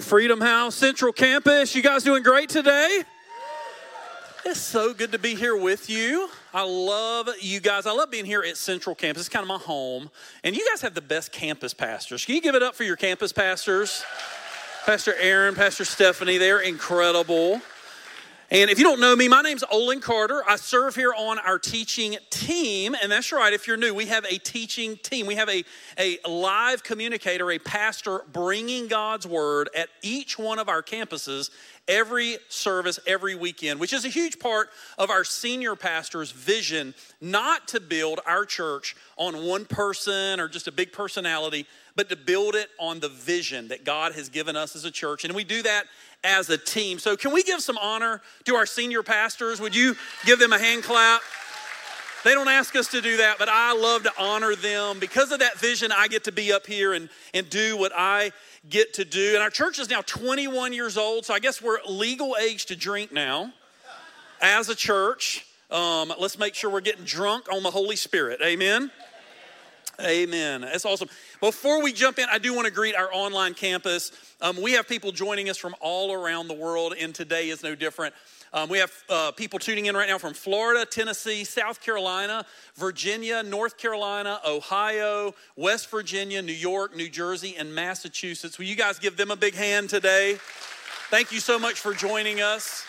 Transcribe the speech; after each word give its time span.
Freedom 0.00 0.40
House, 0.40 0.74
Central 0.74 1.12
Campus. 1.12 1.74
You 1.74 1.82
guys 1.82 2.02
doing 2.02 2.22
great 2.22 2.48
today? 2.48 3.02
It's 4.44 4.60
so 4.60 4.94
good 4.94 5.12
to 5.12 5.18
be 5.18 5.34
here 5.34 5.56
with 5.56 5.90
you. 5.90 6.28
I 6.54 6.62
love 6.62 7.28
you 7.40 7.58
guys. 7.58 7.84
I 7.84 7.92
love 7.92 8.10
being 8.10 8.24
here 8.24 8.42
at 8.42 8.56
Central 8.56 8.94
Campus. 8.94 9.22
It's 9.22 9.28
kind 9.28 9.42
of 9.42 9.48
my 9.48 9.58
home. 9.58 10.08
And 10.44 10.56
you 10.56 10.64
guys 10.70 10.80
have 10.82 10.94
the 10.94 11.00
best 11.00 11.32
campus 11.32 11.74
pastors. 11.74 12.24
Can 12.24 12.36
you 12.36 12.40
give 12.40 12.54
it 12.54 12.62
up 12.62 12.74
for 12.74 12.84
your 12.84 12.96
campus 12.96 13.32
pastors? 13.32 14.04
Pastor 14.84 15.14
Aaron, 15.20 15.56
Pastor 15.56 15.84
Stephanie, 15.84 16.38
they're 16.38 16.60
incredible. 16.60 17.60
And 18.48 18.70
if 18.70 18.78
you 18.78 18.84
don't 18.84 19.00
know 19.00 19.16
me, 19.16 19.26
my 19.26 19.42
name's 19.42 19.64
Olan 19.64 20.00
Carder. 20.00 20.40
I 20.48 20.54
serve 20.54 20.94
here 20.94 21.12
on 21.12 21.40
our 21.40 21.58
teaching 21.58 22.16
team. 22.30 22.94
And 23.02 23.10
that's 23.10 23.32
right, 23.32 23.52
if 23.52 23.66
you're 23.66 23.76
new, 23.76 23.92
we 23.92 24.06
have 24.06 24.24
a 24.24 24.38
teaching 24.38 24.96
team. 24.98 25.26
We 25.26 25.34
have 25.34 25.48
a, 25.48 25.64
a 25.98 26.18
live 26.28 26.84
communicator, 26.84 27.50
a 27.50 27.58
pastor 27.58 28.20
bringing 28.32 28.86
God's 28.86 29.26
word 29.26 29.68
at 29.74 29.88
each 30.00 30.38
one 30.38 30.60
of 30.60 30.68
our 30.68 30.80
campuses 30.80 31.50
every 31.88 32.36
service, 32.48 33.00
every 33.06 33.34
weekend, 33.34 33.80
which 33.80 33.92
is 33.92 34.04
a 34.04 34.08
huge 34.08 34.38
part 34.38 34.70
of 34.98 35.10
our 35.10 35.24
senior 35.24 35.74
pastor's 35.74 36.30
vision 36.30 36.94
not 37.20 37.66
to 37.68 37.80
build 37.80 38.20
our 38.26 38.44
church 38.44 38.94
on 39.16 39.44
one 39.44 39.64
person 39.64 40.38
or 40.38 40.48
just 40.48 40.68
a 40.68 40.72
big 40.72 40.92
personality, 40.92 41.66
but 41.96 42.08
to 42.10 42.16
build 42.16 42.54
it 42.54 42.68
on 42.78 43.00
the 43.00 43.08
vision 43.08 43.68
that 43.68 43.84
God 43.84 44.12
has 44.12 44.28
given 44.28 44.54
us 44.54 44.76
as 44.76 44.84
a 44.84 44.90
church. 44.90 45.24
And 45.24 45.34
we 45.34 45.44
do 45.44 45.62
that 45.62 45.84
as 46.22 46.50
a 46.50 46.58
team. 46.58 46.98
So, 46.98 47.16
can 47.16 47.32
we 47.32 47.42
give 47.42 47.60
some 47.60 47.78
honor 47.78 48.20
to 48.44 48.54
our 48.54 48.66
senior 48.66 49.02
pastors? 49.02 49.60
Would 49.60 49.74
you 49.74 49.96
give 50.24 50.38
them 50.38 50.52
a 50.52 50.58
hand 50.58 50.82
clap? 50.82 51.22
They 52.24 52.34
don't 52.34 52.48
ask 52.48 52.74
us 52.74 52.88
to 52.88 53.00
do 53.00 53.18
that, 53.18 53.38
but 53.38 53.48
I 53.48 53.72
love 53.72 54.02
to 54.02 54.12
honor 54.18 54.56
them. 54.56 54.98
Because 54.98 55.30
of 55.30 55.38
that 55.38 55.58
vision, 55.58 55.92
I 55.92 56.08
get 56.08 56.24
to 56.24 56.32
be 56.32 56.52
up 56.52 56.66
here 56.66 56.92
and, 56.92 57.08
and 57.32 57.48
do 57.48 57.76
what 57.76 57.92
I 57.94 58.32
get 58.68 58.94
to 58.94 59.04
do. 59.04 59.34
And 59.34 59.42
our 59.42 59.50
church 59.50 59.78
is 59.78 59.88
now 59.88 60.02
21 60.02 60.72
years 60.72 60.96
old, 60.96 61.24
so 61.24 61.34
I 61.34 61.38
guess 61.38 61.62
we're 61.62 61.78
legal 61.88 62.36
age 62.40 62.66
to 62.66 62.76
drink 62.76 63.12
now 63.12 63.52
as 64.40 64.68
a 64.68 64.74
church. 64.74 65.46
Um, 65.70 66.12
let's 66.18 66.36
make 66.36 66.54
sure 66.54 66.68
we're 66.68 66.80
getting 66.80 67.04
drunk 67.04 67.46
on 67.52 67.62
the 67.62 67.70
Holy 67.70 67.96
Spirit. 67.96 68.40
Amen. 68.42 68.90
Amen. 70.00 70.60
That's 70.60 70.84
awesome. 70.84 71.08
Before 71.40 71.82
we 71.82 71.90
jump 71.90 72.18
in, 72.18 72.26
I 72.30 72.38
do 72.38 72.52
want 72.52 72.66
to 72.66 72.72
greet 72.72 72.94
our 72.94 73.08
online 73.12 73.54
campus. 73.54 74.12
Um, 74.42 74.60
we 74.60 74.72
have 74.72 74.86
people 74.86 75.10
joining 75.10 75.48
us 75.48 75.56
from 75.56 75.74
all 75.80 76.12
around 76.12 76.48
the 76.48 76.54
world, 76.54 76.94
and 77.00 77.14
today 77.14 77.48
is 77.48 77.62
no 77.62 77.74
different. 77.74 78.14
Um, 78.52 78.68
we 78.68 78.78
have 78.78 78.92
uh, 79.08 79.32
people 79.32 79.58
tuning 79.58 79.86
in 79.86 79.96
right 79.96 80.08
now 80.08 80.18
from 80.18 80.34
Florida, 80.34 80.84
Tennessee, 80.84 81.44
South 81.44 81.80
Carolina, 81.80 82.44
Virginia, 82.74 83.42
North 83.42 83.78
Carolina, 83.78 84.38
Ohio, 84.46 85.34
West 85.56 85.90
Virginia, 85.90 86.42
New 86.42 86.52
York, 86.52 86.94
New 86.94 87.08
Jersey, 87.08 87.56
and 87.56 87.74
Massachusetts. 87.74 88.58
Will 88.58 88.66
you 88.66 88.76
guys 88.76 88.98
give 88.98 89.16
them 89.16 89.30
a 89.30 89.36
big 89.36 89.54
hand 89.54 89.88
today? 89.88 90.36
Thank 91.08 91.32
you 91.32 91.40
so 91.40 91.58
much 91.58 91.80
for 91.80 91.94
joining 91.94 92.42
us. 92.42 92.84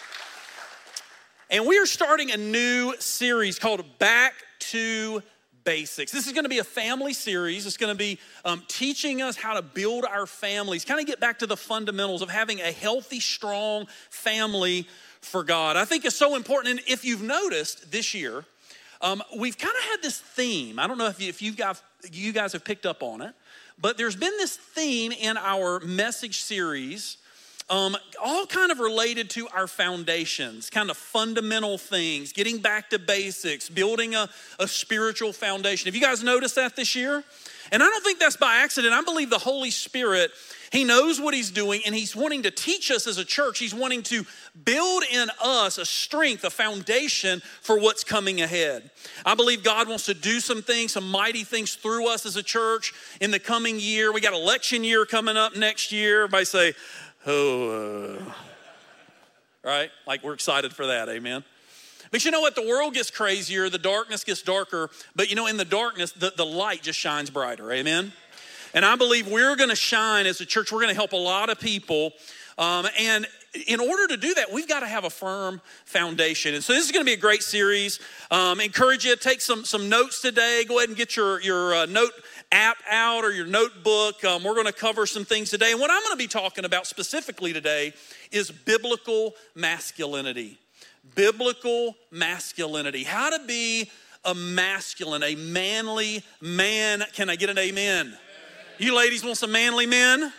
And 1.50 1.66
we 1.66 1.80
are 1.80 1.86
starting 1.86 2.32
a 2.32 2.38
new 2.38 2.96
series 3.00 3.60
called 3.60 3.86
Back 3.98 4.34
to 4.60 5.24
basics. 5.68 6.14
This 6.14 6.28
is 6.28 6.32
going 6.32 6.46
to 6.46 6.50
be 6.50 6.60
a 6.60 6.64
family 6.64 7.12
series. 7.12 7.66
It's 7.66 7.76
going 7.76 7.94
to 7.94 7.98
be 7.98 8.20
um, 8.46 8.64
teaching 8.70 9.22
us 9.22 9.36
how 9.36 9.54
to 9.54 9.62
build 9.62 10.06
our 10.06 10.26
families, 10.26 10.86
kind 10.86 10.98
of 10.98 11.06
get 11.06 11.20
back 11.20 11.40
to 11.40 11.46
the 11.46 11.58
fundamentals 11.58 12.22
of 12.22 12.30
having 12.30 12.62
a 12.62 12.72
healthy, 12.72 13.20
strong 13.20 13.86
family 14.10 14.88
for 15.20 15.44
God. 15.44 15.76
I 15.76 15.84
think 15.84 16.06
it's 16.06 16.16
so 16.16 16.38
important. 16.38 16.80
And 16.80 16.88
if 16.88 17.04
you've 17.04 17.22
noticed 17.22 17.92
this 17.92 18.14
year, 18.14 18.46
um, 19.02 19.22
we've 19.38 19.58
kind 19.58 19.76
of 19.78 19.84
had 19.92 20.02
this 20.02 20.18
theme. 20.18 20.80
I 20.80 20.88
don't 20.88 20.98
know 20.98 21.08
if 21.08 21.20
you, 21.20 21.28
if 21.28 21.42
you 21.42 21.52
guys, 21.52 21.84
you 22.14 22.32
guys 22.32 22.54
have 22.54 22.64
picked 22.64 22.86
up 22.86 23.04
on 23.04 23.22
it, 23.22 23.36
but 23.78 23.98
there's 23.98 24.16
been 24.16 24.38
this 24.38 24.56
theme 24.56 25.12
in 25.12 25.36
our 25.36 25.82
message 25.82 26.40
series 26.40 27.18
um, 27.70 27.98
all 28.24 28.46
kind 28.46 28.72
of 28.72 28.80
related 28.80 29.30
to 29.32 29.48
our 29.50 29.68
foundations, 29.68 30.70
kind 30.70 30.90
of 30.90 30.96
fundamental 30.96 31.78
things, 31.78 32.32
getting 32.32 32.60
back 32.60 32.90
to 32.92 33.00
basics, 33.00 33.70
building 33.70 34.16
a, 34.16 34.30
a 34.60 34.68
spiritual 34.68 35.34
foundation. 35.34 35.88
Have 35.88 35.96
you 35.96 36.02
guys 36.02 36.24
noticed 36.24 36.56
that 36.56 36.76
this 36.76 36.96
year? 36.96 37.24
And 37.72 37.84
I 37.84 37.86
don't 37.86 38.04
think 38.04 38.20
that's 38.20 38.38
by 38.38 38.58
accident. 38.58 38.94
I 38.94 39.02
believe 39.02 39.30
the 39.30 39.38
Holy 39.38 39.72
Spirit, 39.72 40.32
He 40.72 40.86
knows 40.86 41.20
what 41.20 41.34
He's 41.34 41.52
doing, 41.52 41.82
and 41.86 41.94
He's 41.94 42.16
wanting 42.16 42.44
to 42.44 42.52
teach 42.52 42.90
us 42.90 43.08
as 43.08 43.18
a 43.18 43.26
church. 43.26 43.60
He's 43.60 43.76
wanting 43.76 44.04
to 44.04 44.26
build 44.64 45.04
in 45.12 45.30
us 45.44 45.78
a 45.78 45.86
strength, 45.86 46.46
a 46.46 46.50
foundation 46.50 47.42
for 47.62 47.78
what's 47.78 48.06
coming 48.06 48.40
ahead. 48.40 48.90
I 49.26 49.36
believe 49.36 49.64
God 49.64 49.90
wants 49.90 50.06
to 50.06 50.14
do 50.14 50.40
some 50.40 50.62
things, 50.62 50.94
some 50.94 51.10
mighty 51.10 51.44
things 51.44 51.76
through 51.76 52.08
us 52.08 52.26
as 52.26 52.38
a 52.38 52.44
church 52.44 52.94
in 53.20 53.32
the 53.32 53.40
coming 53.40 53.78
year. 53.80 54.14
We 54.14 54.22
got 54.22 54.34
election 54.34 54.86
year 54.86 55.06
coming 55.06 55.36
up 55.36 55.58
next 55.58 55.92
year. 55.92 56.24
Everybody 56.24 56.46
say, 56.46 56.74
oh, 57.28 58.20
uh, 58.24 58.32
right? 59.64 59.92
Like 60.06 60.24
we're 60.24 60.34
excited 60.34 60.74
for 60.74 60.88
that, 60.88 61.10
amen. 61.10 61.44
But 62.10 62.24
you 62.24 62.32
know 62.32 62.42
what? 62.42 62.56
The 62.56 62.66
world 62.66 62.94
gets 62.94 63.12
crazier, 63.12 63.70
the 63.70 63.78
darkness 63.78 64.24
gets 64.24 64.42
darker, 64.42 64.90
but 65.16 65.30
you 65.30 65.36
know, 65.36 65.48
in 65.48 65.58
the 65.58 65.66
darkness, 65.66 66.14
the, 66.14 66.32
the 66.36 66.46
light 66.46 66.82
just 66.82 66.98
shines 66.98 67.30
brighter, 67.30 67.72
amen. 67.72 68.14
And 68.74 68.86
I 68.86 68.96
believe 68.96 69.28
we're 69.28 69.56
gonna 69.56 69.76
shine 69.76 70.26
as 70.26 70.40
a 70.42 70.46
church, 70.46 70.72
we're 70.72 70.82
gonna 70.82 70.94
help 70.94 71.14
a 71.14 71.18
lot 71.18 71.50
of 71.50 71.60
people. 71.60 72.14
Um, 72.58 72.88
and 72.98 73.28
in 73.68 73.80
order 73.80 74.08
to 74.08 74.18
do 74.18 74.34
that, 74.36 74.52
we've 74.52 74.68
got 74.68 74.82
to 74.82 74.88
have 74.88 75.04
a 75.04 75.10
firm 75.10 75.62
foundation. 75.86 76.54
And 76.54 76.64
so 76.64 76.74
this 76.74 76.86
is 76.86 76.92
going 76.92 77.06
to 77.06 77.10
be 77.10 77.14
a 77.14 77.18
great 77.18 77.44
series. 77.44 78.00
Um, 78.30 78.60
encourage 78.60 79.06
you 79.06 79.16
to 79.16 79.22
take 79.22 79.42
some, 79.42 79.64
some 79.64 79.90
notes 79.90 80.22
today. 80.22 80.64
Go 80.68 80.78
ahead 80.78 80.90
and 80.90 80.98
get 80.98 81.16
your, 81.16 81.42
your 81.42 81.74
uh, 81.74 81.86
note 81.86 82.12
app 82.52 82.78
out 82.90 83.24
or 83.24 83.32
your 83.32 83.46
notebook. 83.46 84.24
Um, 84.24 84.44
we're 84.44 84.54
going 84.54 84.68
to 84.68 84.74
cover 84.74 85.06
some 85.06 85.26
things 85.26 85.50
today. 85.50 85.72
And 85.72 85.80
what 85.80 85.92
I'm 85.92 86.02
going 86.02 86.14
to 86.14 86.18
be 86.18 86.28
talking 86.28 86.66
about 86.66 86.88
specifically 86.88 87.54
today 87.54 87.94
is 88.32 88.52
biblical 88.52 89.34
masculinity. 89.56 90.58
Biblical 91.16 91.96
masculinity. 92.12 93.04
How 93.04 93.30
to 93.30 93.46
be 93.46 93.90
a 94.26 94.34
masculine, 94.34 95.24
a 95.24 95.36
manly 95.36 96.24
man. 96.42 97.04
Can 97.14 97.30
I 97.30 97.36
get 97.36 97.50
an 97.50 97.58
amen? 97.58 98.08
amen. 98.08 98.18
You 98.78 98.96
ladies 98.96 99.24
want 99.24 99.38
some 99.38 99.52
manly 99.52 99.86
men? 99.86 100.32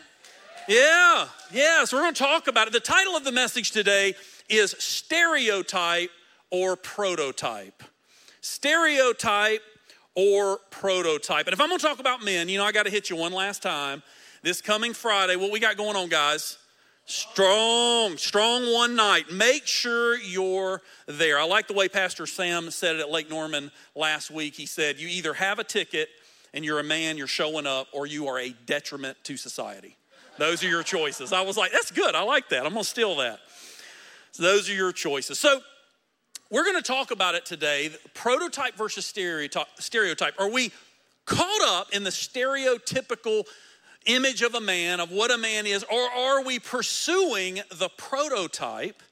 Yeah, 0.69 1.27
yeah. 1.51 1.85
So 1.85 1.97
we're 1.97 2.03
going 2.03 2.15
to 2.15 2.23
talk 2.23 2.47
about 2.47 2.67
it. 2.67 2.75
The 2.75 2.81
title 2.81 3.17
of 3.17 3.25
the 3.25 3.33
message 3.33 3.71
today 3.71 4.15
is 4.49 4.75
Stereotype 4.79 6.11
or 6.51 6.77
Prototype. 6.77 7.83
Stereotype 8.43 9.63
or 10.21 10.59
prototype. 10.71 11.47
And 11.47 11.55
if 11.55 11.61
I'm 11.61 11.69
gonna 11.69 11.79
talk 11.79 12.01
about 12.01 12.25
men, 12.25 12.49
you 12.49 12.59
know, 12.59 12.65
I 12.65 12.73
gotta 12.73 12.91
hit 12.91 13.09
you 13.09 13.15
one 13.15 13.33
last 13.33 13.63
time. 13.63 14.03
This 14.43 14.61
coming 14.61 14.93
Friday, 14.93 15.37
what 15.37 15.53
we 15.53 15.61
got 15.61 15.77
going 15.77 15.95
on, 15.95 16.09
guys? 16.09 16.59
Strong, 17.05 18.17
strong 18.17 18.73
one 18.73 18.97
night. 18.97 19.31
Make 19.31 19.65
sure 19.69 20.19
you're 20.19 20.83
there. 21.07 21.39
I 21.39 21.45
like 21.45 21.69
the 21.69 21.73
way 21.73 21.89
Pastor 21.89 22.27
Sam 22.27 22.73
said 22.73 22.97
it 22.97 23.01
at 23.01 23.11
Lake 23.11 23.31
Norman 23.31 23.71
last 23.95 24.33
week. 24.33 24.57
He 24.57 24.67
said, 24.67 24.99
You 24.99 25.07
either 25.07 25.35
have 25.35 25.61
a 25.61 25.65
ticket 25.65 26.09
and 26.53 26.65
you're 26.65 26.81
a 26.81 26.85
man, 26.85 27.17
you're 27.17 27.29
showing 27.29 27.69
up, 27.69 27.87
or 27.93 28.05
you 28.05 28.27
are 28.27 28.41
a 28.41 28.51
detriment 28.67 29.19
to 29.23 29.37
society. 29.37 29.97
Those 30.37 30.65
are 30.65 30.69
your 30.69 30.83
choices. 30.83 31.33
I 31.33 31.43
was 31.43 31.57
like, 31.57 31.71
That's 31.71 31.93
good. 31.93 32.17
I 32.17 32.23
like 32.23 32.49
that. 32.49 32.67
I'm 32.67 32.73
gonna 32.73 32.83
steal 32.83 33.15
that. 33.19 33.39
So, 34.33 34.43
those 34.43 34.69
are 34.69 34.75
your 34.75 34.91
choices. 34.91 35.39
So, 35.39 35.61
we're 36.51 36.65
going 36.65 36.77
to 36.77 36.83
talk 36.83 37.11
about 37.11 37.35
it 37.35 37.45
today 37.45 37.91
prototype 38.15 38.75
versus 38.77 39.05
stereotype. 39.05 40.35
Are 40.39 40.51
we 40.51 40.73
caught 41.25 41.63
up 41.69 41.95
in 41.95 42.05
the 42.05 42.11
stereotypical 42.11 43.45
image 44.07 44.43
of 44.43 44.55
a 44.55 44.61
man, 44.61 45.01
of 45.01 45.11
what 45.11 45.31
a 45.31 45.37
man 45.37 45.67
is, 45.67 45.85
or 45.85 46.01
are 46.01 46.43
we 46.43 46.59
pursuing 46.59 47.61
the 47.75 47.91
prototype 47.97 49.03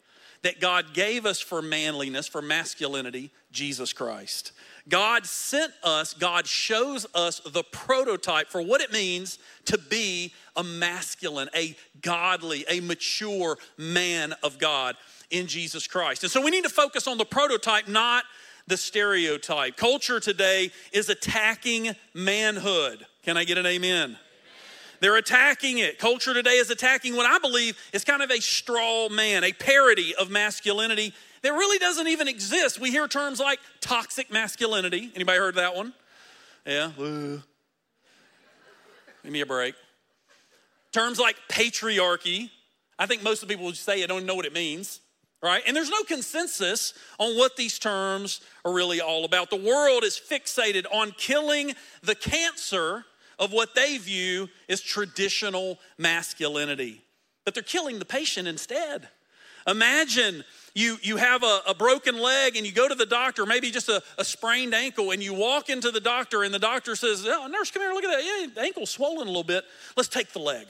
that 0.42 0.60
God 0.60 0.94
gave 0.94 1.26
us 1.26 1.40
for 1.40 1.60
manliness, 1.60 2.26
for 2.26 2.40
masculinity, 2.40 3.30
Jesus 3.52 3.92
Christ? 3.92 4.52
God 4.88 5.26
sent 5.26 5.72
us, 5.82 6.14
God 6.14 6.46
shows 6.46 7.06
us 7.14 7.40
the 7.40 7.64
prototype 7.64 8.48
for 8.48 8.62
what 8.62 8.80
it 8.80 8.92
means 8.92 9.38
to 9.66 9.76
be 9.76 10.32
a 10.54 10.62
masculine, 10.62 11.50
a 11.54 11.76
godly, 12.00 12.64
a 12.70 12.80
mature 12.80 13.58
man 13.76 14.32
of 14.42 14.58
God 14.58 14.96
in 15.30 15.46
Jesus 15.46 15.86
Christ. 15.86 16.22
And 16.22 16.30
so 16.30 16.40
we 16.40 16.50
need 16.50 16.64
to 16.64 16.70
focus 16.70 17.06
on 17.06 17.18
the 17.18 17.24
prototype, 17.24 17.88
not 17.88 18.24
the 18.66 18.76
stereotype. 18.76 19.76
Culture 19.76 20.20
today 20.20 20.70
is 20.92 21.08
attacking 21.08 21.94
manhood. 22.14 23.06
Can 23.22 23.36
I 23.36 23.44
get 23.44 23.58
an 23.58 23.66
amen? 23.66 24.18
They're 25.00 25.16
attacking 25.16 25.78
it. 25.78 25.98
Culture 25.98 26.32
today 26.32 26.56
is 26.56 26.70
attacking 26.70 27.16
what 27.16 27.26
I 27.26 27.38
believe 27.38 27.78
is 27.92 28.04
kind 28.04 28.22
of 28.22 28.30
a 28.30 28.40
straw 28.40 29.08
man, 29.08 29.44
a 29.44 29.52
parody 29.52 30.14
of 30.14 30.30
masculinity 30.30 31.12
that 31.42 31.52
really 31.52 31.78
doesn't 31.78 32.08
even 32.08 32.28
exist. 32.28 32.80
We 32.80 32.90
hear 32.90 33.06
terms 33.06 33.38
like 33.38 33.60
toxic 33.80 34.32
masculinity. 34.32 35.12
Anybody 35.14 35.38
heard 35.38 35.56
that 35.56 35.76
one? 35.76 35.92
Yeah. 36.64 36.90
Give 36.96 37.42
me 39.24 39.40
a 39.42 39.46
break. 39.46 39.74
Terms 40.92 41.20
like 41.20 41.36
patriarchy. 41.48 42.50
I 42.98 43.06
think 43.06 43.22
most 43.22 43.42
of 43.42 43.48
the 43.48 43.54
people 43.54 43.68
who 43.68 43.74
say 43.74 44.00
it 44.00 44.06
don't 44.06 44.24
know 44.24 44.34
what 44.34 44.46
it 44.46 44.54
means 44.54 45.00
right? 45.42 45.62
And 45.66 45.76
there's 45.76 45.90
no 45.90 46.02
consensus 46.02 46.94
on 47.18 47.36
what 47.36 47.56
these 47.56 47.78
terms 47.78 48.40
are 48.64 48.72
really 48.72 49.00
all 49.00 49.24
about. 49.24 49.50
The 49.50 49.56
world 49.56 50.04
is 50.04 50.18
fixated 50.18 50.84
on 50.92 51.12
killing 51.12 51.74
the 52.02 52.14
cancer 52.14 53.04
of 53.38 53.52
what 53.52 53.74
they 53.74 53.98
view 53.98 54.48
as 54.68 54.80
traditional 54.80 55.78
masculinity. 55.98 57.02
but 57.44 57.54
they're 57.54 57.62
killing 57.62 58.00
the 58.00 58.04
patient 58.04 58.48
instead. 58.48 59.08
Imagine 59.68 60.44
you, 60.74 60.98
you 61.02 61.16
have 61.16 61.42
a, 61.42 61.60
a, 61.68 61.74
broken 61.74 62.18
leg 62.18 62.56
and 62.56 62.66
you 62.66 62.72
go 62.72 62.88
to 62.88 62.94
the 62.94 63.06
doctor, 63.06 63.46
maybe 63.46 63.70
just 63.70 63.88
a, 63.88 64.02
a, 64.18 64.24
sprained 64.24 64.74
ankle, 64.74 65.10
and 65.10 65.22
you 65.22 65.32
walk 65.32 65.70
into 65.70 65.90
the 65.90 66.00
doctor, 66.00 66.42
and 66.42 66.52
the 66.52 66.58
doctor 66.58 66.94
says, 66.96 67.24
oh, 67.26 67.46
Nurse, 67.46 67.70
come 67.70 67.82
here, 67.82 67.92
look 67.92 68.04
at 68.04 68.10
that. 68.10 68.24
Yeah, 68.24 68.62
ankle's 68.62 68.90
swollen 68.90 69.22
a 69.22 69.30
little 69.30 69.44
bit. 69.44 69.64
Let's 69.96 70.08
take 70.08 70.32
the 70.32 70.38
leg. 70.38 70.66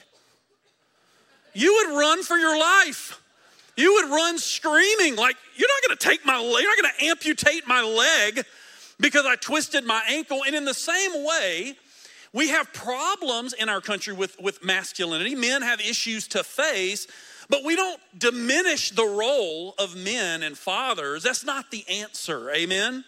You 1.55 1.75
would 1.75 1.99
run 1.99 2.23
for 2.23 2.37
your 2.37 2.59
life. 2.59 3.21
You 3.77 3.95
would 3.95 4.11
run 4.11 4.39
screaming, 4.39 5.17
like, 5.17 5.37
You're 5.57 5.69
not 5.69 5.83
gonna 5.89 5.99
take 5.99 6.25
my 6.25 6.39
leg, 6.39 6.63
you're 6.63 6.77
not 6.77 6.83
gonna 6.83 7.11
amputate 7.11 7.67
my 7.67 7.83
leg 7.83 8.45
because 8.99 9.27
I 9.27 9.37
twisted 9.37 9.85
my 9.85 10.03
ankle. 10.09 10.43
And 10.47 10.55
in 10.55 10.65
the 10.65 10.75
same 10.75 11.25
way, 11.25 11.77
we 12.33 12.49
have 12.49 12.73
problems 12.73 13.53
in 13.53 13.69
our 13.69 13.81
country 13.81 14.13
with, 14.13 14.39
with 14.41 14.65
masculinity. 14.65 15.35
Men 15.35 15.63
have 15.63 15.81
issues 15.81 16.29
to 16.29 16.45
face, 16.45 17.07
but 17.49 17.65
we 17.65 17.77
don't 17.77 18.01
diminish 18.19 18.91
the 18.91 19.05
role 19.05 19.75
of 19.79 19.97
men 19.97 20.43
and 20.43 20.57
fathers. 20.57 21.23
That's 21.23 21.45
not 21.45 21.71
the 21.71 21.85
answer. 21.89 22.51
Amen? 22.51 23.05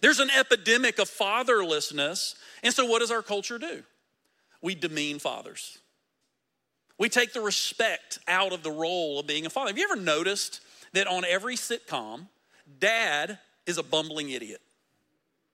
There's 0.00 0.20
an 0.20 0.30
epidemic 0.30 0.98
of 0.98 1.08
fatherlessness. 1.08 2.34
And 2.62 2.72
so, 2.72 2.86
what 2.86 3.00
does 3.00 3.10
our 3.10 3.22
culture 3.22 3.58
do? 3.58 3.82
We 4.62 4.74
demean 4.74 5.18
fathers. 5.18 5.78
We 6.98 7.08
take 7.08 7.32
the 7.32 7.40
respect 7.40 8.18
out 8.26 8.52
of 8.52 8.62
the 8.62 8.70
role 8.70 9.18
of 9.18 9.26
being 9.26 9.46
a 9.46 9.50
father. 9.50 9.68
Have 9.68 9.78
you 9.78 9.84
ever 9.90 10.00
noticed 10.00 10.60
that 10.92 11.06
on 11.06 11.24
every 11.24 11.56
sitcom, 11.56 12.26
dad 12.78 13.38
is 13.66 13.78
a 13.78 13.82
bumbling 13.82 14.30
idiot? 14.30 14.60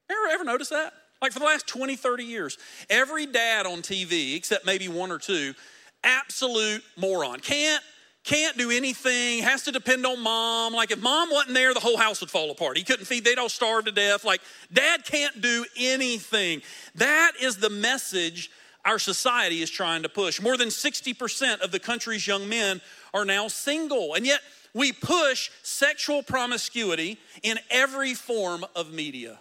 Ever, 0.08 0.34
ever 0.34 0.44
notice 0.44 0.68
that? 0.68 0.92
Like 1.20 1.32
for 1.32 1.38
the 1.38 1.44
last 1.44 1.66
20, 1.66 1.96
30 1.96 2.24
years, 2.24 2.58
every 2.90 3.26
dad 3.26 3.66
on 3.66 3.82
TV, 3.82 4.36
except 4.36 4.66
maybe 4.66 4.88
one 4.88 5.10
or 5.10 5.18
two, 5.18 5.54
absolute 6.04 6.82
moron. 6.96 7.40
Can't 7.40 7.82
can't 8.24 8.56
do 8.56 8.70
anything, 8.70 9.42
has 9.42 9.64
to 9.64 9.72
depend 9.72 10.06
on 10.06 10.20
mom. 10.20 10.74
Like 10.74 10.92
if 10.92 11.02
mom 11.02 11.28
wasn't 11.30 11.54
there, 11.54 11.74
the 11.74 11.80
whole 11.80 11.96
house 11.96 12.20
would 12.20 12.30
fall 12.30 12.52
apart. 12.52 12.76
He 12.76 12.84
couldn't 12.84 13.06
feed, 13.06 13.24
they'd 13.24 13.38
all 13.38 13.48
starve 13.48 13.86
to 13.86 13.92
death. 13.92 14.24
Like 14.24 14.40
dad 14.72 15.04
can't 15.04 15.40
do 15.40 15.64
anything. 15.76 16.62
That 16.94 17.32
is 17.40 17.56
the 17.56 17.70
message 17.70 18.50
our 18.84 18.98
society 18.98 19.62
is 19.62 19.70
trying 19.70 20.02
to 20.02 20.08
push. 20.08 20.40
More 20.40 20.56
than 20.56 20.68
60% 20.68 21.60
of 21.60 21.70
the 21.70 21.78
country's 21.78 22.26
young 22.26 22.48
men 22.48 22.80
are 23.14 23.24
now 23.24 23.48
single. 23.48 24.14
And 24.14 24.26
yet 24.26 24.40
we 24.74 24.92
push 24.92 25.50
sexual 25.62 26.22
promiscuity 26.22 27.18
in 27.42 27.58
every 27.70 28.14
form 28.14 28.64
of 28.74 28.92
media. 28.92 29.38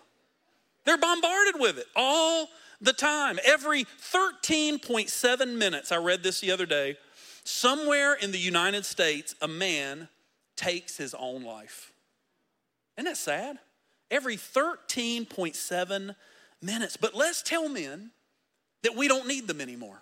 They're 0.85 0.97
bombarded 0.97 1.55
with 1.59 1.77
it 1.77 1.87
all 1.95 2.49
the 2.81 2.93
time. 2.93 3.39
Every 3.45 3.85
13.7 3.85 5.57
minutes, 5.57 5.91
I 5.91 5.97
read 5.97 6.23
this 6.23 6.41
the 6.41 6.51
other 6.51 6.65
day, 6.65 6.97
somewhere 7.43 8.13
in 8.13 8.31
the 8.31 8.39
United 8.39 8.85
States, 8.85 9.35
a 9.41 9.47
man 9.47 10.07
takes 10.55 10.97
his 10.97 11.13
own 11.13 11.43
life. 11.43 11.91
Isn't 12.97 13.05
that 13.05 13.17
sad? 13.17 13.59
Every 14.09 14.35
13.7 14.35 16.15
minutes. 16.61 16.97
But 16.97 17.15
let's 17.15 17.41
tell 17.41 17.69
men 17.69 18.11
that 18.83 18.95
we 18.95 19.07
don't 19.07 19.27
need 19.27 19.47
them 19.47 19.61
anymore. 19.61 20.01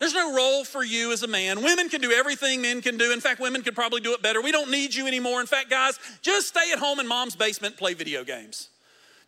There's 0.00 0.14
no 0.14 0.34
role 0.34 0.64
for 0.64 0.82
you 0.82 1.12
as 1.12 1.22
a 1.22 1.26
man. 1.26 1.62
Women 1.62 1.88
can 1.88 2.00
do 2.00 2.12
everything 2.12 2.60
men 2.60 2.82
can 2.82 2.98
do. 2.98 3.12
In 3.12 3.20
fact, 3.20 3.40
women 3.40 3.62
could 3.62 3.74
probably 3.74 4.00
do 4.00 4.12
it 4.12 4.22
better. 4.22 4.42
We 4.42 4.52
don't 4.52 4.70
need 4.70 4.94
you 4.94 5.06
anymore. 5.06 5.40
In 5.40 5.46
fact, 5.46 5.70
guys, 5.70 5.98
just 6.20 6.48
stay 6.48 6.72
at 6.72 6.78
home 6.78 7.00
in 7.00 7.06
mom's 7.06 7.36
basement 7.36 7.76
play 7.76 7.94
video 7.94 8.24
games. 8.24 8.68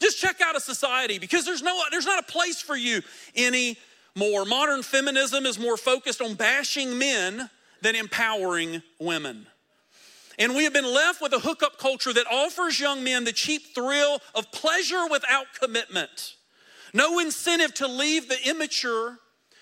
Just 0.00 0.20
check 0.20 0.40
out 0.40 0.56
a 0.56 0.60
society 0.60 1.18
because 1.18 1.44
there's 1.44 1.62
no 1.62 1.80
there's 1.90 2.04
not 2.04 2.18
a 2.18 2.30
place 2.30 2.60
for 2.60 2.76
you 2.76 3.00
anymore. 3.34 4.44
Modern 4.44 4.82
feminism 4.82 5.46
is 5.46 5.58
more 5.58 5.76
focused 5.76 6.20
on 6.20 6.34
bashing 6.34 6.98
men 6.98 7.48
than 7.80 7.94
empowering 7.94 8.82
women. 8.98 9.46
And 10.38 10.54
we 10.54 10.64
have 10.64 10.74
been 10.74 10.92
left 10.92 11.22
with 11.22 11.32
a 11.32 11.38
hookup 11.38 11.78
culture 11.78 12.12
that 12.12 12.26
offers 12.30 12.78
young 12.78 13.02
men 13.02 13.24
the 13.24 13.32
cheap 13.32 13.74
thrill 13.74 14.20
of 14.34 14.52
pleasure 14.52 15.06
without 15.10 15.46
commitment. 15.58 16.34
No 16.96 17.18
incentive 17.18 17.74
to 17.74 17.86
leave 17.86 18.26
the 18.26 18.48
immature 18.48 19.18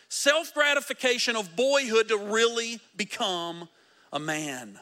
self 0.09 0.55
gratification 0.55 1.35
of 1.35 1.57
boyhood 1.57 2.07
to 2.09 2.17
really 2.17 2.79
become 2.97 3.69
a 4.13 4.21
man. 4.21 4.79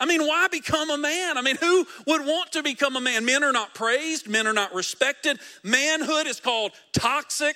I 0.00 0.04
mean, 0.04 0.26
why 0.26 0.48
become 0.48 0.90
a 0.90 0.98
man? 0.98 1.38
I 1.38 1.42
mean, 1.42 1.54
who 1.54 1.86
would 2.08 2.26
want 2.26 2.50
to 2.52 2.64
become 2.64 2.96
a 2.96 3.00
man? 3.00 3.24
Men 3.24 3.44
are 3.44 3.52
not 3.52 3.72
praised, 3.72 4.28
men 4.28 4.48
are 4.48 4.52
not 4.52 4.74
respected. 4.74 5.38
Manhood 5.62 6.26
is 6.26 6.40
called 6.40 6.72
toxic. 6.92 7.54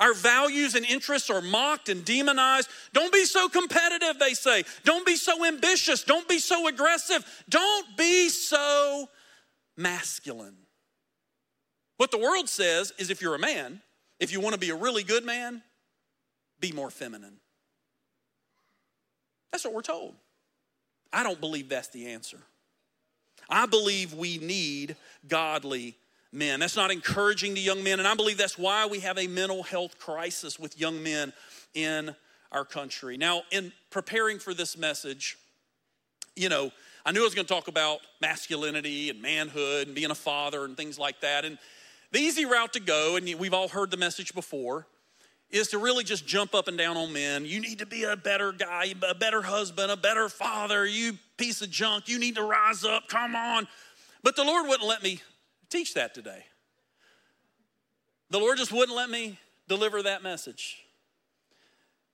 Our 0.00 0.12
values 0.12 0.74
and 0.74 0.84
interests 0.84 1.30
are 1.30 1.40
mocked 1.40 1.88
and 1.88 2.04
demonized. 2.04 2.68
Don't 2.94 3.12
be 3.12 3.24
so 3.24 3.48
competitive, 3.48 4.18
they 4.18 4.34
say. 4.34 4.64
Don't 4.82 5.06
be 5.06 5.14
so 5.14 5.44
ambitious. 5.44 6.02
Don't 6.02 6.28
be 6.28 6.40
so 6.40 6.66
aggressive. 6.66 7.24
Don't 7.48 7.96
be 7.96 8.28
so 8.28 9.08
masculine. 9.76 10.63
What 11.96 12.10
the 12.10 12.18
world 12.18 12.48
says 12.48 12.92
is 12.98 13.10
if 13.10 13.22
you're 13.22 13.34
a 13.34 13.38
man, 13.38 13.80
if 14.18 14.32
you 14.32 14.40
want 14.40 14.54
to 14.54 14.60
be 14.60 14.70
a 14.70 14.74
really 14.74 15.02
good 15.02 15.24
man, 15.24 15.62
be 16.60 16.72
more 16.72 16.90
feminine. 16.90 17.36
That's 19.52 19.64
what 19.64 19.74
we're 19.74 19.82
told. 19.82 20.14
I 21.12 21.22
don't 21.22 21.40
believe 21.40 21.68
that's 21.68 21.88
the 21.88 22.08
answer. 22.08 22.38
I 23.48 23.66
believe 23.66 24.14
we 24.14 24.38
need 24.38 24.96
godly 25.28 25.96
men. 26.32 26.60
That's 26.60 26.76
not 26.76 26.90
encouraging 26.90 27.54
to 27.54 27.60
young 27.60 27.84
men, 27.84 28.00
and 28.00 28.08
I 28.08 28.14
believe 28.14 28.38
that's 28.38 28.58
why 28.58 28.86
we 28.86 29.00
have 29.00 29.18
a 29.18 29.28
mental 29.28 29.62
health 29.62 29.98
crisis 29.98 30.58
with 30.58 30.78
young 30.78 31.02
men 31.02 31.32
in 31.74 32.14
our 32.50 32.64
country. 32.64 33.16
Now, 33.16 33.42
in 33.52 33.72
preparing 33.90 34.38
for 34.38 34.54
this 34.54 34.76
message, 34.76 35.36
you 36.34 36.48
know, 36.48 36.70
I 37.06 37.12
knew 37.12 37.20
I 37.20 37.24
was 37.24 37.34
going 37.34 37.46
to 37.46 37.52
talk 37.52 37.68
about 37.68 38.00
masculinity 38.20 39.10
and 39.10 39.20
manhood 39.20 39.86
and 39.86 39.94
being 39.94 40.10
a 40.10 40.16
father 40.16 40.64
and 40.64 40.76
things 40.76 40.98
like 40.98 41.20
that. 41.20 41.44
And 41.44 41.58
the 42.14 42.20
easy 42.20 42.44
route 42.46 42.72
to 42.74 42.80
go, 42.80 43.16
and 43.16 43.28
we've 43.40 43.52
all 43.52 43.66
heard 43.66 43.90
the 43.90 43.96
message 43.96 44.34
before, 44.34 44.86
is 45.50 45.68
to 45.68 45.78
really 45.78 46.04
just 46.04 46.24
jump 46.24 46.54
up 46.54 46.68
and 46.68 46.78
down 46.78 46.96
on 46.96 47.12
men. 47.12 47.44
You 47.44 47.60
need 47.60 47.80
to 47.80 47.86
be 47.86 48.04
a 48.04 48.16
better 48.16 48.52
guy, 48.52 48.94
a 49.08 49.14
better 49.16 49.42
husband, 49.42 49.90
a 49.90 49.96
better 49.96 50.28
father. 50.28 50.86
You 50.86 51.18
piece 51.36 51.60
of 51.60 51.70
junk. 51.70 52.08
You 52.08 52.20
need 52.20 52.36
to 52.36 52.44
rise 52.44 52.84
up. 52.84 53.08
Come 53.08 53.34
on. 53.34 53.66
But 54.22 54.36
the 54.36 54.44
Lord 54.44 54.68
wouldn't 54.68 54.88
let 54.88 55.02
me 55.02 55.20
teach 55.70 55.94
that 55.94 56.14
today. 56.14 56.44
The 58.30 58.38
Lord 58.38 58.58
just 58.58 58.70
wouldn't 58.70 58.96
let 58.96 59.10
me 59.10 59.36
deliver 59.68 60.00
that 60.04 60.22
message. 60.22 60.84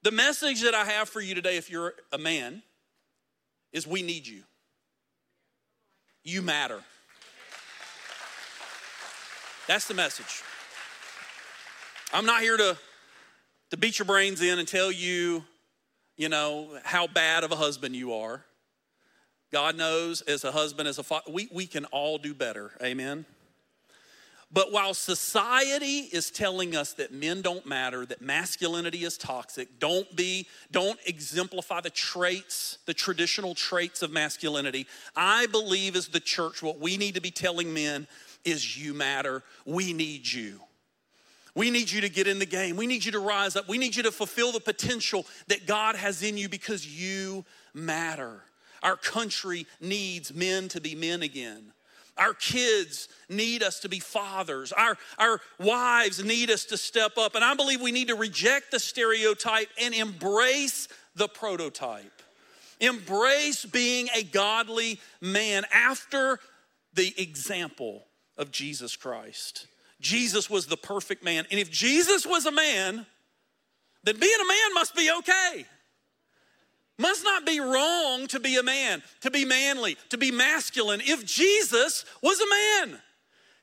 The 0.02 0.12
message 0.12 0.62
that 0.62 0.74
I 0.74 0.84
have 0.86 1.10
for 1.10 1.20
you 1.20 1.34
today, 1.34 1.58
if 1.58 1.70
you're 1.70 1.92
a 2.10 2.18
man, 2.18 2.62
is 3.70 3.86
we 3.86 4.00
need 4.00 4.26
you. 4.26 4.44
You 6.24 6.40
matter. 6.40 6.80
That's 9.70 9.86
the 9.86 9.94
message. 9.94 10.42
I'm 12.12 12.26
not 12.26 12.42
here 12.42 12.56
to 12.56 12.76
to 13.70 13.76
beat 13.76 14.00
your 14.00 14.06
brains 14.06 14.42
in 14.42 14.58
and 14.58 14.66
tell 14.66 14.90
you, 14.90 15.44
you 16.16 16.28
know, 16.28 16.76
how 16.82 17.06
bad 17.06 17.44
of 17.44 17.52
a 17.52 17.56
husband 17.56 17.94
you 17.94 18.12
are. 18.14 18.44
God 19.52 19.76
knows 19.76 20.22
as 20.22 20.42
a 20.42 20.50
husband, 20.50 20.88
as 20.88 20.98
a 20.98 21.04
father, 21.04 21.30
we, 21.30 21.48
we 21.52 21.68
can 21.68 21.84
all 21.84 22.18
do 22.18 22.34
better. 22.34 22.72
Amen. 22.82 23.24
But 24.52 24.72
while 24.72 24.92
society 24.92 26.08
is 26.12 26.32
telling 26.32 26.74
us 26.74 26.94
that 26.94 27.12
men 27.12 27.40
don't 27.40 27.64
matter, 27.64 28.04
that 28.04 28.20
masculinity 28.20 29.04
is 29.04 29.16
toxic, 29.16 29.78
don't 29.78 30.16
be, 30.16 30.48
don't 30.72 30.98
exemplify 31.06 31.80
the 31.80 31.90
traits, 31.90 32.78
the 32.86 32.94
traditional 32.94 33.54
traits 33.54 34.02
of 34.02 34.10
masculinity, 34.10 34.88
I 35.14 35.46
believe 35.46 35.94
as 35.94 36.08
the 36.08 36.18
church, 36.18 36.60
what 36.60 36.80
we 36.80 36.96
need 36.96 37.14
to 37.14 37.20
be 37.20 37.30
telling 37.30 37.72
men 37.72 38.08
is 38.44 38.76
you 38.78 38.94
matter. 38.94 39.42
We 39.64 39.92
need 39.92 40.30
you. 40.30 40.60
We 41.54 41.70
need 41.70 41.90
you 41.90 42.00
to 42.02 42.08
get 42.08 42.26
in 42.26 42.38
the 42.38 42.46
game. 42.46 42.76
We 42.76 42.86
need 42.86 43.04
you 43.04 43.12
to 43.12 43.18
rise 43.18 43.56
up. 43.56 43.68
We 43.68 43.78
need 43.78 43.96
you 43.96 44.04
to 44.04 44.12
fulfill 44.12 44.52
the 44.52 44.60
potential 44.60 45.26
that 45.48 45.66
God 45.66 45.96
has 45.96 46.22
in 46.22 46.36
you 46.36 46.48
because 46.48 46.86
you 46.86 47.44
matter. 47.74 48.42
Our 48.82 48.96
country 48.96 49.66
needs 49.80 50.32
men 50.32 50.68
to 50.68 50.80
be 50.80 50.94
men 50.94 51.22
again. 51.22 51.72
Our 52.16 52.34
kids 52.34 53.08
need 53.28 53.62
us 53.62 53.80
to 53.80 53.88
be 53.88 53.98
fathers. 53.98 54.72
Our, 54.72 54.96
our 55.18 55.40
wives 55.58 56.22
need 56.22 56.50
us 56.50 56.64
to 56.66 56.76
step 56.76 57.18
up. 57.18 57.34
And 57.34 57.44
I 57.44 57.54
believe 57.54 57.80
we 57.80 57.92
need 57.92 58.08
to 58.08 58.14
reject 58.14 58.70
the 58.70 58.78
stereotype 58.78 59.68
and 59.80 59.94
embrace 59.94 60.88
the 61.14 61.28
prototype. 61.28 62.22
Embrace 62.78 63.64
being 63.64 64.08
a 64.14 64.22
godly 64.22 65.00
man 65.20 65.64
after 65.72 66.38
the 66.94 67.14
example 67.20 68.04
of 68.40 68.50
Jesus 68.50 68.96
Christ. 68.96 69.68
Jesus 70.00 70.50
was 70.50 70.66
the 70.66 70.76
perfect 70.76 71.22
man. 71.22 71.46
And 71.50 71.60
if 71.60 71.70
Jesus 71.70 72.26
was 72.26 72.46
a 72.46 72.50
man, 72.50 73.06
then 74.02 74.18
being 74.18 74.40
a 74.42 74.48
man 74.48 74.74
must 74.74 74.96
be 74.96 75.12
okay. 75.18 75.66
Must 76.98 77.22
not 77.22 77.46
be 77.46 77.60
wrong 77.60 78.26
to 78.28 78.40
be 78.40 78.56
a 78.56 78.62
man, 78.62 79.02
to 79.20 79.30
be 79.30 79.44
manly, 79.44 79.96
to 80.08 80.18
be 80.18 80.30
masculine. 80.30 81.00
If 81.02 81.24
Jesus 81.24 82.04
was 82.22 82.40
a 82.40 82.88
man, 82.88 82.98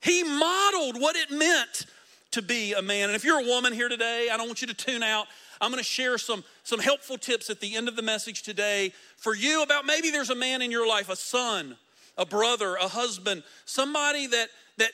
he 0.01 0.23
modeled 0.23 1.01
what 1.01 1.15
it 1.15 1.31
meant 1.31 1.85
to 2.31 2.41
be 2.41 2.73
a 2.73 2.81
man. 2.81 3.09
And 3.09 3.15
if 3.15 3.23
you're 3.23 3.39
a 3.39 3.45
woman 3.47 3.73
here 3.73 3.89
today, 3.89 4.29
I 4.31 4.37
don't 4.37 4.47
want 4.47 4.61
you 4.61 4.67
to 4.67 4.73
tune 4.73 5.03
out. 5.03 5.27
I'm 5.59 5.71
going 5.71 5.83
to 5.83 5.89
share 5.89 6.17
some, 6.17 6.43
some 6.63 6.79
helpful 6.79 7.17
tips 7.17 7.49
at 7.49 7.59
the 7.59 7.75
end 7.75 7.87
of 7.87 7.95
the 7.95 8.01
message 8.01 8.43
today 8.43 8.93
for 9.17 9.35
you 9.35 9.63
about 9.63 9.85
maybe 9.85 10.11
there's 10.11 10.29
a 10.29 10.35
man 10.35 10.61
in 10.61 10.69
your 10.69 10.87
life, 10.87 11.09
a 11.09 11.15
son, 11.15 11.77
a 12.17 12.25
brother, 12.25 12.75
a 12.75 12.87
husband, 12.87 13.43
somebody 13.65 14.27
that, 14.27 14.49
that 14.77 14.91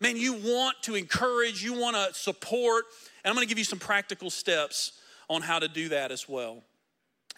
man, 0.00 0.16
you 0.16 0.34
want 0.34 0.76
to 0.82 0.96
encourage, 0.96 1.62
you 1.62 1.78
want 1.78 1.96
to 1.96 2.12
support. 2.12 2.84
And 3.24 3.30
I'm 3.30 3.36
going 3.36 3.46
to 3.46 3.48
give 3.48 3.58
you 3.58 3.64
some 3.64 3.78
practical 3.78 4.30
steps 4.30 4.92
on 5.28 5.42
how 5.42 5.58
to 5.58 5.68
do 5.68 5.88
that 5.90 6.10
as 6.10 6.28
well. 6.28 6.62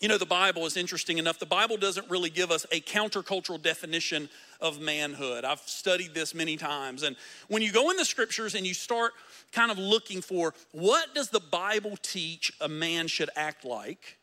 You 0.01 0.09
know, 0.09 0.19
the 0.19 0.27
Bible 0.27 0.67
is 0.67 0.77
interesting 0.77 1.19
enough. 1.19 1.39
The 1.39 1.47
Bible 1.47 1.77
doesn't 1.77 2.11
really 2.11 2.31
give 2.31 2.51
us 2.51 2.67
a 2.73 2.81
countercultural 2.81 3.63
definition 3.63 4.29
of 4.61 4.81
manhood. 4.81 5.45
I've 5.45 5.61
studied 5.61 6.15
this 6.15 6.35
many 6.35 6.57
times. 6.57 7.05
And 7.05 7.17
when 7.49 7.63
you 7.63 7.71
go 7.71 7.91
in 7.91 7.97
the 7.97 8.05
scriptures 8.05 8.57
and 8.57 8.67
you 8.67 8.75
start 8.75 9.13
kind 9.53 9.71
of 9.71 9.79
looking 9.79 10.21
for 10.21 10.53
what 10.73 11.15
does 11.15 11.31
the 11.31 11.41
Bible 11.41 11.97
teach 12.03 12.53
a 12.61 12.69
man 12.69 13.07
should 13.07 13.31
act 13.37 13.65
like, 13.65 14.19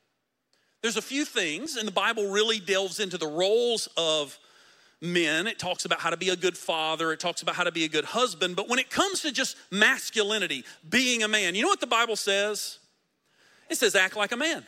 there's 0.82 0.98
a 0.98 1.02
few 1.02 1.26
things, 1.26 1.78
and 1.78 1.88
the 1.88 1.92
Bible 1.92 2.32
really 2.32 2.60
delves 2.60 3.00
into 3.00 3.18
the 3.18 3.28
roles 3.28 3.88
of 3.96 4.38
men. 5.02 5.48
It 5.48 5.60
talks 5.60 5.86
about 5.86 6.00
how 6.00 6.12
to 6.12 6.18
be 6.18 6.30
a 6.30 6.36
good 6.36 6.58
father, 6.58 7.12
it 7.12 7.20
talks 7.20 7.42
about 7.42 7.56
how 7.56 7.64
to 7.64 7.72
be 7.72 7.84
a 7.84 7.90
good 7.90 8.06
husband. 8.06 8.56
But 8.56 8.70
when 8.70 8.80
it 8.80 8.90
comes 8.90 9.22
to 9.22 9.32
just 9.32 9.58
masculinity, 9.72 10.64
being 10.88 11.24
a 11.24 11.28
man, 11.28 11.56
you 11.56 11.64
know 11.64 11.68
what 11.68 11.82
the 11.82 11.88
Bible 11.88 12.16
says? 12.16 12.78
It 13.70 13.78
says, 13.78 13.96
act 13.96 14.16
like 14.16 14.32
a 14.32 14.38
man. 14.38 14.60
It 14.60 14.66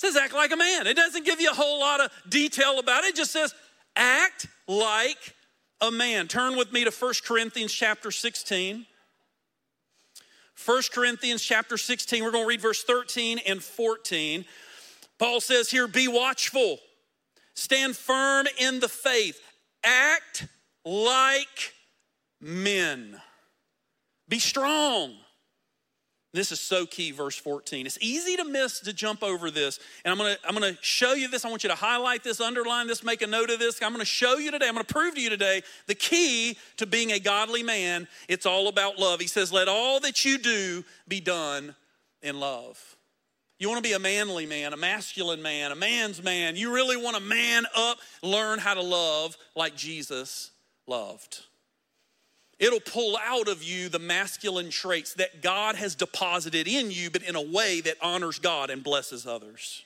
says, 0.00 0.16
act 0.16 0.34
like 0.34 0.52
a 0.52 0.56
man. 0.56 0.86
It 0.86 0.96
doesn't 0.96 1.24
give 1.24 1.40
you 1.40 1.50
a 1.50 1.54
whole 1.54 1.80
lot 1.80 2.00
of 2.00 2.10
detail 2.28 2.78
about 2.78 3.04
it. 3.04 3.08
It 3.08 3.16
just 3.16 3.30
says, 3.30 3.54
act 3.96 4.48
like 4.66 5.34
a 5.80 5.90
man. 5.90 6.26
Turn 6.26 6.56
with 6.56 6.72
me 6.72 6.84
to 6.84 6.90
1 6.90 7.14
Corinthians 7.24 7.72
chapter 7.72 8.10
16. 8.10 8.86
1 10.64 10.82
Corinthians 10.92 11.42
chapter 11.42 11.76
16, 11.76 12.22
we're 12.22 12.30
going 12.30 12.44
to 12.44 12.48
read 12.48 12.60
verse 12.60 12.84
13 12.84 13.40
and 13.46 13.62
14. 13.62 14.44
Paul 15.18 15.40
says 15.40 15.70
here, 15.70 15.86
Be 15.86 16.08
watchful, 16.08 16.78
stand 17.54 17.96
firm 17.96 18.46
in 18.58 18.80
the 18.80 18.88
faith, 18.88 19.40
act 19.84 20.46
like 20.84 21.72
men, 22.40 23.20
be 24.28 24.38
strong. 24.38 25.14
This 26.34 26.50
is 26.50 26.58
so 26.58 26.84
key, 26.84 27.12
verse 27.12 27.36
14. 27.36 27.86
It's 27.86 27.96
easy 28.00 28.34
to 28.36 28.44
miss 28.44 28.80
to 28.80 28.92
jump 28.92 29.22
over 29.22 29.52
this. 29.52 29.78
And 30.04 30.10
I'm 30.10 30.18
gonna, 30.18 30.36
I'm 30.44 30.52
gonna 30.52 30.76
show 30.80 31.12
you 31.12 31.28
this. 31.28 31.44
I 31.44 31.48
want 31.48 31.62
you 31.62 31.70
to 31.70 31.76
highlight 31.76 32.24
this, 32.24 32.40
underline 32.40 32.88
this, 32.88 33.04
make 33.04 33.22
a 33.22 33.26
note 33.28 33.50
of 33.50 33.60
this. 33.60 33.80
I'm 33.80 33.92
gonna 33.92 34.04
show 34.04 34.38
you 34.38 34.50
today, 34.50 34.66
I'm 34.66 34.74
gonna 34.74 34.82
prove 34.82 35.14
to 35.14 35.20
you 35.20 35.30
today 35.30 35.62
the 35.86 35.94
key 35.94 36.58
to 36.78 36.86
being 36.86 37.12
a 37.12 37.20
godly 37.20 37.62
man. 37.62 38.08
It's 38.28 38.46
all 38.46 38.66
about 38.66 38.98
love. 38.98 39.20
He 39.20 39.28
says, 39.28 39.52
Let 39.52 39.68
all 39.68 40.00
that 40.00 40.24
you 40.24 40.38
do 40.38 40.84
be 41.06 41.20
done 41.20 41.76
in 42.20 42.40
love. 42.40 42.96
You 43.58 43.68
wanna 43.68 43.82
be 43.82 43.92
a 43.92 43.98
manly 43.98 44.46
man, 44.46 44.72
a 44.72 44.76
masculine 44.76 45.42
man, 45.42 45.72
a 45.72 45.76
man's 45.76 46.22
man. 46.22 46.56
You 46.56 46.72
really 46.74 46.96
wanna 46.96 47.20
man 47.20 47.64
up, 47.76 47.98
learn 48.22 48.58
how 48.58 48.74
to 48.74 48.82
love 48.82 49.36
like 49.54 49.76
Jesus 49.76 50.50
loved. 50.86 51.44
It'll 52.58 52.80
pull 52.80 53.16
out 53.16 53.48
of 53.48 53.62
you 53.62 53.88
the 53.88 53.98
masculine 53.98 54.70
traits 54.70 55.14
that 55.14 55.42
God 55.42 55.76
has 55.76 55.94
deposited 55.94 56.68
in 56.68 56.90
you, 56.90 57.10
but 57.10 57.22
in 57.22 57.36
a 57.36 57.42
way 57.42 57.80
that 57.80 57.96
honors 58.00 58.38
God 58.38 58.70
and 58.70 58.82
blesses 58.82 59.26
others. 59.26 59.84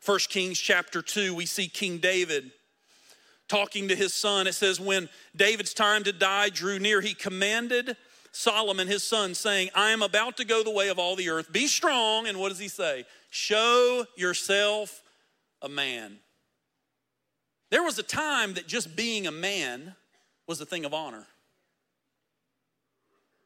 First 0.00 0.30
Kings 0.30 0.58
chapter 0.58 1.02
2, 1.02 1.34
we 1.34 1.46
see 1.46 1.68
King 1.68 1.98
David 1.98 2.50
talking 3.48 3.88
to 3.88 3.94
his 3.94 4.14
son. 4.14 4.46
It 4.46 4.54
says, 4.54 4.80
When 4.80 5.08
David's 5.36 5.74
time 5.74 6.04
to 6.04 6.12
die 6.12 6.48
drew 6.48 6.78
near, 6.78 7.00
he 7.00 7.14
commanded 7.14 7.96
Solomon, 8.32 8.88
his 8.88 9.04
son, 9.04 9.34
saying, 9.34 9.70
I 9.74 9.90
am 9.90 10.02
about 10.02 10.38
to 10.38 10.44
go 10.44 10.62
the 10.62 10.70
way 10.70 10.88
of 10.88 10.98
all 10.98 11.16
the 11.16 11.28
earth. 11.28 11.52
Be 11.52 11.66
strong. 11.66 12.26
And 12.26 12.38
what 12.38 12.48
does 12.48 12.58
he 12.58 12.68
say? 12.68 13.04
Show 13.30 14.06
yourself 14.16 15.02
a 15.60 15.68
man. 15.68 16.18
There 17.70 17.82
was 17.82 17.98
a 17.98 18.02
time 18.02 18.54
that 18.54 18.66
just 18.66 18.96
being 18.96 19.26
a 19.26 19.32
man 19.32 19.94
was 20.46 20.60
a 20.60 20.66
thing 20.66 20.84
of 20.84 20.92
honor. 20.92 21.26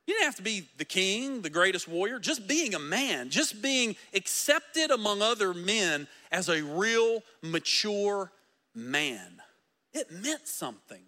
You 0.06 0.14
didn't 0.14 0.26
have 0.26 0.36
to 0.36 0.42
be 0.42 0.68
the 0.78 0.84
king, 0.84 1.42
the 1.42 1.50
greatest 1.50 1.88
warrior. 1.88 2.20
Just 2.20 2.46
being 2.46 2.74
a 2.74 2.78
man, 2.78 3.28
just 3.28 3.60
being 3.60 3.96
accepted 4.14 4.92
among 4.92 5.20
other 5.20 5.52
men 5.52 6.06
as 6.30 6.48
a 6.48 6.62
real 6.62 7.22
mature 7.42 8.30
man, 8.72 9.42
it 9.92 10.12
meant 10.12 10.46
something. 10.46 11.02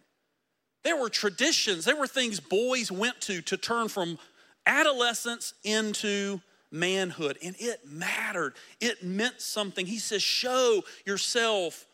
There 0.85 0.97
were 0.97 1.11
traditions, 1.11 1.85
there 1.85 1.97
were 1.97 2.07
things 2.07 2.41
boys 2.41 2.91
went 2.91 3.21
to 3.23 3.43
to 3.43 3.57
turn 3.57 3.89
from 3.89 4.19
adolescence 4.67 5.55
into 5.65 6.41
manhood, 6.71 7.39
and 7.43 7.57
it 7.59 7.81
mattered. 7.87 8.55
It 8.81 9.03
meant 9.03 9.41
something. 9.41 9.87
He 9.87 9.99
says, 9.99 10.23
Show 10.23 10.85
yourself 11.07 11.87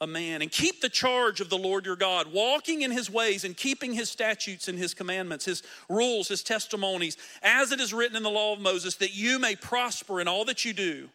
a 0.00 0.06
man 0.06 0.40
and 0.40 0.50
keep 0.50 0.80
the 0.80 0.88
charge 0.88 1.40
of 1.40 1.50
the 1.50 1.58
Lord 1.58 1.84
your 1.84 1.96
God, 1.96 2.32
walking 2.32 2.82
in 2.82 2.90
his 2.90 3.10
ways 3.10 3.44
and 3.44 3.54
keeping 3.54 3.92
his 3.92 4.08
statutes 4.08 4.66
and 4.68 4.78
his 4.78 4.94
commandments, 4.94 5.44
his 5.44 5.62
rules, 5.90 6.28
his 6.28 6.42
testimonies, 6.42 7.18
as 7.42 7.70
it 7.70 7.80
is 7.80 7.92
written 7.92 8.16
in 8.16 8.22
the 8.22 8.30
law 8.30 8.54
of 8.54 8.60
Moses, 8.60 8.96
that 8.96 9.14
you 9.14 9.38
may 9.38 9.56
prosper 9.56 10.20
in 10.20 10.28
all 10.28 10.46
that 10.46 10.64
you 10.64 10.72
do 10.72 11.10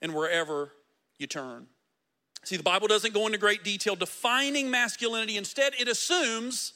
and 0.00 0.14
wherever 0.14 0.70
you 1.18 1.26
turn. 1.26 1.66
See, 2.46 2.56
the 2.56 2.62
Bible 2.62 2.86
doesn't 2.86 3.12
go 3.12 3.26
into 3.26 3.38
great 3.38 3.64
detail 3.64 3.96
defining 3.96 4.70
masculinity. 4.70 5.36
Instead, 5.36 5.72
it 5.80 5.88
assumes, 5.88 6.74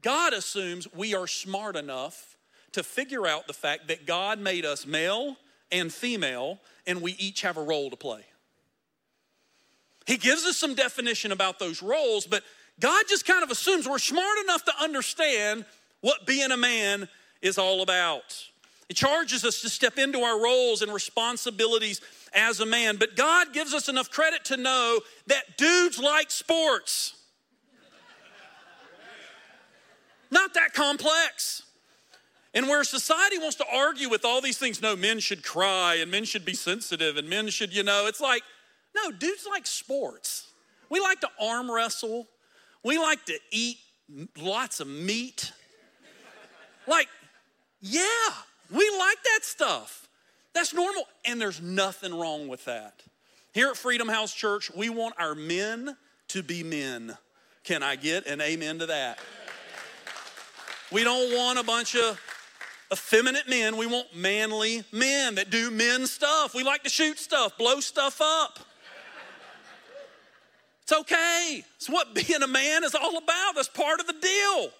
God 0.00 0.32
assumes, 0.32 0.88
we 0.94 1.14
are 1.14 1.26
smart 1.26 1.76
enough 1.76 2.38
to 2.72 2.82
figure 2.82 3.26
out 3.26 3.46
the 3.46 3.52
fact 3.52 3.88
that 3.88 4.06
God 4.06 4.38
made 4.38 4.64
us 4.64 4.86
male 4.86 5.36
and 5.70 5.92
female, 5.92 6.58
and 6.86 7.02
we 7.02 7.12
each 7.18 7.42
have 7.42 7.58
a 7.58 7.62
role 7.62 7.90
to 7.90 7.96
play. 7.96 8.24
He 10.06 10.16
gives 10.16 10.46
us 10.46 10.56
some 10.56 10.74
definition 10.74 11.32
about 11.32 11.58
those 11.58 11.82
roles, 11.82 12.26
but 12.26 12.42
God 12.80 13.04
just 13.10 13.26
kind 13.26 13.42
of 13.42 13.50
assumes 13.50 13.86
we're 13.86 13.98
smart 13.98 14.38
enough 14.42 14.64
to 14.64 14.72
understand 14.80 15.66
what 16.00 16.26
being 16.26 16.50
a 16.50 16.56
man 16.56 17.10
is 17.42 17.58
all 17.58 17.82
about. 17.82 18.48
He 18.88 18.94
charges 18.94 19.44
us 19.44 19.60
to 19.62 19.68
step 19.68 19.98
into 19.98 20.20
our 20.20 20.42
roles 20.42 20.82
and 20.82 20.92
responsibilities 20.92 22.00
as 22.34 22.60
a 22.60 22.66
man, 22.66 22.96
but 22.96 23.16
God 23.16 23.52
gives 23.52 23.74
us 23.74 23.88
enough 23.88 24.10
credit 24.10 24.44
to 24.46 24.56
know 24.56 25.00
that 25.26 25.56
dudes 25.56 25.98
like 25.98 26.30
sports. 26.30 27.14
Not 30.30 30.54
that 30.54 30.72
complex. 30.72 31.62
And 32.54 32.68
where 32.68 32.84
society 32.84 33.38
wants 33.38 33.56
to 33.56 33.64
argue 33.72 34.10
with 34.10 34.24
all 34.24 34.40
these 34.40 34.58
things, 34.58 34.82
no, 34.82 34.94
men 34.94 35.20
should 35.20 35.42
cry 35.42 35.96
and 35.96 36.10
men 36.10 36.24
should 36.24 36.44
be 36.44 36.54
sensitive 36.54 37.16
and 37.16 37.28
men 37.28 37.48
should, 37.48 37.74
you 37.74 37.82
know, 37.82 38.06
it's 38.06 38.20
like, 38.20 38.42
no, 38.94 39.10
dudes 39.10 39.46
like 39.48 39.66
sports. 39.66 40.48
We 40.90 41.00
like 41.00 41.20
to 41.20 41.28
arm 41.40 41.70
wrestle. 41.70 42.28
We 42.82 42.98
like 42.98 43.24
to 43.26 43.38
eat 43.50 43.78
lots 44.38 44.80
of 44.80 44.86
meat. 44.86 45.52
Like, 46.86 47.08
yeah, 47.80 48.02
we 48.72 48.90
like 48.98 49.22
that 49.22 49.40
stuff. 49.42 50.08
That's 50.54 50.74
normal. 50.74 51.04
And 51.24 51.40
there's 51.40 51.60
nothing 51.60 52.14
wrong 52.14 52.48
with 52.48 52.64
that. 52.66 53.02
Here 53.52 53.68
at 53.68 53.76
Freedom 53.76 54.08
House 54.08 54.32
Church, 54.32 54.70
we 54.74 54.88
want 54.88 55.14
our 55.18 55.34
men 55.34 55.96
to 56.28 56.42
be 56.42 56.62
men. 56.62 57.16
Can 57.64 57.82
I 57.82 57.96
get 57.96 58.26
an 58.26 58.40
amen 58.40 58.78
to 58.80 58.86
that? 58.86 59.18
We 60.90 61.04
don't 61.04 61.36
want 61.36 61.58
a 61.58 61.62
bunch 61.62 61.94
of 61.96 62.20
effeminate 62.92 63.48
men. 63.48 63.76
We 63.76 63.86
want 63.86 64.14
manly 64.14 64.84
men 64.92 65.36
that 65.36 65.50
do 65.50 65.70
men 65.70 66.06
stuff. 66.06 66.54
We 66.54 66.64
like 66.64 66.82
to 66.84 66.90
shoot 66.90 67.18
stuff, 67.18 67.56
blow 67.56 67.80
stuff 67.80 68.20
up. 68.20 68.58
It's 70.82 70.92
okay. 70.92 71.64
It's 71.76 71.88
what 71.88 72.14
being 72.14 72.42
a 72.42 72.46
man 72.46 72.84
is 72.84 72.94
all 72.94 73.16
about. 73.16 73.52
That's 73.54 73.68
part 73.68 74.00
of 74.00 74.06
the 74.06 74.14
deal. 74.14 74.70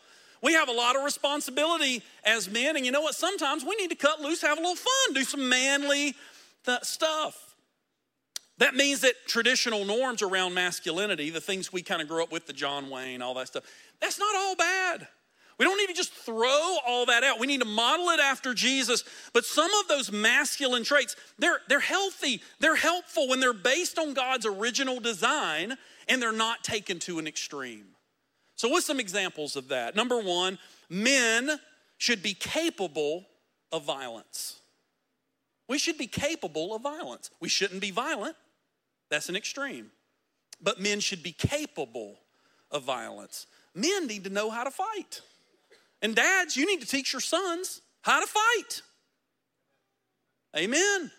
We 0.43 0.55
have 0.55 0.69
a 0.69 0.73
lot 0.73 0.97
of 0.97 1.05
responsibility 1.05 2.03
as 2.25 2.51
men, 2.51 2.77
and 2.77 2.85
you 2.85 2.91
know 2.91 3.01
what? 3.01 3.15
Sometimes 3.15 3.65
we 3.65 3.77
need 3.77 3.91
to 3.91 3.97
cut 3.97 4.21
loose, 4.21 4.43
have 4.43 4.59
a 4.59 4.61
little 4.61 4.75
fun, 4.75 5.15
do 5.15 5.23
some 5.23 5.49
manly 5.49 6.15
th- 6.67 6.83
stuff. 6.83 7.55
That 8.59 8.75
means 8.75 9.01
that 9.01 9.15
traditional 9.27 9.85
norms 9.85 10.21
around 10.21 10.55
masculinity, 10.55 11.31
the 11.31 11.41
things 11.41 11.73
we 11.73 11.83
kind 11.83 12.03
of 12.03 12.09
grew 12.09 12.23
up 12.23 12.33
with, 12.33 12.47
the 12.47 12.53
John 12.53 12.91
Wayne, 12.91 13.23
all 13.23 13.35
that 13.35 13.49
stuff, 13.49 13.65
that's 14.01 14.19
not 14.19 14.35
all 14.35 14.57
bad. 14.57 15.09
We 15.59 15.65
don't 15.65 15.79
need 15.79 15.89
to 15.89 15.95
just 15.95 16.13
throw 16.13 16.77
all 16.87 17.07
that 17.07 17.23
out. 17.23 17.39
We 17.39 17.47
need 17.47 17.61
to 17.61 17.67
model 17.67 18.09
it 18.09 18.19
after 18.19 18.53
Jesus. 18.53 19.05
But 19.33 19.45
some 19.45 19.71
of 19.81 19.89
those 19.89 20.11
masculine 20.11 20.83
traits, 20.83 21.15
they're, 21.39 21.61
they're 21.69 21.79
healthy, 21.79 22.43
they're 22.59 22.75
helpful 22.75 23.29
when 23.29 23.39
they're 23.39 23.53
based 23.53 23.99
on 23.99 24.13
God's 24.13 24.45
original 24.45 24.99
design 24.99 25.77
and 26.09 26.21
they're 26.21 26.33
not 26.33 26.65
taken 26.65 26.99
to 27.01 27.21
an 27.21 27.29
extreme. 27.29 27.92
So, 28.63 28.69
what's 28.69 28.87
some 28.87 29.01
examples 29.01 29.57
of 29.57 29.67
that? 29.71 29.97
Number 29.97 30.21
one, 30.21 30.57
men 30.89 31.59
should 31.99 32.23
be 32.23 32.33
capable 32.33 33.27
of 33.73 33.83
violence. 33.83 34.61
We 35.69 35.79
should 35.79 35.99
be 35.99 36.07
capable 36.07 36.73
of 36.73 36.81
violence. 36.81 37.33
We 37.41 37.49
shouldn't 37.49 37.81
be 37.81 37.91
violent, 37.91 38.37
that's 39.11 39.29
an 39.29 39.35
extreme. 39.35 39.91
But 40.63 40.81
men 40.81 41.01
should 41.01 41.25
be 41.25 41.33
capable 41.33 42.21
of 42.71 42.85
violence. 42.85 43.49
Men 43.75 44.07
need 44.07 44.23
to 44.23 44.31
know 44.31 44.49
how 44.49 44.63
to 44.63 44.71
fight. 44.71 45.23
And 46.01 46.15
dads, 46.15 46.57
you 46.57 46.65
need 46.65 46.83
to 46.83 46.87
teach 46.87 47.13
your 47.13 47.19
sons 47.19 47.81
how 48.03 48.21
to 48.21 48.29
fight. 48.29 48.83
Amen. 50.57 51.11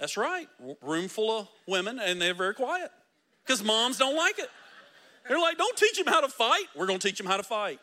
That's 0.00 0.16
right. 0.16 0.48
Room 0.80 1.08
full 1.08 1.40
of 1.40 1.48
women, 1.66 1.98
and 1.98 2.18
they're 2.18 2.32
very 2.32 2.54
quiet 2.54 2.90
because 3.44 3.62
moms 3.62 3.98
don't 3.98 4.16
like 4.16 4.38
it. 4.38 4.48
They're 5.28 5.38
like, 5.38 5.58
don't 5.58 5.76
teach 5.76 5.98
him 5.98 6.06
how 6.06 6.20
to 6.20 6.28
fight. 6.28 6.64
We're 6.74 6.86
going 6.86 6.98
to 6.98 7.06
teach 7.06 7.20
him 7.20 7.26
how 7.26 7.36
to 7.36 7.42
fight. 7.42 7.78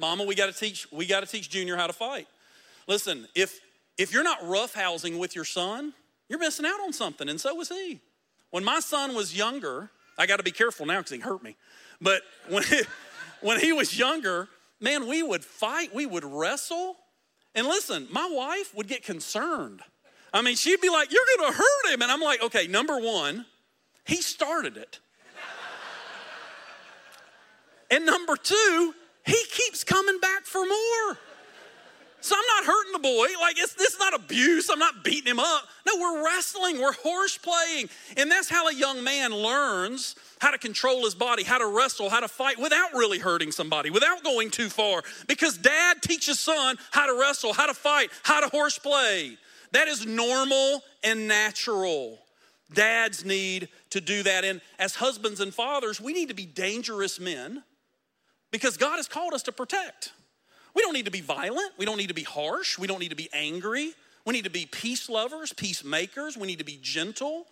Mama, 0.00 0.24
we 0.24 0.34
got 0.34 0.46
to 0.46 0.58
teach. 0.58 0.86
We 0.92 1.06
got 1.06 1.20
to 1.20 1.26
teach 1.26 1.50
Junior 1.50 1.76
how 1.76 1.86
to 1.86 1.92
fight. 1.92 2.28
Listen, 2.86 3.26
if 3.34 3.60
if 3.96 4.12
you're 4.12 4.24
not 4.24 4.40
roughhousing 4.40 5.18
with 5.18 5.34
your 5.34 5.44
son, 5.44 5.92
you're 6.28 6.38
missing 6.38 6.64
out 6.64 6.80
on 6.80 6.92
something, 6.92 7.28
and 7.28 7.40
so 7.40 7.54
was 7.54 7.68
he. 7.68 8.00
When 8.50 8.64
my 8.64 8.80
son 8.80 9.14
was 9.14 9.36
younger, 9.36 9.90
I 10.16 10.26
got 10.26 10.36
to 10.36 10.42
be 10.42 10.50
careful 10.50 10.86
now 10.86 10.98
because 10.98 11.12
he 11.12 11.18
hurt 11.18 11.42
me. 11.42 11.56
But 12.00 12.22
when 12.48 12.62
he, 12.62 12.82
when 13.40 13.60
he 13.60 13.72
was 13.72 13.98
younger, 13.98 14.48
man, 14.80 15.08
we 15.08 15.22
would 15.22 15.44
fight, 15.44 15.94
we 15.94 16.06
would 16.06 16.24
wrestle, 16.24 16.96
and 17.54 17.66
listen, 17.66 18.06
my 18.10 18.28
wife 18.30 18.74
would 18.74 18.88
get 18.88 19.02
concerned. 19.02 19.80
I 20.32 20.42
mean, 20.42 20.56
she'd 20.56 20.80
be 20.80 20.90
like, 20.90 21.10
"You're 21.10 21.24
going 21.38 21.50
to 21.52 21.58
hurt 21.58 21.92
him," 21.92 22.02
and 22.02 22.10
I'm 22.10 22.20
like, 22.20 22.42
"Okay, 22.42 22.66
number 22.66 22.98
one, 22.98 23.46
he 24.04 24.16
started 24.16 24.76
it." 24.76 25.00
And 27.90 28.04
number 28.04 28.36
two, 28.36 28.94
he 29.24 29.42
keeps 29.50 29.84
coming 29.84 30.18
back 30.20 30.44
for 30.44 30.64
more. 30.64 31.18
So 32.20 32.34
I'm 32.36 32.64
not 32.64 32.72
hurting 32.72 32.92
the 32.92 32.98
boy. 32.98 33.26
Like 33.40 33.58
it's 33.58 33.74
this 33.74 33.94
is 33.94 33.98
not 33.98 34.12
abuse. 34.12 34.68
I'm 34.70 34.78
not 34.78 35.04
beating 35.04 35.30
him 35.30 35.38
up. 35.38 35.64
No, 35.86 35.92
we're 36.00 36.24
wrestling, 36.24 36.80
we're 36.80 36.92
horse 36.92 37.38
playing. 37.38 37.88
And 38.16 38.30
that's 38.30 38.48
how 38.48 38.66
a 38.68 38.74
young 38.74 39.04
man 39.04 39.32
learns 39.32 40.16
how 40.40 40.50
to 40.50 40.58
control 40.58 41.04
his 41.04 41.14
body, 41.14 41.44
how 41.44 41.58
to 41.58 41.66
wrestle, 41.66 42.10
how 42.10 42.20
to 42.20 42.28
fight 42.28 42.58
without 42.58 42.92
really 42.92 43.18
hurting 43.18 43.52
somebody, 43.52 43.90
without 43.90 44.24
going 44.24 44.50
too 44.50 44.68
far. 44.68 45.02
Because 45.26 45.56
dad 45.56 46.02
teaches 46.02 46.40
son 46.40 46.76
how 46.90 47.06
to 47.06 47.18
wrestle, 47.18 47.52
how 47.52 47.66
to 47.66 47.74
fight, 47.74 48.10
how 48.24 48.40
to 48.40 48.48
horse 48.48 48.78
play. 48.78 49.38
That 49.72 49.86
is 49.86 50.04
normal 50.04 50.82
and 51.04 51.28
natural. 51.28 52.18
Dads 52.72 53.24
need 53.24 53.68
to 53.90 54.00
do 54.00 54.22
that. 54.24 54.44
And 54.44 54.60
as 54.78 54.96
husbands 54.96 55.40
and 55.40 55.54
fathers, 55.54 56.00
we 56.00 56.12
need 56.12 56.28
to 56.28 56.34
be 56.34 56.46
dangerous 56.46 57.20
men 57.20 57.62
because 58.50 58.76
God 58.76 58.96
has 58.96 59.08
called 59.08 59.34
us 59.34 59.42
to 59.44 59.52
protect. 59.52 60.12
We 60.74 60.82
don't 60.82 60.94
need 60.94 61.06
to 61.06 61.10
be 61.10 61.20
violent. 61.20 61.72
We 61.76 61.84
don't 61.84 61.96
need 61.96 62.08
to 62.08 62.14
be 62.14 62.22
harsh. 62.22 62.78
We 62.78 62.86
don't 62.86 63.00
need 63.00 63.10
to 63.10 63.16
be 63.16 63.28
angry. 63.32 63.92
We 64.24 64.32
need 64.32 64.44
to 64.44 64.50
be 64.50 64.66
peace 64.66 65.08
lovers, 65.08 65.52
peacemakers. 65.52 66.36
We 66.36 66.46
need 66.46 66.58
to 66.58 66.64
be 66.64 66.78
gentle. 66.80 67.46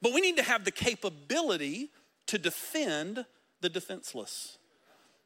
But 0.00 0.12
we 0.12 0.20
need 0.20 0.36
to 0.36 0.42
have 0.42 0.64
the 0.64 0.70
capability 0.70 1.90
to 2.26 2.38
defend 2.38 3.24
the 3.60 3.68
defenseless. 3.68 4.58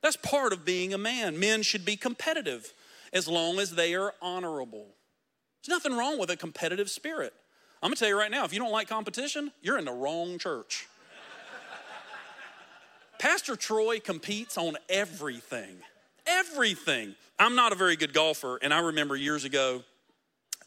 That's 0.02 0.16
part 0.16 0.52
of 0.52 0.64
being 0.64 0.92
a 0.92 0.98
man. 0.98 1.38
Men 1.38 1.62
should 1.62 1.84
be 1.84 1.96
competitive 1.96 2.72
as 3.12 3.28
long 3.28 3.58
as 3.58 3.72
they 3.74 3.94
are 3.94 4.14
honorable. 4.20 4.88
There's 5.64 5.76
nothing 5.82 5.96
wrong 5.96 6.18
with 6.18 6.30
a 6.30 6.36
competitive 6.36 6.90
spirit. 6.90 7.32
I'm 7.82 7.88
gonna 7.88 7.96
tell 7.96 8.08
you 8.08 8.18
right 8.18 8.30
now 8.30 8.44
if 8.44 8.52
you 8.52 8.58
don't 8.58 8.72
like 8.72 8.88
competition, 8.88 9.52
you're 9.62 9.78
in 9.78 9.84
the 9.84 9.92
wrong 9.92 10.38
church. 10.38 10.86
Pastor 13.26 13.56
Troy 13.56 13.98
competes 13.98 14.56
on 14.56 14.76
everything. 14.88 15.78
Everything. 16.28 17.16
I'm 17.40 17.56
not 17.56 17.72
a 17.72 17.74
very 17.74 17.96
good 17.96 18.14
golfer, 18.14 18.56
and 18.62 18.72
I 18.72 18.78
remember 18.78 19.16
years 19.16 19.42
ago, 19.42 19.82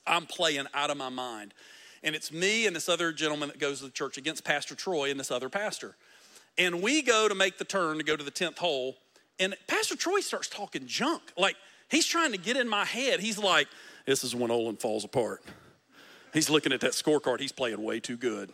I'm 0.06 0.26
playing 0.26 0.66
out 0.74 0.90
of 0.90 0.98
my 0.98 1.08
mind. 1.08 1.54
And 2.04 2.18
it's 2.18 2.34
me 2.34 2.68
and 2.68 2.76
this 2.76 2.90
other 2.90 3.14
gentleman 3.14 3.48
that 3.48 3.60
goes 3.60 3.80
to 3.80 3.86
the 3.86 3.92
church 3.92 4.18
against 4.18 4.44
Pastor 4.44 4.76
Troy 4.76 5.10
and 5.10 5.18
this 5.18 5.32
other 5.32 5.48
pastor. 5.48 5.96
And 6.58 6.82
we 6.82 7.02
go 7.02 7.30
to 7.30 7.34
make 7.34 7.60
the 7.60 7.64
turn 7.64 7.96
to 7.96 8.04
go 8.04 8.18
to 8.18 8.26
the 8.26 8.30
10th 8.30 8.58
hole, 8.58 8.98
and 9.40 9.56
Pastor 9.68 9.96
Troy 9.96 10.20
starts 10.20 10.50
talking 10.50 10.86
junk. 10.86 11.22
Like, 11.38 11.56
he's 11.88 12.06
trying 12.06 12.34
to 12.34 12.38
get 12.38 12.58
in 12.58 12.68
my 12.68 12.84
head. 12.84 13.22
He's 13.22 13.38
like, 13.38 13.70
This 14.06 14.26
is 14.26 14.36
when 14.36 14.52
Olan 14.52 14.82
falls 14.82 15.06
apart. 15.06 15.46
He's 16.34 16.50
looking 16.50 16.74
at 16.74 16.82
that 16.82 16.92
scorecard. 16.92 17.40
He's 17.40 17.54
playing 17.54 17.82
way 17.82 18.02
too 18.02 18.18
good 18.18 18.52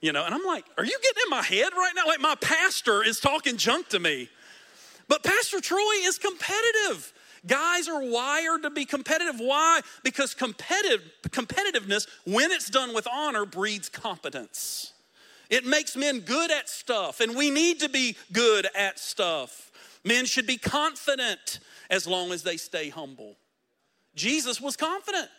you 0.00 0.12
know, 0.12 0.24
and 0.24 0.34
I'm 0.34 0.44
like, 0.44 0.64
are 0.76 0.84
you 0.84 0.98
getting 1.02 1.22
in 1.26 1.30
my 1.30 1.42
head 1.42 1.72
right 1.74 1.92
now? 1.94 2.06
Like 2.06 2.20
my 2.20 2.34
pastor 2.40 3.02
is 3.04 3.20
talking 3.20 3.56
junk 3.56 3.88
to 3.88 3.98
me. 3.98 4.28
But 5.08 5.24
Pastor 5.24 5.60
Troy 5.60 5.78
is 6.02 6.18
competitive. 6.18 7.12
Guys 7.46 7.88
are 7.88 8.02
wired 8.02 8.62
to 8.62 8.70
be 8.70 8.84
competitive. 8.84 9.36
Why? 9.38 9.80
Because 10.04 10.34
competitive, 10.34 11.02
competitiveness, 11.28 12.06
when 12.26 12.50
it's 12.50 12.68
done 12.68 12.94
with 12.94 13.08
honor, 13.10 13.46
breeds 13.46 13.88
competence. 13.88 14.92
It 15.48 15.64
makes 15.64 15.96
men 15.96 16.20
good 16.20 16.50
at 16.50 16.68
stuff, 16.68 17.20
and 17.20 17.34
we 17.34 17.50
need 17.50 17.80
to 17.80 17.88
be 17.88 18.16
good 18.32 18.66
at 18.76 18.98
stuff. 18.98 19.70
Men 20.04 20.26
should 20.26 20.46
be 20.46 20.58
confident 20.58 21.60
as 21.88 22.06
long 22.06 22.32
as 22.32 22.42
they 22.42 22.58
stay 22.58 22.90
humble. 22.90 23.36
Jesus 24.14 24.60
was 24.60 24.76
confident. 24.76 25.30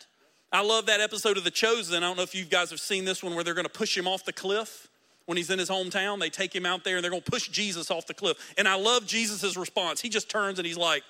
I 0.52 0.62
love 0.62 0.86
that 0.86 1.00
episode 1.00 1.36
of 1.36 1.44
The 1.44 1.50
Chosen. 1.50 2.02
I 2.02 2.06
don't 2.08 2.16
know 2.16 2.24
if 2.24 2.34
you 2.34 2.44
guys 2.44 2.70
have 2.70 2.80
seen 2.80 3.04
this 3.04 3.22
one 3.22 3.34
where 3.34 3.44
they're 3.44 3.54
going 3.54 3.66
to 3.66 3.72
push 3.72 3.96
him 3.96 4.08
off 4.08 4.24
the 4.24 4.32
cliff 4.32 4.88
when 5.26 5.36
he's 5.36 5.48
in 5.48 5.60
his 5.60 5.70
hometown. 5.70 6.18
They 6.18 6.28
take 6.28 6.52
him 6.54 6.66
out 6.66 6.82
there 6.82 6.96
and 6.96 7.04
they're 7.04 7.10
going 7.10 7.22
to 7.22 7.30
push 7.30 7.48
Jesus 7.48 7.88
off 7.88 8.06
the 8.08 8.14
cliff. 8.14 8.52
And 8.58 8.66
I 8.66 8.74
love 8.74 9.06
Jesus' 9.06 9.56
response. 9.56 10.00
He 10.00 10.08
just 10.08 10.28
turns 10.28 10.58
and 10.58 10.66
he's 10.66 10.76
like, 10.76 11.04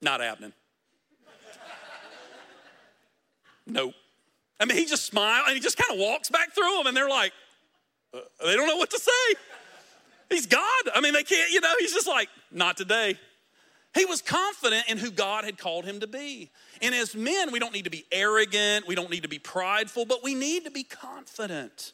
not 0.00 0.20
happening. 0.20 0.54
nope. 3.66 3.92
I 4.58 4.64
mean, 4.64 4.78
he 4.78 4.86
just 4.86 5.04
smiles 5.04 5.44
and 5.48 5.54
he 5.54 5.60
just 5.60 5.76
kind 5.76 5.92
of 5.92 5.98
walks 5.98 6.30
back 6.30 6.54
through 6.54 6.78
them 6.78 6.86
and 6.86 6.96
they're 6.96 7.10
like, 7.10 7.32
uh, 8.14 8.20
they 8.42 8.56
don't 8.56 8.66
know 8.66 8.76
what 8.76 8.90
to 8.90 8.98
say. 8.98 9.34
He's 10.30 10.46
God. 10.46 10.62
I 10.94 11.02
mean, 11.02 11.12
they 11.12 11.24
can't, 11.24 11.50
you 11.50 11.60
know, 11.60 11.74
he's 11.78 11.92
just 11.92 12.08
like, 12.08 12.30
not 12.50 12.78
today. 12.78 13.18
He 13.94 14.04
was 14.06 14.22
confident 14.22 14.88
in 14.88 14.98
who 14.98 15.10
God 15.10 15.44
had 15.44 15.58
called 15.58 15.84
him 15.84 16.00
to 16.00 16.06
be. 16.06 16.50
And 16.80 16.94
as 16.94 17.14
men, 17.14 17.52
we 17.52 17.58
don't 17.58 17.74
need 17.74 17.84
to 17.84 17.90
be 17.90 18.04
arrogant, 18.10 18.86
we 18.86 18.94
don't 18.94 19.10
need 19.10 19.22
to 19.22 19.28
be 19.28 19.38
prideful, 19.38 20.06
but 20.06 20.22
we 20.22 20.34
need 20.34 20.64
to 20.64 20.70
be 20.70 20.82
confident. 20.82 21.92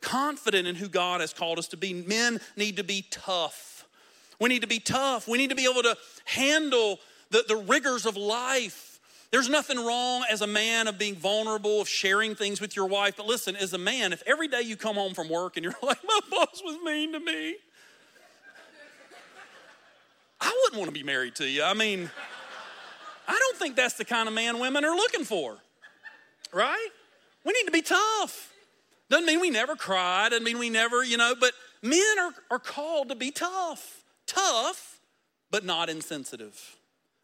Confident 0.00 0.68
in 0.68 0.74
who 0.74 0.88
God 0.88 1.20
has 1.20 1.32
called 1.32 1.58
us 1.58 1.68
to 1.68 1.76
be. 1.76 1.94
Men 1.94 2.40
need 2.56 2.76
to 2.76 2.84
be 2.84 3.06
tough. 3.10 3.86
We 4.38 4.48
need 4.48 4.62
to 4.62 4.68
be 4.68 4.80
tough. 4.80 5.26
We 5.26 5.38
need 5.38 5.50
to 5.50 5.56
be 5.56 5.64
able 5.70 5.82
to 5.84 5.96
handle 6.24 6.98
the, 7.30 7.44
the 7.48 7.56
rigors 7.56 8.04
of 8.04 8.16
life. 8.16 9.00
There's 9.30 9.48
nothing 9.48 9.78
wrong 9.78 10.24
as 10.30 10.42
a 10.42 10.46
man 10.46 10.88
of 10.88 10.98
being 10.98 11.14
vulnerable, 11.14 11.80
of 11.80 11.88
sharing 11.88 12.34
things 12.34 12.60
with 12.60 12.76
your 12.76 12.86
wife. 12.86 13.16
But 13.16 13.26
listen, 13.26 13.56
as 13.56 13.72
a 13.72 13.78
man, 13.78 14.12
if 14.12 14.22
every 14.26 14.48
day 14.48 14.60
you 14.60 14.76
come 14.76 14.96
home 14.96 15.14
from 15.14 15.30
work 15.30 15.56
and 15.56 15.64
you're 15.64 15.74
like, 15.82 16.04
my 16.04 16.20
boss 16.30 16.60
was 16.62 16.76
mean 16.84 17.12
to 17.12 17.20
me, 17.20 17.56
I 20.42 20.52
wouldn't 20.62 20.80
want 20.80 20.92
to 20.92 20.98
be 20.98 21.04
married 21.04 21.36
to 21.36 21.48
you. 21.48 21.62
I 21.62 21.72
mean, 21.72 22.10
I 23.28 23.38
don't 23.38 23.56
think 23.56 23.76
that's 23.76 23.94
the 23.94 24.04
kind 24.04 24.28
of 24.28 24.34
man 24.34 24.58
women 24.58 24.84
are 24.84 24.96
looking 24.96 25.24
for, 25.24 25.56
right? 26.52 26.88
We 27.44 27.52
need 27.52 27.64
to 27.66 27.70
be 27.70 27.82
tough. 27.82 28.52
Doesn't 29.08 29.26
mean 29.26 29.40
we 29.40 29.50
never 29.50 29.76
cry, 29.76 30.28
doesn't 30.28 30.44
mean 30.44 30.58
we 30.58 30.68
never, 30.68 31.04
you 31.04 31.16
know, 31.16 31.34
but 31.38 31.52
men 31.80 32.18
are, 32.18 32.32
are 32.50 32.58
called 32.58 33.10
to 33.10 33.14
be 33.14 33.30
tough. 33.30 34.02
Tough, 34.26 34.98
but 35.50 35.64
not 35.64 35.88
insensitive, 35.88 36.76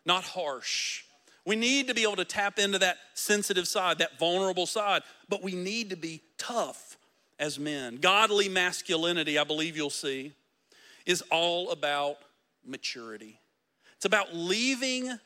not 0.05 0.23
harsh. 0.23 1.03
We 1.45 1.57
need 1.57 1.89
to 1.89 1.95
be 1.95 2.03
able 2.03 2.17
to 2.17 2.25
tap 2.25 2.59
into 2.59 2.79
that 2.81 2.99
sensitive 3.15 3.67
side, 3.67 3.99
that 3.99 4.19
vulnerable 4.19 4.67
side, 4.67 5.03
but 5.29 5.43
we 5.43 5.53
need 5.53 5.91
to 5.91 5.97
be 5.97 6.21
tough 6.37 6.99
as 7.39 7.59
men. 7.59 7.97
Godly 7.97 8.49
masculinity, 8.49 9.39
I 9.39 9.45
believe 9.45 9.77
you'll 9.77 9.91
see, 9.91 10.35
is 11.07 11.23
all 11.31 11.71
about 11.71 12.19
maturity. 12.69 13.41
It's 13.97 14.05
about 14.05 14.35
leaving 14.35 15.19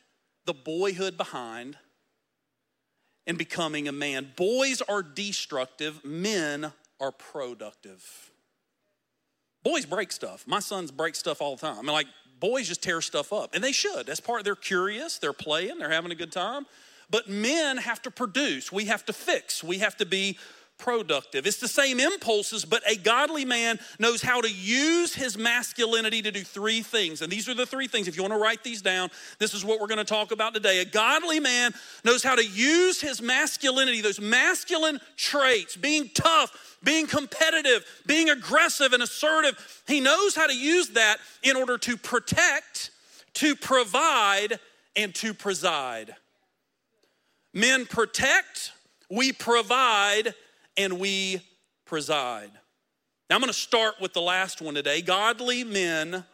the 0.46 0.54
boyhood 0.54 1.16
behind 1.16 1.76
and 3.26 3.38
becoming 3.38 3.88
a 3.88 3.92
man. 3.92 4.32
Boys 4.36 4.82
are 4.82 5.02
destructive, 5.02 6.04
men 6.04 6.72
are 7.00 7.12
productive. 7.12 8.30
Boys 9.62 9.86
break 9.86 10.10
stuff. 10.10 10.44
My 10.46 10.60
sons 10.60 10.90
break 10.90 11.14
stuff 11.14 11.40
all 11.40 11.56
the 11.56 11.60
time. 11.60 11.78
I 11.78 11.82
mean, 11.82 11.92
like, 11.92 12.08
boys 12.40 12.66
just 12.66 12.82
tear 12.82 13.00
stuff 13.00 13.32
up, 13.32 13.54
and 13.54 13.62
they 13.62 13.72
should. 13.72 14.06
That's 14.06 14.20
part, 14.20 14.44
they're 14.44 14.56
curious, 14.56 15.18
they're 15.18 15.32
playing, 15.32 15.78
they're 15.78 15.90
having 15.90 16.10
a 16.10 16.16
good 16.16 16.32
time. 16.32 16.66
But 17.10 17.28
men 17.28 17.76
have 17.76 18.02
to 18.02 18.10
produce, 18.10 18.72
we 18.72 18.86
have 18.86 19.04
to 19.06 19.12
fix, 19.12 19.62
we 19.62 19.78
have 19.78 19.96
to 19.98 20.06
be 20.06 20.38
productive. 20.78 21.46
It's 21.46 21.60
the 21.60 21.68
same 21.68 22.00
impulses, 22.00 22.64
but 22.64 22.82
a 22.90 22.96
godly 22.96 23.44
man 23.44 23.78
knows 23.98 24.20
how 24.20 24.40
to 24.40 24.50
use 24.50 25.14
his 25.14 25.38
masculinity 25.38 26.22
to 26.22 26.32
do 26.32 26.42
three 26.42 26.82
things. 26.82 27.22
And 27.22 27.30
these 27.30 27.48
are 27.48 27.54
the 27.54 27.66
three 27.66 27.86
things. 27.86 28.08
If 28.08 28.16
you 28.16 28.22
want 28.22 28.34
to 28.34 28.38
write 28.38 28.64
these 28.64 28.82
down, 28.82 29.10
this 29.38 29.54
is 29.54 29.64
what 29.64 29.80
we're 29.80 29.86
going 29.86 29.98
to 29.98 30.04
talk 30.04 30.32
about 30.32 30.54
today. 30.54 30.80
A 30.80 30.84
godly 30.84 31.38
man 31.38 31.72
knows 32.04 32.22
how 32.22 32.34
to 32.34 32.44
use 32.44 33.00
his 33.00 33.22
masculinity, 33.22 34.00
those 34.00 34.20
masculine 34.20 35.00
traits, 35.16 35.76
being 35.76 36.10
tough, 36.14 36.76
being 36.82 37.06
competitive, 37.06 37.84
being 38.06 38.30
aggressive 38.30 38.92
and 38.92 39.02
assertive. 39.02 39.82
He 39.86 40.00
knows 40.00 40.34
how 40.34 40.48
to 40.48 40.56
use 40.56 40.90
that 40.90 41.18
in 41.42 41.56
order 41.56 41.78
to 41.78 41.96
protect, 41.96 42.90
to 43.34 43.54
provide, 43.54 44.58
and 44.96 45.14
to 45.16 45.32
preside. 45.32 46.14
Men 47.54 47.86
protect, 47.86 48.72
we 49.10 49.32
provide, 49.32 50.34
and 50.76 50.98
we 50.98 51.40
preside. 51.84 52.50
Now 53.28 53.36
I'm 53.36 53.40
going 53.40 53.52
to 53.52 53.58
start 53.58 53.94
with 54.00 54.12
the 54.12 54.20
last 54.20 54.60
one 54.60 54.74
today. 54.74 55.02
Godly 55.02 55.64
men 55.64 56.24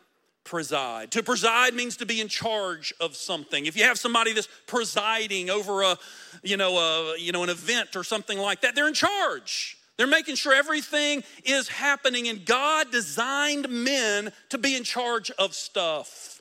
preside. 0.45 1.11
To 1.13 1.23
preside 1.23 1.75
means 1.75 1.97
to 1.99 2.07
be 2.07 2.21
in 2.21 2.29
charge 2.29 2.95
of 3.01 3.15
something. 3.17 3.67
If 3.67 3.77
you 3.77 3.85
have 3.85 3.99
somebody 3.99 4.33
that's 4.33 4.49
presiding 4.67 5.51
over 5.51 5.83
a, 5.83 5.99
you 6.43 6.57
know, 6.57 6.79
a, 6.79 7.19
you 7.19 7.33
know, 7.33 7.43
an 7.43 7.51
event 7.51 7.95
or 7.95 8.03
something 8.03 8.39
like 8.39 8.63
that, 8.63 8.75
they're 8.75 8.89
in 8.89 8.95
charge. 8.95 9.77
They're 9.99 10.07
making 10.07 10.37
sure 10.37 10.55
everything 10.55 11.25
is 11.45 11.69
happening, 11.69 12.29
and 12.29 12.47
God 12.47 12.91
designed 12.93 13.69
men 13.69 14.33
to 14.49 14.57
be 14.57 14.77
in 14.77 14.85
charge 14.85 15.31
of 15.33 15.55
stuff. 15.55 16.41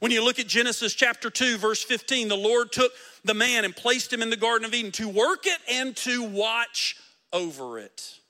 When 0.00 0.10
you 0.10 0.24
look 0.24 0.38
at 0.38 0.46
Genesis 0.46 0.94
chapter 0.94 1.30
2, 1.30 1.58
verse 1.58 1.82
15, 1.82 2.28
the 2.28 2.36
Lord 2.36 2.72
took 2.72 2.92
the 3.24 3.34
man 3.34 3.64
and 3.64 3.76
placed 3.76 4.12
him 4.12 4.20
in 4.20 4.30
the 4.30 4.36
Garden 4.36 4.64
of 4.64 4.74
Eden 4.74 4.90
to 4.92 5.08
work 5.08 5.46
it 5.46 5.58
and 5.70 5.94
to 5.98 6.24
watch 6.24 6.96
over 7.34 7.78
it. 7.78 8.20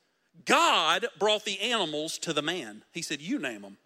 God 0.47 1.07
brought 1.19 1.45
the 1.45 1.61
animals 1.61 2.19
to 2.19 2.33
the 2.33 2.43
man. 2.43 2.83
He 2.91 3.03
said, 3.03 3.21
You 3.21 3.39
name 3.39 3.63
them. 3.63 3.77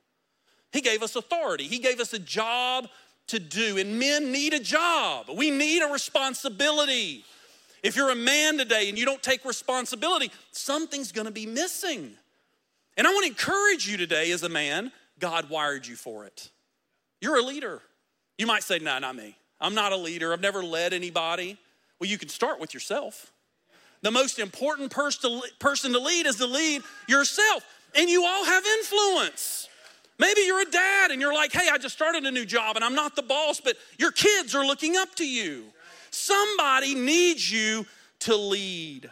He 0.73 0.81
gave 0.81 1.03
us 1.03 1.17
authority, 1.17 1.65
He 1.65 1.79
gave 1.79 2.01
us 2.01 2.15
a 2.15 2.19
job 2.19 2.89
to 3.27 3.39
do. 3.39 3.77
And 3.77 3.99
men 3.99 4.33
need 4.33 4.55
a 4.55 4.61
job, 4.61 5.27
we 5.35 5.51
need 5.51 5.83
a 5.83 5.93
responsibility. 5.93 7.25
If 7.81 7.95
you're 7.95 8.11
a 8.11 8.17
man 8.17 8.59
today 8.59 8.89
and 8.89 8.99
you 8.99 9.05
don't 9.05 9.23
take 9.23 9.45
responsibility, 9.45 10.33
something's 10.51 11.13
gonna 11.13 11.31
be 11.31 11.47
missing. 11.47 12.15
And 12.97 13.07
I 13.07 13.15
wanna 13.15 13.29
encourage 13.29 13.87
you 13.87 13.97
today 13.97 14.33
as 14.33 14.43
a 14.43 14.49
man, 14.49 14.91
God 15.21 15.49
wired 15.51 15.87
you 15.87 15.95
for 15.95 16.25
it. 16.25 16.51
You're 17.21 17.39
a 17.39 17.43
leader. 17.43 17.83
You 18.37 18.47
might 18.47 18.63
say, 18.63 18.79
No, 18.79 18.93
nah, 18.93 18.99
not 19.01 19.17
me. 19.17 19.37
I'm 19.61 19.75
not 19.75 19.93
a 19.93 19.97
leader. 19.97 20.33
I've 20.33 20.41
never 20.41 20.63
led 20.63 20.93
anybody. 20.93 21.59
Well, 21.99 22.09
you 22.09 22.19
can 22.19 22.29
start 22.29 22.61
with 22.61 22.75
yourself. 22.75 23.33
The 24.03 24.11
most 24.11 24.39
important 24.39 24.91
person 24.91 25.93
to 25.93 25.99
lead 25.99 26.27
is 26.27 26.37
to 26.37 26.47
lead 26.47 26.83
yourself. 27.09 27.65
And 27.95 28.09
you 28.09 28.25
all 28.25 28.45
have 28.45 28.65
influence. 28.79 29.69
Maybe 30.19 30.43
you're 30.43 30.63
a 30.63 30.71
dad 30.71 31.11
and 31.11 31.21
you're 31.21 31.35
like, 31.35 31.53
hey, 31.53 31.69
I 31.73 31.79
just 31.79 31.95
started 31.95 32.25
a 32.25 32.31
new 32.31 32.45
job 32.45 32.77
and 32.77 32.85
I'm 32.85 32.95
not 32.95 33.17
the 33.17 33.23
boss, 33.23 33.61
but 33.61 33.77
your 33.99 34.11
kids 34.11 34.55
are 34.55 34.67
looking 34.67 34.97
up 34.97 35.15
to 35.17 35.27
you. 35.27 35.65
Somebody 36.11 36.95
needs 36.95 37.51
you 37.51 37.87
to 38.21 38.37
lead. 38.37 39.11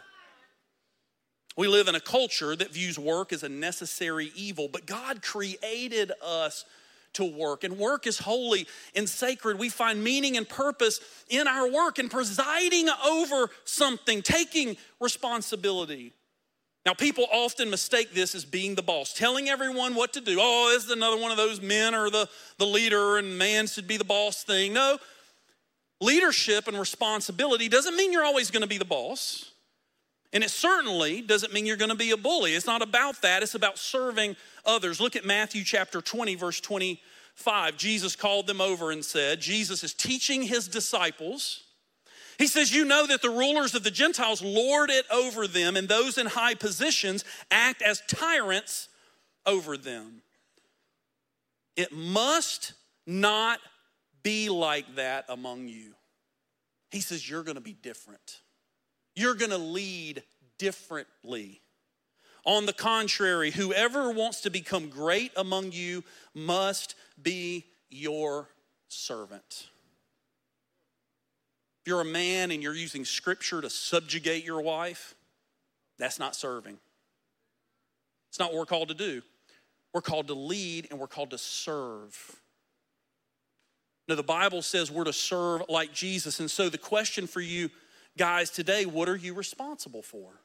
We 1.55 1.67
live 1.67 1.87
in 1.87 1.95
a 1.95 1.99
culture 1.99 2.55
that 2.55 2.71
views 2.71 2.99
work 2.99 3.33
as 3.33 3.43
a 3.43 3.49
necessary 3.49 4.31
evil, 4.35 4.67
but 4.67 4.85
God 4.85 5.23
created 5.23 6.11
us 6.23 6.65
to 7.17 7.23
work, 7.23 7.63
and 7.63 7.77
work 7.77 8.07
is 8.07 8.17
holy 8.17 8.67
and 8.95 9.07
sacred. 9.07 9.59
We 9.59 9.69
find 9.69 10.03
meaning 10.03 10.37
and 10.37 10.49
purpose 10.49 10.99
in 11.29 11.47
our 11.47 11.69
work 11.69 11.99
and 11.99 12.09
presiding 12.09 12.89
over 13.05 13.49
something, 13.65 14.23
taking 14.23 14.77
responsibility. 14.99 16.13
Now, 16.85 16.93
people 16.93 17.27
often 17.33 17.69
mistake 17.69 18.13
this 18.13 18.33
as 18.33 18.45
being 18.45 18.75
the 18.75 18.81
boss, 18.81 19.13
telling 19.13 19.49
everyone 19.49 19.93
what 19.93 20.13
to 20.13 20.21
do. 20.21 20.37
Oh, 20.39 20.71
this 20.73 20.85
is 20.85 20.91
another 20.91 21.17
one 21.17 21.31
of 21.31 21.37
those 21.37 21.61
men 21.61 21.93
or 21.93 22.09
the, 22.09 22.29
the 22.57 22.65
leader, 22.65 23.17
and 23.17 23.37
man 23.37 23.67
should 23.67 23.87
be 23.87 23.97
the 23.97 24.05
boss 24.05 24.43
thing. 24.43 24.71
No, 24.71 24.97
leadership 25.99 26.67
and 26.67 26.79
responsibility 26.79 27.67
doesn't 27.67 27.95
mean 27.97 28.13
you're 28.13 28.23
always 28.23 28.51
going 28.51 28.61
to 28.61 28.69
be 28.69 28.77
the 28.77 28.85
boss. 28.85 29.51
And 30.33 30.43
it 30.43 30.49
certainly 30.49 31.21
doesn't 31.21 31.53
mean 31.53 31.65
you're 31.65 31.77
going 31.77 31.89
to 31.89 31.95
be 31.95 32.11
a 32.11 32.17
bully. 32.17 32.53
It's 32.53 32.65
not 32.65 32.81
about 32.81 33.21
that, 33.21 33.43
it's 33.43 33.55
about 33.55 33.77
serving 33.77 34.35
others. 34.65 34.99
Look 34.99 35.15
at 35.15 35.25
Matthew 35.25 35.63
chapter 35.63 36.01
20, 36.01 36.35
verse 36.35 36.59
25. 36.59 37.77
Jesus 37.77 38.15
called 38.15 38.47
them 38.47 38.61
over 38.61 38.91
and 38.91 39.03
said, 39.03 39.39
Jesus 39.39 39.83
is 39.83 39.93
teaching 39.93 40.43
his 40.43 40.67
disciples 40.67 41.63
he 42.37 42.47
says, 42.47 42.73
You 42.73 42.85
know 42.85 43.07
that 43.07 43.21
the 43.21 43.29
rulers 43.29 43.73
of 43.73 43.83
the 43.83 43.91
Gentiles 43.91 44.41
lord 44.41 44.89
it 44.89 45.05
over 45.11 45.47
them, 45.47 45.75
and 45.75 45.87
those 45.87 46.17
in 46.17 46.27
high 46.27 46.53
positions 46.53 47.25
act 47.49 47.81
as 47.81 48.01
tyrants 48.07 48.89
over 49.45 49.77
them. 49.77 50.21
It 51.75 51.91
must 51.91 52.73
not 53.05 53.59
be 54.23 54.49
like 54.49 54.95
that 54.95 55.25
among 55.29 55.67
you. 55.67 55.93
He 56.91 57.01
says, 57.01 57.27
You're 57.27 57.43
going 57.43 57.55
to 57.55 57.61
be 57.61 57.73
different. 57.73 58.41
You're 59.17 59.33
going 59.33 59.49
to 59.49 59.57
lead 59.57 60.21
differently. 60.59 61.59
On 62.45 62.67
the 62.67 62.73
contrary, 62.73 63.49
whoever 63.49 64.11
wants 64.11 64.41
to 64.41 64.51
become 64.51 64.89
great 64.89 65.31
among 65.35 65.71
you 65.71 66.03
must 66.35 66.93
be 67.19 67.65
your 67.89 68.47
servant 68.89 69.65
If 71.81 71.87
you're 71.87 72.01
a 72.01 72.05
man 72.05 72.51
and 72.51 72.61
you're 72.61 72.75
using 72.75 73.05
scripture 73.05 73.59
to 73.59 73.71
subjugate 73.71 74.45
your 74.45 74.61
wife, 74.61 75.15
that's 75.97 76.19
not 76.19 76.35
serving. 76.35 76.77
It's 78.29 78.37
not 78.37 78.51
what 78.51 78.59
we're 78.59 78.65
called 78.65 78.89
to 78.89 78.93
do. 78.93 79.23
We're 79.93 80.01
called 80.01 80.27
to 80.27 80.35
lead 80.35 80.89
and 80.91 80.99
we're 80.99 81.07
called 81.07 81.31
to 81.31 81.39
serve. 81.39 82.35
Now, 84.07 84.13
the 84.15 84.23
Bible 84.23 84.61
says 84.61 84.91
we're 84.91 85.05
to 85.05 85.11
serve 85.11 85.63
like 85.69 85.91
Jesus. 85.91 86.39
And 86.39 86.51
so, 86.51 86.69
the 86.69 86.77
question 86.77 87.25
for 87.25 87.41
you 87.41 87.71
guys 88.17 88.49
today 88.49 88.85
what 88.85 89.09
are 89.09 89.15
you 89.15 89.33
responsible 89.33 90.01
for? 90.01 90.41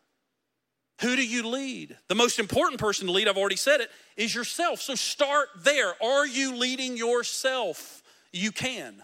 Who 1.00 1.16
do 1.16 1.26
you 1.26 1.48
lead? 1.48 1.96
The 2.08 2.14
most 2.14 2.38
important 2.38 2.80
person 2.80 3.06
to 3.06 3.12
lead, 3.12 3.26
I've 3.26 3.36
already 3.36 3.56
said 3.56 3.80
it, 3.80 3.90
is 4.16 4.34
yourself. 4.34 4.80
So, 4.80 4.94
start 4.94 5.48
there. 5.64 5.94
Are 6.02 6.26
you 6.26 6.54
leading 6.54 6.96
yourself? 6.96 8.02
You 8.32 8.52
can. 8.52 9.02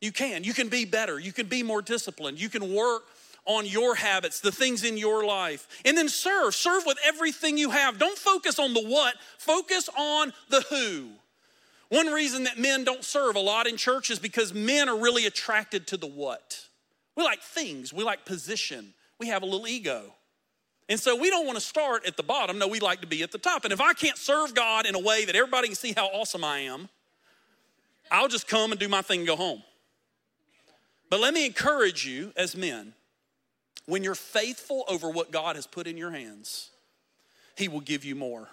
You 0.00 0.10
can. 0.10 0.42
You 0.42 0.52
can 0.52 0.68
be 0.68 0.84
better. 0.84 1.18
You 1.18 1.32
can 1.32 1.46
be 1.46 1.62
more 1.62 1.80
disciplined. 1.80 2.40
You 2.40 2.48
can 2.48 2.74
work 2.74 3.04
on 3.46 3.66
your 3.66 3.94
habits, 3.94 4.40
the 4.40 4.50
things 4.50 4.84
in 4.84 4.96
your 4.96 5.24
life. 5.24 5.68
And 5.84 5.96
then 5.96 6.08
serve. 6.08 6.54
Serve 6.54 6.84
with 6.86 6.98
everything 7.04 7.56
you 7.56 7.70
have. 7.70 7.98
Don't 7.98 8.18
focus 8.18 8.58
on 8.58 8.74
the 8.74 8.82
what, 8.82 9.14
focus 9.38 9.88
on 9.96 10.32
the 10.48 10.62
who. 10.62 11.10
One 11.88 12.08
reason 12.08 12.44
that 12.44 12.58
men 12.58 12.82
don't 12.84 13.04
serve 13.04 13.36
a 13.36 13.40
lot 13.40 13.66
in 13.66 13.76
church 13.76 14.10
is 14.10 14.18
because 14.18 14.52
men 14.52 14.88
are 14.88 14.98
really 14.98 15.26
attracted 15.26 15.86
to 15.88 15.96
the 15.96 16.06
what. 16.06 16.66
We 17.16 17.22
like 17.22 17.40
things, 17.40 17.92
we 17.92 18.04
like 18.04 18.24
position, 18.24 18.94
we 19.18 19.28
have 19.28 19.42
a 19.42 19.46
little 19.46 19.68
ego. 19.68 20.14
And 20.88 21.00
so 21.00 21.16
we 21.16 21.30
don't 21.30 21.46
want 21.46 21.56
to 21.56 21.64
start 21.64 22.06
at 22.06 22.16
the 22.16 22.22
bottom. 22.22 22.58
No, 22.58 22.68
we 22.68 22.78
like 22.78 23.00
to 23.00 23.06
be 23.06 23.22
at 23.22 23.32
the 23.32 23.38
top. 23.38 23.64
And 23.64 23.72
if 23.72 23.80
I 23.80 23.94
can't 23.94 24.18
serve 24.18 24.54
God 24.54 24.84
in 24.84 24.94
a 24.94 24.98
way 24.98 25.24
that 25.24 25.34
everybody 25.34 25.68
can 25.68 25.76
see 25.76 25.94
how 25.96 26.08
awesome 26.08 26.44
I 26.44 26.60
am, 26.60 26.90
I'll 28.10 28.28
just 28.28 28.46
come 28.46 28.70
and 28.70 28.78
do 28.78 28.88
my 28.88 29.00
thing 29.00 29.20
and 29.20 29.26
go 29.26 29.36
home. 29.36 29.62
But 31.08 31.20
let 31.20 31.32
me 31.32 31.46
encourage 31.46 32.06
you 32.06 32.32
as 32.36 32.54
men 32.54 32.92
when 33.86 34.02
you're 34.02 34.14
faithful 34.14 34.84
over 34.88 35.10
what 35.10 35.30
God 35.30 35.56
has 35.56 35.66
put 35.66 35.86
in 35.86 35.96
your 35.96 36.10
hands, 36.10 36.70
He 37.56 37.68
will 37.68 37.80
give 37.80 38.04
you 38.04 38.14
more. 38.14 38.48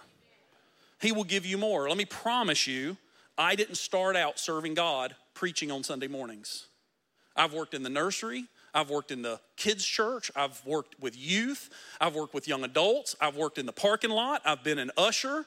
He 1.02 1.12
will 1.12 1.24
give 1.24 1.46
you 1.46 1.58
more. 1.58 1.90
Let 1.90 1.98
me 1.98 2.06
promise 2.06 2.68
you, 2.68 2.98
I 3.38 3.56
didn't 3.56 3.76
start 3.76 4.16
out 4.16 4.40
serving 4.40 4.76
God 4.76 5.16
preaching 5.34 5.72
on 5.72 5.84
Sunday 5.84 6.08
mornings. 6.08 6.68
I've 7.36 7.54
worked 7.54 7.74
in 7.74 7.84
the 7.84 7.90
nursery, 7.90 8.46
I've 8.74 8.90
worked 8.90 9.12
in 9.12 9.22
the 9.22 9.40
kids' 9.58 9.86
church, 9.86 10.32
I've 10.36 10.64
worked 10.66 11.00
with 11.00 11.18
youth, 11.18 11.70
I've 12.00 12.16
worked 12.16 12.34
with 12.34 12.48
young 12.48 12.64
adults, 12.64 13.16
I've 13.20 13.36
worked 13.36 13.58
in 13.58 13.66
the 13.66 13.74
parking 13.74 14.12
lot, 14.12 14.42
I've 14.46 14.64
been 14.64 14.80
an 14.80 14.92
usher, 14.98 15.46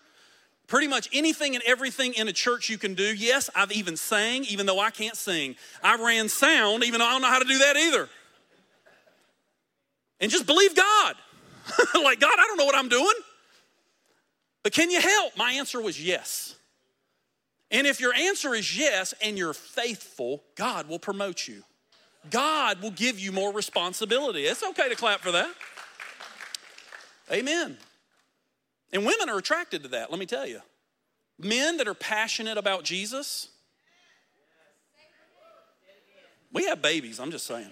Pretty 0.67 0.89
much 0.89 1.11
anything 1.13 1.55
and 1.55 1.63
everything 1.67 2.15
in 2.15 2.27
a 2.27 2.33
church 2.33 2.71
you 2.71 2.79
can 2.79 2.95
do. 2.95 3.15
Yes, 3.15 3.51
I've 3.55 3.71
even 3.73 3.97
sang, 3.97 4.45
even 4.45 4.65
though 4.65 4.81
I 4.81 4.91
can't 4.91 5.17
sing. 5.17 5.57
I 5.83 5.97
ran 5.97 6.29
sound, 6.29 6.85
even 6.85 7.01
though 7.01 7.07
I 7.07 7.13
don't 7.13 7.23
know 7.23 7.29
how 7.29 7.39
to 7.39 7.45
do 7.45 7.59
that 7.59 7.77
either. 7.77 8.09
And 10.21 10.31
just 10.31 10.47
believe 10.47 10.75
God. 10.75 11.17
like, 12.03 12.19
God, 12.19 12.35
I 12.39 12.47
don't 12.47 12.57
know 12.57 12.65
what 12.65 12.77
I'm 12.77 12.89
doing. 12.89 13.15
But 14.63 14.73
can 14.73 14.91
you 14.91 15.01
help? 15.01 15.37
My 15.37 15.53
answer 15.53 15.83
was 15.83 16.03
yes. 16.03 16.55
And 17.71 17.87
if 17.87 18.01
your 18.01 18.15
answer 18.15 18.55
is 18.55 18.79
yes 18.79 19.13
and 19.23 19.37
you're 19.37 19.53
faithful, 19.53 20.43
God 20.55 20.89
will 20.89 20.99
promote 20.99 21.47
you. 21.47 21.63
God 22.31 22.81
will 22.83 22.91
give 22.91 23.19
you 23.19 23.33
more 23.33 23.53
responsibility. 23.53 24.45
It's 24.45 24.63
okay 24.63 24.89
to 24.89 24.97
clap 24.97 25.21
for 25.21 25.33
that. 25.33 25.53
Amen. 27.31 27.77
And 28.93 29.05
women 29.05 29.29
are 29.29 29.39
attracted 29.39 29.83
to 29.83 29.89
that, 29.91 30.11
let 30.11 30.21
me 30.21 30.27
tell 30.27 30.47
you. 30.47 30.61
Men 31.39 31.79
that 31.79 31.89
are 31.89 31.95
passionate 31.95 32.59
about 32.59 32.85
Jesus, 32.85 33.49
we 36.53 36.65
have 36.67 36.81
babies, 36.81 37.19
I'm 37.19 37.31
just 37.31 37.47
saying. 37.47 37.71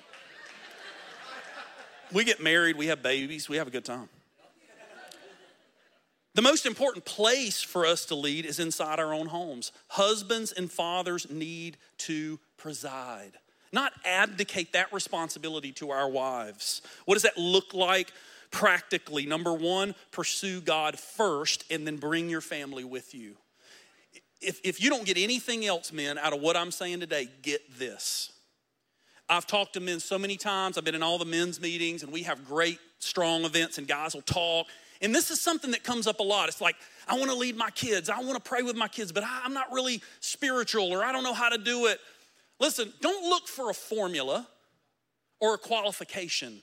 We 2.13 2.25
get 2.25 2.43
married, 2.43 2.77
we 2.77 2.89
have 2.89 3.03
babies, 3.03 3.49
we 3.49 3.57
have 3.57 3.69
a 3.69 3.71
good 3.71 3.85
time. 3.85 4.09
The 6.35 6.43
most 6.43 6.65
important 6.65 7.05
place 7.05 7.63
for 7.63 7.85
us 7.85 8.07
to 8.07 8.15
lead 8.15 8.47
is 8.47 8.59
inside 8.59 8.99
our 8.99 9.13
own 9.13 9.27
homes. 9.27 9.71
Husbands 9.89 10.51
and 10.51 10.71
fathers 10.71 11.31
need 11.31 11.77
to 11.99 12.41
preside, 12.57 13.33
not 13.73 13.93
abdicate 14.05 14.73
that 14.75 14.93
responsibility 14.93 15.73
to 15.73 15.91
our 15.91 16.09
wives. 16.09 16.83
What 17.05 17.15
does 17.15 17.23
that 17.23 17.39
look 17.39 17.75
like? 17.75 18.13
practically. 18.53 19.27
Number 19.27 19.53
one, 19.53 19.97
pursue 20.13 20.61
God 20.61 20.97
first 20.99 21.65
and 21.71 21.85
then 21.85 21.97
bring 21.97 22.29
your 22.31 22.41
family 22.41 22.85
with 22.85 23.15
you. 23.15 23.35
If, 24.41 24.61
if 24.63 24.81
you 24.81 24.91
don't 24.91 25.05
get 25.05 25.19
anything 25.19 25.67
else, 25.67 25.93
men, 25.93 26.19
out 26.19 26.33
of 26.33 26.41
what 26.41 26.57
I'm 26.57 26.71
saying 26.71 27.01
today, 27.01 27.29
get 27.43 27.79
this. 27.79 28.33
I've 29.29 29.47
talked 29.47 29.75
to 29.75 29.81
men 29.81 29.99
so 29.99 30.19
many 30.19 30.37
times. 30.37 30.77
I've 30.77 30.85
been 30.85 30.95
in 30.95 31.03
all 31.03 31.19
the 31.19 31.25
men's 31.25 31.61
meetings, 31.61 32.03
and 32.03 32.13
we 32.13 32.23
have 32.25 32.45
great, 32.45 32.79
strong 32.99 33.45
events, 33.45 33.79
and 33.79 33.89
guys 33.89 34.15
will 34.15 34.23
talk. 34.23 34.67
And 35.01 35.15
this 35.15 35.31
is 35.31 35.41
something 35.41 35.71
that 35.71 35.83
comes 35.83 36.07
up 36.07 36.21
a 36.21 36.23
lot. 36.23 36.49
It's 36.49 36.61
like, 36.61 36.77
I 37.09 37.15
want 37.19 37.31
to 37.31 37.37
lead 37.37 37.57
my 37.57 37.71
kids, 37.71 38.11
I 38.11 38.21
want 38.21 38.35
to 38.35 38.49
pray 38.49 38.63
with 38.63 38.77
my 38.77 38.89
kids, 38.89 39.11
but 39.11 39.25
I'm 39.27 39.55
not 39.55 39.73
really 39.73 40.03
spiritual 40.21 40.93
or 40.93 41.05
I 41.05 41.13
don't 41.13 41.25
know 41.25 41.35
how 41.35 41.49
to 41.49 41.59
do 41.59 41.87
it. 41.87 41.99
Listen, 42.63 42.93
don't 43.01 43.29
look 43.29 43.49
for 43.49 43.71
a 43.71 43.75
formula 43.75 44.47
or 45.41 45.55
a 45.55 45.59
qualification. 45.59 46.63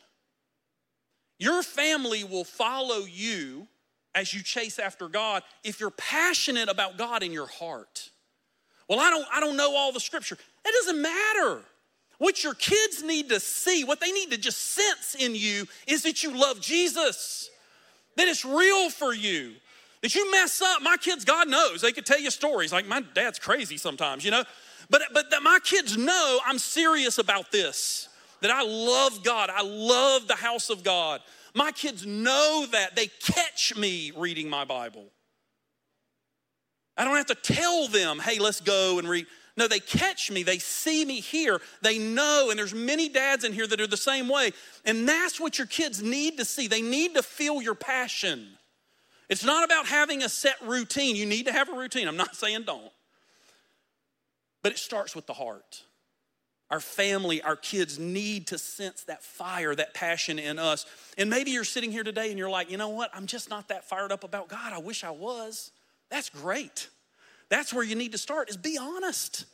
Your 1.37 1.61
family 1.61 2.23
will 2.23 2.45
follow 2.45 2.99
you 2.99 3.67
as 4.15 4.33
you 4.33 4.41
chase 4.41 4.79
after 4.79 5.09
God 5.09 5.43
if 5.61 5.81
you're 5.81 5.91
passionate 5.91 6.69
about 6.69 6.97
God 6.97 7.21
in 7.21 7.33
your 7.33 7.47
heart. 7.47 8.11
Well, 8.87 9.01
I 9.01 9.09
don't 9.09 9.27
I 9.29 9.41
don't 9.41 9.57
know 9.57 9.75
all 9.75 9.91
the 9.91 9.99
scripture. 9.99 10.37
That 10.63 10.71
doesn't 10.71 11.01
matter. 11.01 11.63
What 12.17 12.45
your 12.45 12.53
kids 12.53 13.03
need 13.03 13.27
to 13.27 13.41
see, 13.41 13.83
what 13.83 13.99
they 13.99 14.13
need 14.13 14.31
to 14.31 14.37
just 14.37 14.57
sense 14.57 15.15
in 15.19 15.35
you 15.35 15.65
is 15.85 16.03
that 16.03 16.23
you 16.23 16.31
love 16.31 16.61
Jesus. 16.61 17.49
That 18.15 18.29
it's 18.29 18.45
real 18.45 18.89
for 18.89 19.13
you. 19.13 19.55
That 20.01 20.15
you 20.15 20.31
mess 20.31 20.61
up, 20.61 20.81
my 20.81 20.95
kids, 20.95 21.25
God 21.25 21.49
knows, 21.49 21.81
they 21.81 21.91
could 21.91 22.05
tell 22.05 22.19
you 22.19 22.31
stories. 22.31 22.71
Like 22.71 22.87
my 22.87 23.01
dad's 23.01 23.37
crazy 23.37 23.75
sometimes, 23.75 24.23
you 24.23 24.31
know? 24.31 24.45
But 24.89 25.03
but 25.13 25.31
that 25.31 25.43
my 25.43 25.59
kids 25.63 25.97
know 25.97 26.39
I'm 26.45 26.59
serious 26.59 27.17
about 27.17 27.51
this. 27.51 28.09
That 28.41 28.51
I 28.51 28.63
love 28.63 29.23
God. 29.23 29.49
I 29.49 29.61
love 29.63 30.27
the 30.27 30.35
house 30.35 30.69
of 30.69 30.83
God. 30.83 31.21
My 31.53 31.71
kids 31.71 32.05
know 32.05 32.65
that. 32.71 32.95
They 32.95 33.07
catch 33.07 33.75
me 33.75 34.11
reading 34.15 34.49
my 34.49 34.65
Bible. 34.65 35.05
I 36.97 37.05
don't 37.05 37.15
have 37.15 37.27
to 37.27 37.35
tell 37.35 37.87
them, 37.87 38.19
hey, 38.19 38.39
let's 38.39 38.61
go 38.61 38.99
and 38.99 39.07
read. 39.07 39.25
No, 39.55 39.67
they 39.67 39.79
catch 39.79 40.31
me, 40.31 40.43
they 40.43 40.57
see 40.57 41.03
me 41.03 41.19
here, 41.19 41.59
they 41.81 41.97
know, 41.97 42.47
and 42.49 42.57
there's 42.57 42.73
many 42.73 43.09
dads 43.09 43.43
in 43.43 43.51
here 43.51 43.67
that 43.67 43.81
are 43.81 43.87
the 43.87 43.97
same 43.97 44.29
way. 44.29 44.51
And 44.85 45.07
that's 45.07 45.37
what 45.37 45.57
your 45.57 45.67
kids 45.67 46.01
need 46.01 46.37
to 46.37 46.45
see. 46.45 46.67
They 46.67 46.81
need 46.81 47.15
to 47.15 47.23
feel 47.23 47.61
your 47.61 47.75
passion. 47.75 48.47
It's 49.27 49.43
not 49.43 49.65
about 49.65 49.85
having 49.85 50.23
a 50.23 50.29
set 50.29 50.55
routine. 50.61 51.17
You 51.17 51.25
need 51.25 51.45
to 51.47 51.51
have 51.51 51.67
a 51.67 51.73
routine. 51.73 52.07
I'm 52.07 52.15
not 52.15 52.37
saying 52.37 52.63
don't. 52.63 52.91
But 54.61 54.71
it 54.71 54.77
starts 54.77 55.15
with 55.15 55.25
the 55.25 55.33
heart. 55.33 55.83
Our 56.69 56.79
family, 56.79 57.41
our 57.41 57.55
kids 57.55 57.97
need 57.97 58.47
to 58.47 58.57
sense 58.59 59.03
that 59.05 59.23
fire, 59.23 59.73
that 59.73 59.95
passion 59.95 60.37
in 60.37 60.59
us. 60.59 60.85
And 61.17 61.29
maybe 61.29 61.49
you're 61.51 61.63
sitting 61.63 61.91
here 61.91 62.03
today 62.03 62.29
and 62.29 62.37
you're 62.37 62.49
like, 62.49 62.69
you 62.69 62.77
know 62.77 62.89
what? 62.89 63.09
I'm 63.13 63.25
just 63.25 63.49
not 63.49 63.69
that 63.69 63.85
fired 63.85 64.11
up 64.11 64.23
about 64.23 64.49
God. 64.49 64.71
I 64.71 64.77
wish 64.77 65.03
I 65.03 65.09
was. 65.09 65.71
That's 66.11 66.29
great. 66.29 66.89
That's 67.49 67.73
where 67.73 67.83
you 67.83 67.95
need 67.95 68.11
to 68.11 68.19
start 68.19 68.49
is 68.49 68.57
be 68.57 68.77
honest. 68.79 69.45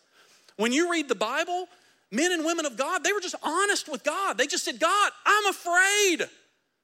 When 0.58 0.74
you 0.74 0.92
read 0.92 1.08
the 1.08 1.16
Bible, 1.16 1.68
men 2.12 2.34
and 2.34 2.46
women 2.46 2.66
of 2.66 2.76
God, 2.76 3.04
they 3.04 3.14
were 3.14 3.22
just 3.22 3.36
honest 3.42 3.90
with 3.90 4.04
God. 4.04 4.38
They 4.38 4.48
just 4.48 4.66
said, 4.66 4.80
God, 4.80 5.12
I'm 5.26 5.46
afraid. 5.48 6.30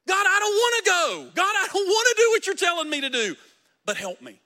God, 0.08 0.26
I 0.28 0.40
don't 0.40 0.56
want 0.56 0.86
to 0.86 0.90
go. 0.90 1.32
God, 1.36 1.56
I 1.56 1.68
don't 1.74 1.88
want 1.88 2.08
to 2.10 2.16
do 2.18 2.30
what 2.32 2.48
you're 2.48 2.56
telling 2.56 2.90
me 2.90 3.02
to 3.02 3.10
do, 3.10 3.36
but 3.86 3.98
help 3.98 4.22
me. 4.22 4.40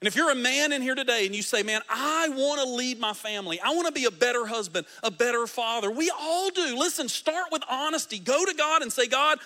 And 0.00 0.08
if 0.08 0.16
you're 0.16 0.30
a 0.30 0.34
man 0.34 0.72
in 0.72 0.80
here 0.80 0.94
today 0.94 1.26
and 1.26 1.34
you 1.34 1.42
say, 1.42 1.62
Man, 1.62 1.82
I 1.88 2.30
want 2.30 2.60
to 2.62 2.66
lead 2.66 2.98
my 2.98 3.12
family, 3.12 3.60
I 3.60 3.74
want 3.74 3.86
to 3.86 3.92
be 3.92 4.06
a 4.06 4.10
better 4.10 4.46
husband, 4.46 4.86
a 5.02 5.10
better 5.10 5.46
father, 5.46 5.90
we 5.90 6.10
all 6.10 6.50
do. 6.50 6.76
Listen, 6.78 7.08
start 7.08 7.46
with 7.52 7.62
honesty. 7.68 8.18
Go 8.18 8.44
to 8.44 8.54
God 8.54 8.82
and 8.82 8.92
say, 8.92 9.06
God, 9.06 9.38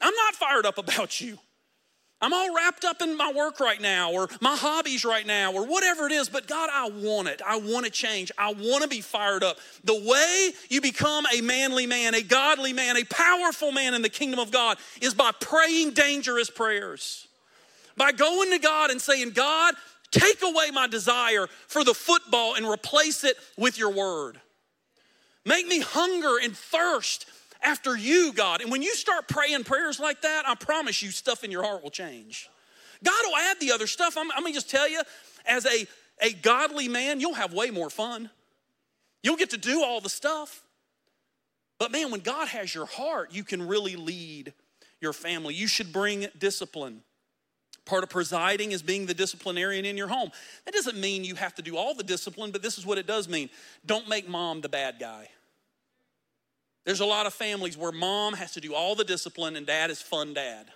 I'm 0.00 0.14
not 0.14 0.34
fired 0.34 0.64
up 0.64 0.78
about 0.78 1.20
you. 1.20 1.38
I'm 2.22 2.32
all 2.32 2.54
wrapped 2.54 2.84
up 2.84 3.02
in 3.02 3.16
my 3.16 3.32
work 3.34 3.58
right 3.58 3.80
now 3.80 4.12
or 4.12 4.28
my 4.40 4.54
hobbies 4.54 5.04
right 5.04 5.26
now 5.26 5.52
or 5.52 5.66
whatever 5.66 6.06
it 6.06 6.12
is, 6.12 6.28
but 6.28 6.46
God, 6.46 6.70
I 6.72 6.88
want 6.88 7.26
it. 7.26 7.42
I 7.44 7.58
want 7.58 7.84
to 7.84 7.90
change. 7.90 8.30
I 8.38 8.52
want 8.52 8.84
to 8.84 8.88
be 8.88 9.00
fired 9.00 9.42
up. 9.42 9.58
The 9.82 10.00
way 10.08 10.52
you 10.70 10.80
become 10.80 11.26
a 11.36 11.40
manly 11.40 11.84
man, 11.84 12.14
a 12.14 12.22
godly 12.22 12.72
man, 12.72 12.96
a 12.96 13.04
powerful 13.04 13.72
man 13.72 13.94
in 13.94 14.02
the 14.02 14.08
kingdom 14.08 14.38
of 14.38 14.52
God 14.52 14.78
is 15.00 15.14
by 15.14 15.32
praying 15.32 15.94
dangerous 15.94 16.48
prayers 16.48 17.26
by 17.96 18.12
going 18.12 18.50
to 18.50 18.58
God 18.58 18.90
and 18.90 19.00
saying, 19.00 19.30
God, 19.30 19.74
take 20.10 20.42
away 20.42 20.70
my 20.72 20.86
desire 20.86 21.48
for 21.66 21.84
the 21.84 21.94
football 21.94 22.54
and 22.54 22.66
replace 22.66 23.24
it 23.24 23.36
with 23.56 23.78
your 23.78 23.90
word. 23.90 24.40
Make 25.44 25.66
me 25.66 25.80
hunger 25.80 26.38
and 26.42 26.56
thirst 26.56 27.26
after 27.62 27.96
you, 27.96 28.32
God. 28.32 28.60
And 28.60 28.70
when 28.70 28.82
you 28.82 28.94
start 28.94 29.28
praying 29.28 29.64
prayers 29.64 29.98
like 29.98 30.22
that, 30.22 30.44
I 30.46 30.54
promise 30.54 31.02
you, 31.02 31.10
stuff 31.10 31.44
in 31.44 31.50
your 31.50 31.62
heart 31.62 31.82
will 31.82 31.90
change. 31.90 32.48
God 33.02 33.20
will 33.26 33.36
add 33.36 33.58
the 33.60 33.72
other 33.72 33.86
stuff. 33.86 34.16
I'm, 34.16 34.30
I'm 34.32 34.42
gonna 34.42 34.54
just 34.54 34.70
tell 34.70 34.88
you, 34.88 35.02
as 35.46 35.66
a, 35.66 35.86
a 36.20 36.32
godly 36.32 36.88
man, 36.88 37.20
you'll 37.20 37.34
have 37.34 37.52
way 37.52 37.70
more 37.70 37.90
fun. 37.90 38.30
You'll 39.22 39.36
get 39.36 39.50
to 39.50 39.56
do 39.56 39.82
all 39.82 40.00
the 40.00 40.08
stuff. 40.08 40.62
But 41.78 41.90
man, 41.90 42.10
when 42.10 42.20
God 42.20 42.48
has 42.48 42.74
your 42.74 42.86
heart, 42.86 43.32
you 43.32 43.42
can 43.42 43.66
really 43.66 43.96
lead 43.96 44.52
your 45.00 45.12
family. 45.12 45.54
You 45.54 45.66
should 45.66 45.92
bring 45.92 46.28
discipline. 46.38 47.02
Part 47.84 48.04
of 48.04 48.10
presiding 48.10 48.72
is 48.72 48.82
being 48.82 49.06
the 49.06 49.14
disciplinarian 49.14 49.84
in 49.84 49.96
your 49.96 50.06
home. 50.08 50.30
That 50.64 50.74
doesn't 50.74 50.98
mean 50.98 51.24
you 51.24 51.34
have 51.34 51.54
to 51.56 51.62
do 51.62 51.76
all 51.76 51.94
the 51.94 52.04
discipline, 52.04 52.52
but 52.52 52.62
this 52.62 52.78
is 52.78 52.86
what 52.86 52.96
it 52.96 53.06
does 53.06 53.28
mean. 53.28 53.50
Don't 53.84 54.08
make 54.08 54.28
mom 54.28 54.60
the 54.60 54.68
bad 54.68 54.96
guy. 55.00 55.28
There's 56.84 57.00
a 57.00 57.06
lot 57.06 57.26
of 57.26 57.34
families 57.34 57.76
where 57.76 57.92
mom 57.92 58.34
has 58.34 58.52
to 58.52 58.60
do 58.60 58.74
all 58.74 58.94
the 58.94 59.04
discipline 59.04 59.56
and 59.56 59.66
dad 59.66 59.90
is 59.90 60.00
fun 60.00 60.34
dad. 60.34 60.68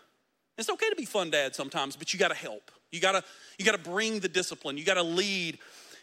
It's 0.59 0.71
okay 0.71 0.89
to 0.89 0.97
be 0.97 1.05
fun 1.05 1.31
dad 1.31 1.55
sometimes, 1.55 1.97
but 1.97 2.13
you 2.13 2.19
got 2.19 2.29
to 2.29 2.37
help. 2.37 2.71
You 2.91 3.01
got 3.01 3.13
to 3.13 3.25
you 3.59 3.65
got 3.65 3.73
to 3.73 3.91
bring 3.91 4.21
the 4.21 4.29
discipline. 4.29 4.79
You 4.79 4.85
got 4.85 4.95
to 4.95 5.03
lead 5.03 5.59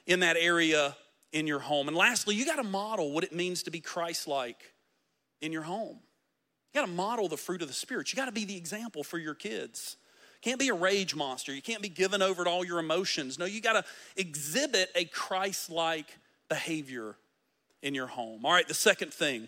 in 0.06 0.20
that 0.20 0.38
area 0.38 0.96
in 1.32 1.48
your 1.48 1.60
home. 1.60 1.88
And 1.88 1.98
lastly, 1.98 2.36
you 2.36 2.46
got 2.46 2.58
to 2.58 2.64
model 2.64 3.12
what 3.12 3.24
it 3.24 3.34
means 3.34 3.64
to 3.64 3.72
be 3.72 3.80
Christ-like 3.80 4.74
in 5.42 5.52
your 5.52 5.64
home. 5.64 6.00
You 6.74 6.82
got 6.82 6.86
to 6.86 6.92
model 6.92 7.28
the 7.28 7.38
fruit 7.38 7.62
of 7.62 7.68
the 7.68 7.74
spirit. 7.74 8.12
You 8.12 8.18
got 8.18 8.26
to 8.26 8.32
be 8.32 8.46
the 8.46 8.58
example 8.58 9.04
for 9.04 9.18
your 9.18 9.34
kids 9.34 9.98
can't 10.44 10.60
be 10.60 10.70
a 10.70 10.74
rage 10.74 11.16
monster. 11.16 11.54
You 11.54 11.62
can't 11.62 11.82
be 11.82 11.90
given 11.90 12.22
over 12.22 12.44
to 12.44 12.50
all 12.50 12.66
your 12.66 12.80
emotions. 12.80 13.40
No, 13.40 13.46
you 13.46 13.62
got 13.62 13.74
to 13.74 13.86
exhibit 14.18 14.90
a 14.94 15.06
Christ 15.06 15.70
like 15.70 16.18
behavior 16.50 17.16
in 17.82 17.96
your 17.96 18.08
home. 18.08 18.46
All 18.46 18.52
right, 18.52 18.68
the 18.68 18.74
second 18.74 19.14
thing 19.14 19.48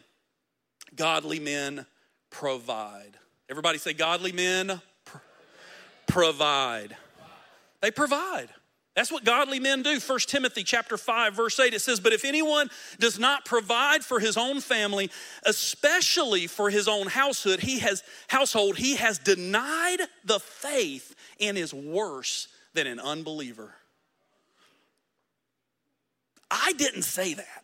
godly 0.96 1.40
men 1.40 1.86
provide. 2.30 3.18
Everybody 3.50 3.78
say, 3.78 3.94
godly 3.94 4.32
men 4.32 4.82
pr- 5.04 5.18
provide. 6.08 6.96
They 7.82 7.92
provide. 7.92 8.50
That's 8.96 9.12
what 9.12 9.26
godly 9.26 9.60
men 9.60 9.84
do. 9.84 10.00
1 10.00 10.20
Timothy 10.20 10.64
chapter 10.64 10.98
5 10.98 11.34
verse 11.34 11.60
8 11.60 11.74
it 11.74 11.82
says, 11.82 12.00
"But 12.00 12.14
if 12.14 12.24
anyone 12.24 12.72
does 12.98 13.20
not 13.20 13.44
provide 13.44 14.06
for 14.06 14.22
his 14.22 14.38
own 14.38 14.62
family, 14.62 15.12
especially 15.44 16.48
for 16.48 16.70
his 16.70 16.88
own 16.88 17.08
household, 17.08 17.60
he 17.60 17.80
has 17.80 18.04
household, 18.30 18.78
he 18.78 18.96
has 18.96 19.20
denied 19.20 20.00
the 20.24 20.40
faith 20.40 21.14
and 21.42 21.58
is 21.58 21.74
worse 21.74 22.48
than 22.74 22.88
an 22.88 23.02
unbeliever." 23.02 23.76
I 26.50 26.72
didn't 26.74 27.04
say 27.04 27.34
that. 27.34 27.64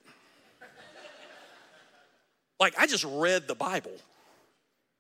like 2.60 2.78
I 2.78 2.88
just 2.88 3.06
read 3.06 3.48
the 3.48 3.56
Bible. 3.56 3.98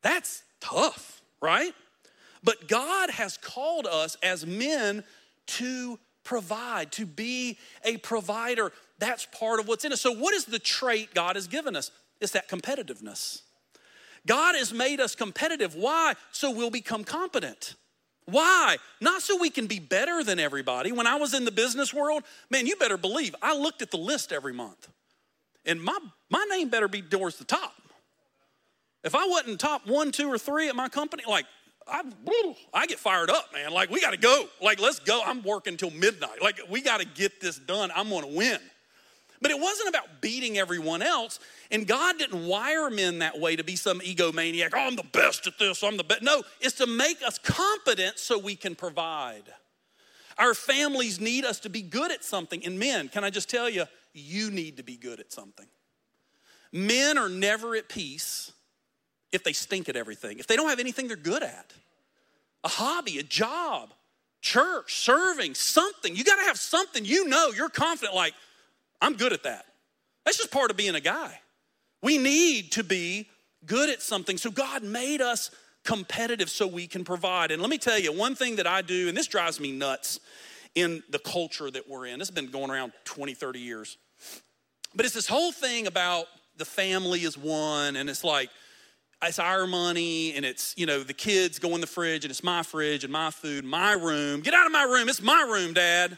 That's 0.02 0.44
tough, 0.62 1.22
right? 1.42 1.76
But 2.42 2.68
God 2.68 3.10
has 3.12 3.38
called 3.38 3.86
us 3.86 4.16
as 4.24 4.46
men 4.46 5.04
to 5.48 6.00
provide, 6.24 6.92
to 6.94 7.06
be 7.06 7.58
a 7.84 7.98
provider. 7.98 8.72
That's 9.00 9.26
part 9.26 9.60
of 9.60 9.68
what's 9.68 9.86
in 9.86 9.92
us. 9.92 10.02
So, 10.02 10.14
what 10.14 10.34
is 10.34 10.46
the 10.46 10.60
trait 10.60 11.14
God 11.14 11.36
has 11.36 11.48
given 11.48 11.76
us? 11.76 11.92
It's 12.20 12.34
that 12.34 12.48
competitiveness. 12.48 13.42
God 14.26 14.56
has 14.56 14.72
made 14.74 15.00
us 15.00 15.16
competitive. 15.16 15.76
Why? 15.76 16.14
So 16.32 16.52
we'll 16.52 16.70
become 16.70 17.04
competent. 17.04 17.76
Why? 18.26 18.78
Not 19.00 19.22
so 19.22 19.38
we 19.38 19.50
can 19.50 19.68
be 19.68 19.80
better 19.80 20.24
than 20.24 20.40
everybody. 20.40 20.92
When 20.92 21.08
I 21.08 21.16
was 21.16 21.34
in 21.34 21.44
the 21.44 21.52
business 21.52 21.94
world, 21.94 22.24
man, 22.50 22.68
you 22.68 22.76
better 22.76 22.98
believe 22.98 23.36
I 23.42 23.58
looked 23.58 23.82
at 23.82 23.92
the 23.92 23.98
list 23.98 24.32
every 24.32 24.54
month. 24.54 24.90
And 25.66 25.82
my, 25.82 25.98
my 26.30 26.46
name 26.50 26.70
better 26.70 26.88
be 26.88 27.02
towards 27.02 27.38
the 27.38 27.46
top. 27.46 27.74
If 29.04 29.16
I 29.16 29.26
wasn't 29.26 29.60
top 29.60 29.88
one, 29.88 30.12
two, 30.12 30.32
or 30.32 30.38
three 30.38 30.70
at 30.70 30.76
my 30.76 30.88
company, 30.88 31.24
like 31.28 31.46
I, 31.92 32.04
I 32.74 32.88
get 32.88 33.00
fired 33.00 33.30
up, 33.30 33.54
man. 33.54 33.72
Like, 33.72 33.90
we 33.90 34.00
got 34.00 34.12
to 34.12 34.18
go. 34.18 34.46
Like, 34.62 34.80
let's 34.80 35.00
go. 35.00 35.22
I'm 35.26 35.44
working 35.44 35.78
till 35.78 35.92
midnight. 35.92 36.42
Like, 36.42 36.60
we 36.70 36.82
got 36.82 37.02
to 37.02 37.06
get 37.06 37.42
this 37.42 37.60
done. 37.60 37.92
I'm 37.96 38.10
going 38.10 38.24
to 38.24 38.36
win. 38.36 38.60
But 39.42 39.52
it 39.52 39.60
wasn't 39.60 39.90
about 39.90 40.22
beating 40.22 40.58
everyone 40.58 41.02
else. 41.02 41.40
And 41.72 41.88
God 41.88 42.20
didn't 42.20 42.46
wire 42.48 42.90
men 42.90 43.20
that 43.20 43.40
way 43.40 43.56
to 43.56 43.64
be 43.64 43.76
some 43.76 44.00
egomaniac. 44.00 44.70
Oh, 44.74 44.80
I'm 44.80 44.96
the 44.96 45.04
best 45.12 45.48
at 45.48 45.58
this. 45.58 45.84
I'm 45.84 45.98
the 45.98 46.04
best. 46.04 46.22
No, 46.22 46.44
it's 46.60 46.76
to 46.76 46.88
make 46.88 47.22
us 47.24 47.40
competent 47.40 48.20
so 48.20 48.38
we 48.38 48.56
can 48.56 48.76
provide. 48.76 49.44
Our 50.38 50.54
families 50.54 51.20
need 51.20 51.44
us 51.44 51.60
to 51.62 51.70
be 51.70 51.82
good 51.82 52.12
at 52.12 52.24
something. 52.24 52.64
And 52.66 52.80
men, 52.80 53.10
can 53.10 53.24
I 53.24 53.32
just 53.32 53.50
tell 53.50 53.70
you, 53.70 53.86
you 54.14 54.52
need 54.52 54.78
to 54.78 54.84
be 54.84 54.96
good 54.96 55.20
at 55.20 55.34
something. 55.34 55.68
Men 56.72 57.18
are 57.18 57.30
never 57.30 57.76
at 57.76 57.90
peace 57.90 58.52
if 59.32 59.44
they 59.44 59.54
stink 59.54 59.90
at 59.90 59.96
everything, 59.96 60.40
if 60.40 60.48
they 60.48 60.56
don't 60.56 60.70
have 60.70 60.80
anything 60.80 61.08
they're 61.08 61.16
good 61.18 61.44
at 61.44 61.74
a 62.64 62.68
hobby, 62.68 63.18
a 63.18 63.24
job, 63.24 63.94
church, 64.42 64.96
serving, 64.96 65.56
something. 65.56 66.16
You 66.16 66.24
got 66.24 66.38
to 66.38 66.44
have 66.44 66.58
something 66.58 67.06
you 67.06 67.28
know 67.28 67.52
you're 67.56 67.70
confident, 67.70 68.16
like, 68.16 68.34
I'm 69.02 69.16
good 69.16 69.34
at 69.34 69.44
that. 69.44 69.66
That's 70.26 70.38
just 70.38 70.52
part 70.52 70.70
of 70.70 70.78
being 70.78 70.96
a 70.96 71.00
guy. 71.00 71.40
We 72.04 72.18
need 72.18 72.72
to 72.74 72.84
be 72.84 73.28
good 73.66 73.90
at 73.90 74.02
something. 74.02 74.38
So 74.38 74.52
God 74.52 74.84
made 74.84 75.22
us 75.22 75.52
competitive 75.84 76.50
so 76.50 76.68
we 76.68 76.88
can 76.88 77.04
provide. 77.04 77.52
And 77.52 77.62
let 77.62 77.72
me 77.72 77.78
tell 77.78 77.98
you, 77.98 78.14
one 78.14 78.36
thing 78.36 78.58
that 78.58 78.68
I 78.68 78.82
do, 78.82 79.08
and 79.08 79.18
this 79.18 79.28
drives 79.28 79.60
me 79.60 79.72
nuts 79.72 80.20
in 80.76 81.04
the 81.10 81.20
culture 81.20 81.70
that 81.72 81.90
we're 81.90 82.06
in, 82.06 82.20
this 82.20 82.28
has 82.28 82.36
been 82.36 82.52
going 82.52 82.70
around 82.70 82.94
20, 83.06 83.34
30 83.34 83.60
years. 83.60 83.98
But 84.96 85.06
it's 85.06 85.16
this 85.16 85.28
whole 85.28 85.52
thing 85.52 85.88
about 85.88 86.26
the 86.58 86.66
family 86.66 87.22
is 87.22 87.38
one, 87.38 87.96
and 87.96 88.10
it's 88.10 88.24
like, 88.24 88.50
it's 89.24 89.40
our 89.40 89.68
money, 89.68 90.34
and 90.34 90.44
it's, 90.44 90.74
you 90.78 90.86
know, 90.86 91.04
the 91.04 91.14
kids 91.14 91.60
go 91.60 91.76
in 91.76 91.82
the 91.82 91.88
fridge, 91.88 92.26
and 92.26 92.32
it's 92.32 92.44
my 92.44 92.64
fridge, 92.64 93.04
and 93.04 93.14
my 93.14 93.30
food, 93.30 93.64
my 93.64 93.94
room. 93.94 94.42
Get 94.42 94.54
out 94.54 94.66
of 94.66 94.72
my 94.72 94.84
room, 94.84 95.10
it's 95.10 95.22
my 95.22 95.48
room, 95.50 95.74
Dad. 95.74 96.18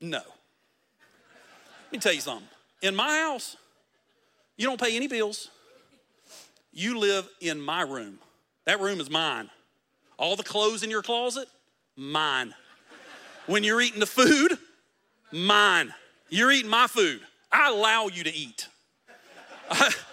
No. 0.00 0.18
Let 0.18 1.92
me 1.92 1.98
tell 1.98 2.12
you 2.12 2.20
something. 2.20 2.48
In 2.82 2.94
my 2.94 3.20
house, 3.20 3.56
you 4.56 4.66
don't 4.66 4.80
pay 4.80 4.96
any 4.96 5.06
bills. 5.06 5.50
You 6.72 6.98
live 6.98 7.28
in 7.40 7.60
my 7.60 7.82
room. 7.82 8.18
That 8.66 8.80
room 8.80 9.00
is 9.00 9.08
mine. 9.08 9.48
All 10.18 10.36
the 10.36 10.42
clothes 10.42 10.82
in 10.82 10.90
your 10.90 11.02
closet, 11.02 11.48
mine. 11.96 12.54
When 13.46 13.64
you're 13.64 13.80
eating 13.80 14.00
the 14.00 14.06
food, 14.06 14.58
mine. 15.32 15.94
You're 16.28 16.50
eating 16.50 16.70
my 16.70 16.86
food. 16.86 17.20
I 17.50 17.70
allow 17.70 18.08
you 18.08 18.24
to 18.24 18.34
eat. 18.34 18.68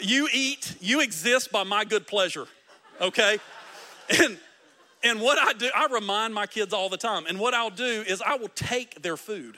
you 0.00 0.28
eat, 0.32 0.76
you 0.80 1.00
exist 1.00 1.52
by 1.52 1.64
my 1.64 1.84
good 1.84 2.06
pleasure, 2.06 2.46
okay? 3.00 3.38
And 4.08 4.38
and 5.02 5.20
what 5.20 5.38
I 5.38 5.52
do, 5.52 5.70
I 5.74 5.86
remind 5.86 6.34
my 6.34 6.46
kids 6.46 6.72
all 6.72 6.88
the 6.88 6.96
time. 6.96 7.26
And 7.28 7.38
what 7.38 7.54
I'll 7.54 7.70
do 7.70 8.04
is 8.06 8.20
I 8.22 8.36
will 8.36 8.50
take 8.54 9.02
their 9.02 9.16
food. 9.16 9.56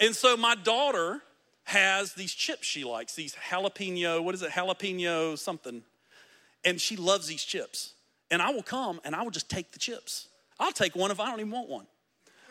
And 0.00 0.16
so 0.16 0.36
my 0.36 0.54
daughter 0.54 1.20
has 1.64 2.14
these 2.14 2.32
chips 2.32 2.66
she 2.66 2.84
likes, 2.84 3.14
these 3.14 3.34
jalapeno, 3.34 4.22
what 4.24 4.34
is 4.34 4.42
it, 4.42 4.50
jalapeno 4.50 5.38
something. 5.38 5.82
And 6.64 6.80
she 6.80 6.96
loves 6.96 7.26
these 7.26 7.44
chips. 7.44 7.92
And 8.30 8.40
I 8.40 8.50
will 8.50 8.62
come 8.62 9.00
and 9.04 9.14
I 9.14 9.22
will 9.22 9.30
just 9.30 9.50
take 9.50 9.72
the 9.72 9.78
chips. 9.78 10.28
I'll 10.58 10.72
take 10.72 10.96
one 10.96 11.10
if 11.10 11.20
I 11.20 11.30
don't 11.30 11.40
even 11.40 11.52
want 11.52 11.68
one. 11.68 11.86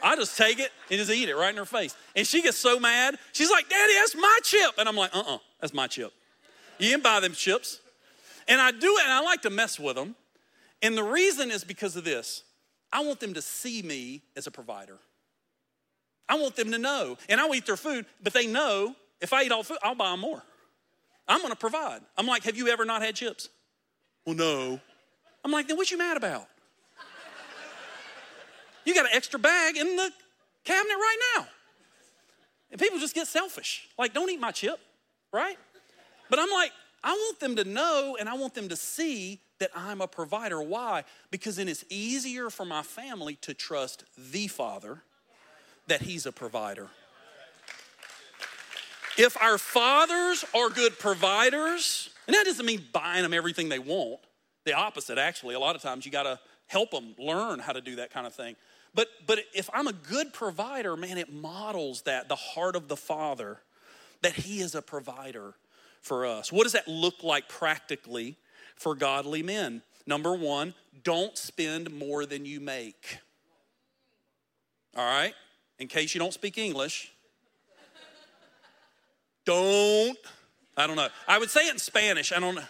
I 0.01 0.15
just 0.15 0.37
take 0.37 0.59
it 0.59 0.71
and 0.89 0.99
just 0.99 1.11
eat 1.11 1.29
it 1.29 1.35
right 1.35 1.49
in 1.49 1.57
her 1.57 1.65
face. 1.65 1.95
And 2.15 2.27
she 2.27 2.41
gets 2.41 2.57
so 2.57 2.79
mad. 2.79 3.17
She's 3.33 3.49
like, 3.49 3.67
Daddy, 3.69 3.93
that's 3.95 4.15
my 4.15 4.39
chip. 4.43 4.71
And 4.77 4.87
I'm 4.87 4.95
like, 4.95 5.15
uh 5.15 5.19
uh-uh, 5.19 5.35
uh, 5.35 5.39
that's 5.59 5.73
my 5.73 5.87
chip. 5.87 6.13
You 6.79 6.89
didn't 6.89 7.03
buy 7.03 7.19
them 7.19 7.33
chips. 7.33 7.79
And 8.47 8.59
I 8.59 8.71
do 8.71 8.97
it 8.97 9.03
and 9.03 9.13
I 9.13 9.21
like 9.21 9.43
to 9.43 9.49
mess 9.49 9.79
with 9.79 9.95
them. 9.95 10.15
And 10.81 10.97
the 10.97 11.03
reason 11.03 11.51
is 11.51 11.63
because 11.63 11.95
of 11.95 12.03
this 12.03 12.43
I 12.91 13.03
want 13.03 13.19
them 13.19 13.35
to 13.35 13.41
see 13.41 13.81
me 13.81 14.23
as 14.35 14.47
a 14.47 14.51
provider. 14.51 14.97
I 16.27 16.35
want 16.35 16.55
them 16.55 16.71
to 16.71 16.77
know. 16.77 17.17
And 17.27 17.39
I'll 17.39 17.53
eat 17.53 17.65
their 17.65 17.77
food, 17.77 18.05
but 18.21 18.33
they 18.33 18.47
know 18.47 18.95
if 19.21 19.33
I 19.33 19.43
eat 19.43 19.51
all 19.51 19.63
food, 19.63 19.77
I'll 19.83 19.95
buy 19.95 20.11
them 20.11 20.21
more. 20.21 20.41
I'm 21.27 21.41
gonna 21.41 21.55
provide. 21.55 22.01
I'm 22.17 22.25
like, 22.25 22.43
have 22.43 22.57
you 22.57 22.69
ever 22.69 22.85
not 22.85 23.01
had 23.01 23.15
chips? 23.15 23.49
Well, 24.25 24.35
no. 24.35 24.79
I'm 25.43 25.51
like, 25.51 25.67
then 25.67 25.77
what 25.77 25.91
you 25.91 25.97
mad 25.97 26.17
about? 26.17 26.47
You 28.85 28.95
got 28.95 29.05
an 29.05 29.11
extra 29.13 29.37
bag 29.37 29.77
in 29.77 29.95
the 29.97 30.11
cabinet 30.63 30.95
right 30.95 31.17
now. 31.35 31.47
And 32.71 32.79
people 32.79 32.97
just 32.97 33.13
get 33.13 33.27
selfish. 33.27 33.87
Like, 33.97 34.13
don't 34.13 34.29
eat 34.29 34.39
my 34.39 34.51
chip, 34.51 34.79
right? 35.31 35.57
But 36.29 36.39
I'm 36.39 36.49
like, 36.49 36.71
I 37.03 37.11
want 37.11 37.39
them 37.39 37.55
to 37.55 37.63
know 37.63 38.17
and 38.19 38.27
I 38.27 38.33
want 38.35 38.53
them 38.53 38.69
to 38.69 38.75
see 38.75 39.39
that 39.59 39.71
I'm 39.75 40.01
a 40.01 40.07
provider. 40.07 40.61
Why? 40.61 41.03
Because 41.31 41.57
then 41.57 41.67
it's 41.67 41.85
easier 41.89 42.49
for 42.49 42.65
my 42.65 42.81
family 42.81 43.35
to 43.41 43.53
trust 43.53 44.03
the 44.17 44.47
Father 44.47 45.03
that 45.87 46.01
He's 46.01 46.25
a 46.25 46.31
provider. 46.31 46.89
If 49.17 49.35
our 49.41 49.57
fathers 49.57 50.45
are 50.55 50.69
good 50.69 50.97
providers, 50.97 52.09
and 52.27 52.33
that 52.35 52.45
doesn't 52.45 52.65
mean 52.65 52.85
buying 52.93 53.23
them 53.23 53.33
everything 53.33 53.67
they 53.67 53.79
want, 53.79 54.19
the 54.65 54.73
opposite, 54.73 55.17
actually. 55.17 55.55
A 55.55 55.59
lot 55.59 55.75
of 55.75 55.81
times 55.81 56.05
you 56.05 56.11
got 56.11 56.23
to 56.23 56.39
help 56.67 56.91
them 56.91 57.15
learn 57.17 57.59
how 57.59 57.73
to 57.73 57.81
do 57.81 57.97
that 57.97 58.11
kind 58.11 58.27
of 58.27 58.33
thing. 58.33 58.55
But, 58.93 59.07
but 59.27 59.39
if 59.53 59.69
I'm 59.73 59.87
a 59.87 59.93
good 59.93 60.31
provider, 60.33 60.95
man, 60.95 61.17
it 61.17 61.31
models 61.31 62.03
that, 62.03 62.29
the 62.29 62.35
heart 62.35 62.75
of 62.75 62.87
the 62.87 62.95
Father, 62.95 63.59
that 64.21 64.33
He 64.33 64.61
is 64.61 64.75
a 64.75 64.81
provider 64.81 65.55
for 66.01 66.25
us. 66.25 66.51
What 66.51 66.63
does 66.63 66.73
that 66.73 66.87
look 66.87 67.23
like 67.23 67.49
practically 67.49 68.37
for 68.75 68.95
godly 68.95 69.43
men? 69.43 69.81
Number 70.05 70.33
one, 70.33 70.73
don't 71.03 71.37
spend 71.37 71.91
more 71.93 72.25
than 72.25 72.45
you 72.45 72.59
make. 72.59 73.19
All 74.95 75.05
right? 75.05 75.33
In 75.77 75.87
case 75.87 76.13
you 76.13 76.19
don't 76.19 76.33
speak 76.33 76.57
English, 76.57 77.11
don't. 79.45 80.17
I 80.75 80.87
don't 80.87 80.95
know. 80.95 81.07
I 81.27 81.39
would 81.39 81.49
say 81.49 81.67
it 81.67 81.73
in 81.73 81.79
Spanish. 81.79 82.31
I 82.31 82.39
don't 82.39 82.55
know. 82.55 82.63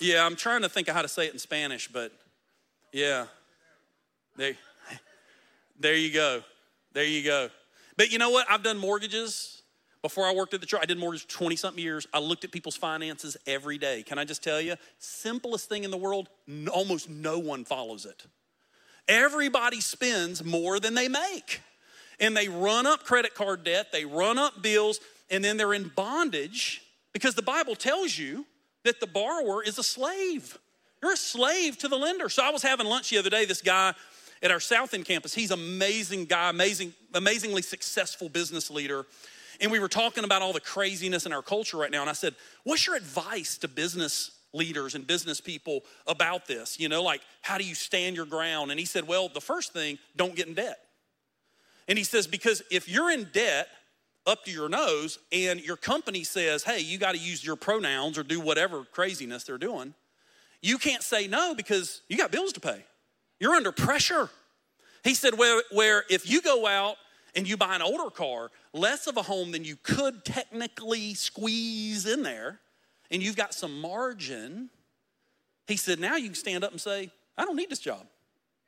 Yeah, 0.00 0.26
I'm 0.26 0.36
trying 0.36 0.62
to 0.62 0.68
think 0.68 0.88
of 0.88 0.94
how 0.94 1.02
to 1.02 1.08
say 1.08 1.26
it 1.26 1.32
in 1.32 1.38
Spanish, 1.38 1.88
but 1.88 2.12
yeah. 2.92 3.26
There, 4.36 4.54
there 5.78 5.94
you 5.94 6.12
go. 6.12 6.42
There 6.92 7.04
you 7.04 7.22
go. 7.22 7.50
But 7.96 8.10
you 8.10 8.18
know 8.18 8.30
what? 8.30 8.50
I've 8.50 8.62
done 8.62 8.78
mortgages 8.78 9.61
before 10.02 10.26
I 10.26 10.34
worked 10.34 10.52
at 10.52 10.60
the 10.60 10.66
church. 10.66 10.80
I 10.82 10.86
did 10.86 10.98
mortgage 10.98 11.26
20 11.28 11.56
something 11.56 11.82
years. 11.82 12.06
I 12.12 12.18
looked 12.18 12.44
at 12.44 12.50
people's 12.50 12.76
finances 12.76 13.36
every 13.46 13.78
day. 13.78 14.02
Can 14.02 14.18
I 14.18 14.24
just 14.24 14.42
tell 14.42 14.60
you? 14.60 14.74
Simplest 14.98 15.68
thing 15.68 15.84
in 15.84 15.90
the 15.90 15.96
world, 15.96 16.28
almost 16.72 17.08
no 17.08 17.38
one 17.38 17.64
follows 17.64 18.04
it. 18.04 18.26
Everybody 19.08 19.80
spends 19.80 20.44
more 20.44 20.80
than 20.80 20.94
they 20.94 21.08
make. 21.08 21.60
And 22.20 22.36
they 22.36 22.48
run 22.48 22.86
up 22.86 23.04
credit 23.04 23.34
card 23.34 23.64
debt, 23.64 23.90
they 23.90 24.04
run 24.04 24.38
up 24.38 24.62
bills, 24.62 25.00
and 25.30 25.42
then 25.42 25.56
they're 25.56 25.74
in 25.74 25.90
bondage 25.96 26.82
because 27.12 27.34
the 27.34 27.42
Bible 27.42 27.74
tells 27.74 28.16
you 28.16 28.46
that 28.84 29.00
the 29.00 29.06
borrower 29.06 29.62
is 29.62 29.78
a 29.78 29.82
slave. 29.82 30.58
You're 31.02 31.14
a 31.14 31.16
slave 31.16 31.78
to 31.78 31.88
the 31.88 31.96
lender. 31.96 32.28
So 32.28 32.44
I 32.44 32.50
was 32.50 32.62
having 32.62 32.86
lunch 32.86 33.10
the 33.10 33.18
other 33.18 33.30
day, 33.30 33.44
this 33.44 33.62
guy 33.62 33.94
at 34.42 34.50
our 34.50 34.60
South 34.60 34.92
End 34.94 35.04
campus, 35.04 35.34
he's 35.34 35.50
amazing 35.50 36.26
guy, 36.26 36.50
amazing, 36.50 36.92
amazingly 37.14 37.62
successful 37.62 38.28
business 38.28 38.70
leader. 38.70 39.06
And 39.62 39.70
we 39.70 39.78
were 39.78 39.88
talking 39.88 40.24
about 40.24 40.42
all 40.42 40.52
the 40.52 40.60
craziness 40.60 41.24
in 41.24 41.32
our 41.32 41.40
culture 41.40 41.78
right 41.78 41.90
now. 41.90 42.00
And 42.02 42.10
I 42.10 42.14
said, 42.14 42.34
What's 42.64 42.86
your 42.86 42.96
advice 42.96 43.56
to 43.58 43.68
business 43.68 44.32
leaders 44.52 44.94
and 44.94 45.06
business 45.06 45.40
people 45.40 45.84
about 46.06 46.46
this? 46.46 46.78
You 46.78 46.90
know, 46.90 47.02
like, 47.02 47.22
how 47.40 47.56
do 47.56 47.64
you 47.64 47.74
stand 47.74 48.16
your 48.16 48.26
ground? 48.26 48.70
And 48.70 48.78
he 48.78 48.84
said, 48.84 49.06
Well, 49.06 49.28
the 49.28 49.40
first 49.40 49.72
thing, 49.72 49.98
don't 50.16 50.34
get 50.34 50.48
in 50.48 50.54
debt. 50.54 50.80
And 51.86 51.96
he 51.96 52.04
says, 52.04 52.26
Because 52.26 52.62
if 52.70 52.88
you're 52.88 53.10
in 53.10 53.28
debt, 53.32 53.68
up 54.26 54.44
to 54.44 54.50
your 54.50 54.68
nose 54.68 55.18
and 55.32 55.60
your 55.60 55.76
company 55.76 56.22
says, 56.22 56.62
hey, 56.62 56.78
you 56.78 56.98
got 56.98 57.12
to 57.12 57.18
use 57.18 57.44
your 57.44 57.56
pronouns 57.56 58.16
or 58.16 58.22
do 58.22 58.40
whatever 58.40 58.84
craziness 58.84 59.42
they're 59.44 59.58
doing, 59.58 59.94
you 60.60 60.78
can't 60.78 61.02
say 61.02 61.26
no 61.26 61.54
because 61.56 62.02
you 62.08 62.16
got 62.16 62.30
bills 62.30 62.52
to 62.52 62.60
pay. 62.60 62.84
You're 63.40 63.54
under 63.54 63.72
pressure. 63.72 64.30
He 65.02 65.14
said, 65.14 65.36
where, 65.36 65.62
where 65.72 66.04
if 66.08 66.30
you 66.30 66.40
go 66.40 66.66
out 66.68 66.96
and 67.34 67.48
you 67.48 67.56
buy 67.56 67.74
an 67.74 67.82
older 67.82 68.10
car, 68.10 68.50
less 68.72 69.06
of 69.06 69.16
a 69.16 69.22
home 69.22 69.52
than 69.52 69.64
you 69.64 69.76
could 69.82 70.24
technically 70.24 71.14
squeeze 71.14 72.06
in 72.06 72.22
there, 72.22 72.60
and 73.10 73.22
you've 73.22 73.36
got 73.36 73.54
some 73.54 73.80
margin, 73.80 74.70
he 75.66 75.76
said, 75.76 76.00
now 76.00 76.16
you 76.16 76.26
can 76.26 76.34
stand 76.34 76.64
up 76.64 76.72
and 76.72 76.80
say, 76.80 77.10
I 77.36 77.44
don't 77.44 77.56
need 77.56 77.70
this 77.70 77.78
job. 77.78 78.06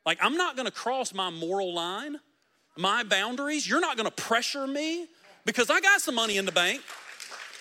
Like, 0.05 0.17
I'm 0.21 0.37
not 0.37 0.55
gonna 0.55 0.71
cross 0.71 1.13
my 1.13 1.29
moral 1.29 1.73
line, 1.73 2.19
my 2.77 3.03
boundaries. 3.03 3.67
You're 3.67 3.81
not 3.81 3.97
gonna 3.97 4.11
pressure 4.11 4.67
me 4.67 5.07
because 5.45 5.69
I 5.69 5.79
got 5.79 6.01
some 6.01 6.15
money 6.15 6.37
in 6.37 6.45
the 6.45 6.51
bank 6.51 6.81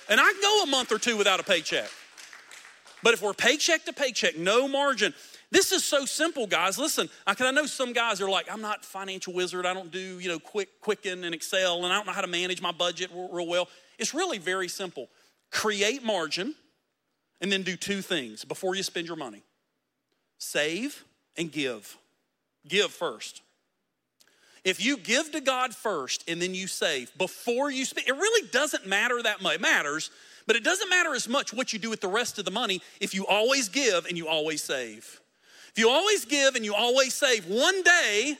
and 0.09 0.21
I 0.21 0.33
can 0.33 0.41
go 0.41 0.63
a 0.65 0.67
month 0.67 0.93
or 0.93 0.99
two 0.99 1.17
without 1.17 1.41
a 1.41 1.43
paycheck. 1.43 1.91
But 3.03 3.15
if 3.15 3.23
we're 3.23 3.35
paycheck 3.35 3.85
to 3.85 3.93
paycheck, 3.93 4.39
no 4.39 4.67
margin, 4.67 5.15
this 5.55 5.71
is 5.71 5.85
so 5.85 6.05
simple, 6.05 6.49
guys. 6.49 6.79
Listen, 6.79 7.09
I, 7.27 7.37
I 7.39 7.51
know 7.53 7.67
some 7.67 7.93
guys 7.93 8.21
are 8.21 8.29
like, 8.29 8.51
I'm 8.51 8.61
not 8.61 8.85
financial 8.85 9.33
wizard. 9.33 9.65
I 9.67 9.73
don't 9.73 9.93
do, 9.93 10.19
you 10.19 10.29
know, 10.29 10.41
quick, 10.41 10.81
Quicken 10.81 11.23
and 11.23 11.33
Excel, 11.33 11.85
and 11.85 11.93
I 11.93 11.97
don't 11.97 12.07
know 12.07 12.13
how 12.13 12.23
to 12.23 12.27
manage 12.27 12.61
my 12.61 12.73
budget 12.73 13.11
real 13.15 13.47
well. 13.47 13.69
It's 13.97 14.13
really 14.13 14.39
very 14.39 14.67
simple. 14.67 15.09
Create 15.53 16.03
margin, 16.03 16.57
and 17.41 17.53
then 17.53 17.63
do 17.63 17.77
two 17.77 18.03
things 18.03 18.45
before 18.45 18.75
you 18.75 18.83
spend 18.83 19.07
your 19.07 19.17
money 19.17 19.43
save 20.39 21.05
and 21.37 21.53
give. 21.53 21.97
Give 22.67 22.91
first. 22.91 23.43
If 24.65 24.85
you 24.85 24.97
give 24.97 25.31
to 25.33 25.41
God 25.41 25.75
first 25.75 26.29
and 26.29 26.41
then 26.41 26.55
you 26.55 26.67
save 26.67 27.17
before 27.17 27.71
you 27.71 27.85
spend, 27.85 28.09
it 28.09 28.15
really 28.15 28.49
doesn't 28.49 28.87
matter 28.87 29.23
that 29.23 29.43
much. 29.43 29.57
It 29.57 29.61
matters, 29.61 30.11
but 30.47 30.57
it 30.57 30.65
doesn't 30.65 30.89
matter 30.89 31.15
as 31.15 31.29
much 31.29 31.53
what 31.53 31.73
you 31.73 31.79
do 31.79 31.91
with 31.91 32.01
the 32.01 32.09
rest 32.09 32.39
of 32.39 32.45
the 32.45 32.51
money 32.51 32.81
if 33.01 33.15
you 33.15 33.27
always 33.27 33.69
give 33.69 34.07
and 34.07 34.17
you 34.17 34.27
always 34.27 34.63
save. 34.63 35.21
If 35.75 35.81
you 35.81 35.91
always 35.91 36.25
give 36.25 36.55
and 36.55 36.64
you 36.64 36.72
always 36.72 37.14
save, 37.14 37.47
one 37.47 37.83
day 37.83 38.37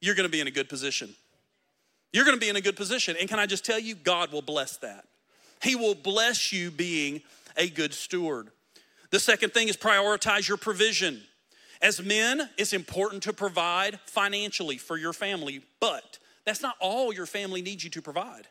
you're 0.00 0.14
gonna 0.14 0.28
be 0.28 0.40
in 0.40 0.46
a 0.46 0.52
good 0.52 0.68
position. 0.68 1.16
You're 2.12 2.24
gonna 2.24 2.36
be 2.36 2.48
in 2.48 2.54
a 2.54 2.60
good 2.60 2.76
position. 2.76 3.16
And 3.18 3.28
can 3.28 3.40
I 3.40 3.46
just 3.46 3.64
tell 3.64 3.78
you, 3.78 3.96
God 3.96 4.30
will 4.30 4.42
bless 4.42 4.76
that. 4.76 5.04
He 5.62 5.74
will 5.74 5.96
bless 5.96 6.52
you 6.52 6.70
being 6.70 7.22
a 7.56 7.68
good 7.68 7.92
steward. 7.92 8.50
The 9.10 9.18
second 9.18 9.52
thing 9.52 9.66
is 9.66 9.76
prioritize 9.76 10.46
your 10.46 10.58
provision. 10.58 11.22
As 11.82 12.00
men, 12.00 12.48
it's 12.56 12.72
important 12.72 13.24
to 13.24 13.32
provide 13.32 13.98
financially 14.06 14.78
for 14.78 14.96
your 14.96 15.12
family, 15.12 15.62
but 15.80 16.20
that's 16.44 16.62
not 16.62 16.76
all 16.78 17.12
your 17.12 17.26
family 17.26 17.62
needs 17.62 17.82
you 17.82 17.90
to 17.90 18.02
provide. 18.02 18.46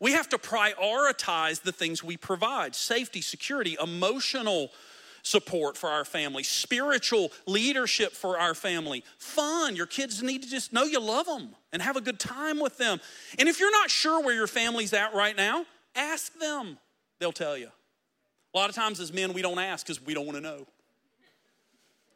We 0.00 0.12
have 0.12 0.28
to 0.28 0.38
prioritize 0.38 1.62
the 1.62 1.72
things 1.72 2.04
we 2.04 2.18
provide 2.18 2.74
safety, 2.74 3.22
security, 3.22 3.78
emotional 3.82 4.70
support 5.22 5.76
for 5.76 5.88
our 5.88 6.04
family, 6.04 6.42
spiritual 6.42 7.30
leadership 7.46 8.12
for 8.12 8.38
our 8.38 8.54
family, 8.54 9.04
fun. 9.18 9.76
Your 9.76 9.86
kids 9.86 10.22
need 10.22 10.42
to 10.42 10.48
just 10.48 10.72
know 10.72 10.84
you 10.84 11.00
love 11.00 11.26
them 11.26 11.54
and 11.72 11.82
have 11.82 11.96
a 11.96 12.00
good 12.00 12.18
time 12.18 12.58
with 12.58 12.78
them. 12.78 13.00
And 13.38 13.48
if 13.48 13.60
you're 13.60 13.72
not 13.72 13.90
sure 13.90 14.22
where 14.22 14.34
your 14.34 14.46
family's 14.46 14.92
at 14.92 15.14
right 15.14 15.36
now, 15.36 15.64
ask 15.94 16.38
them, 16.38 16.78
they'll 17.18 17.32
tell 17.32 17.56
you. 17.56 17.70
A 18.54 18.56
lot 18.56 18.70
of 18.70 18.74
times 18.74 19.00
as 19.00 19.12
men, 19.12 19.32
we 19.32 19.42
don't 19.42 19.58
ask 19.58 19.86
because 19.86 20.04
we 20.04 20.14
don't 20.14 20.26
want 20.26 20.36
to 20.36 20.42
know. 20.42 20.66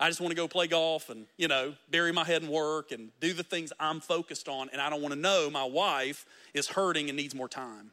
I 0.00 0.08
just 0.08 0.20
want 0.20 0.32
to 0.32 0.36
go 0.36 0.48
play 0.48 0.66
golf 0.66 1.10
and, 1.10 1.26
you 1.36 1.46
know, 1.46 1.74
bury 1.88 2.10
my 2.10 2.24
head 2.24 2.42
in 2.42 2.48
work 2.48 2.90
and 2.90 3.10
do 3.20 3.32
the 3.32 3.44
things 3.44 3.72
I'm 3.78 4.00
focused 4.00 4.48
on. 4.48 4.68
And 4.72 4.80
I 4.80 4.90
don't 4.90 5.00
want 5.00 5.14
to 5.14 5.20
know 5.20 5.48
my 5.48 5.64
wife 5.64 6.26
is 6.54 6.66
hurting 6.66 7.08
and 7.08 7.16
needs 7.16 7.36
more 7.36 7.48
time. 7.48 7.92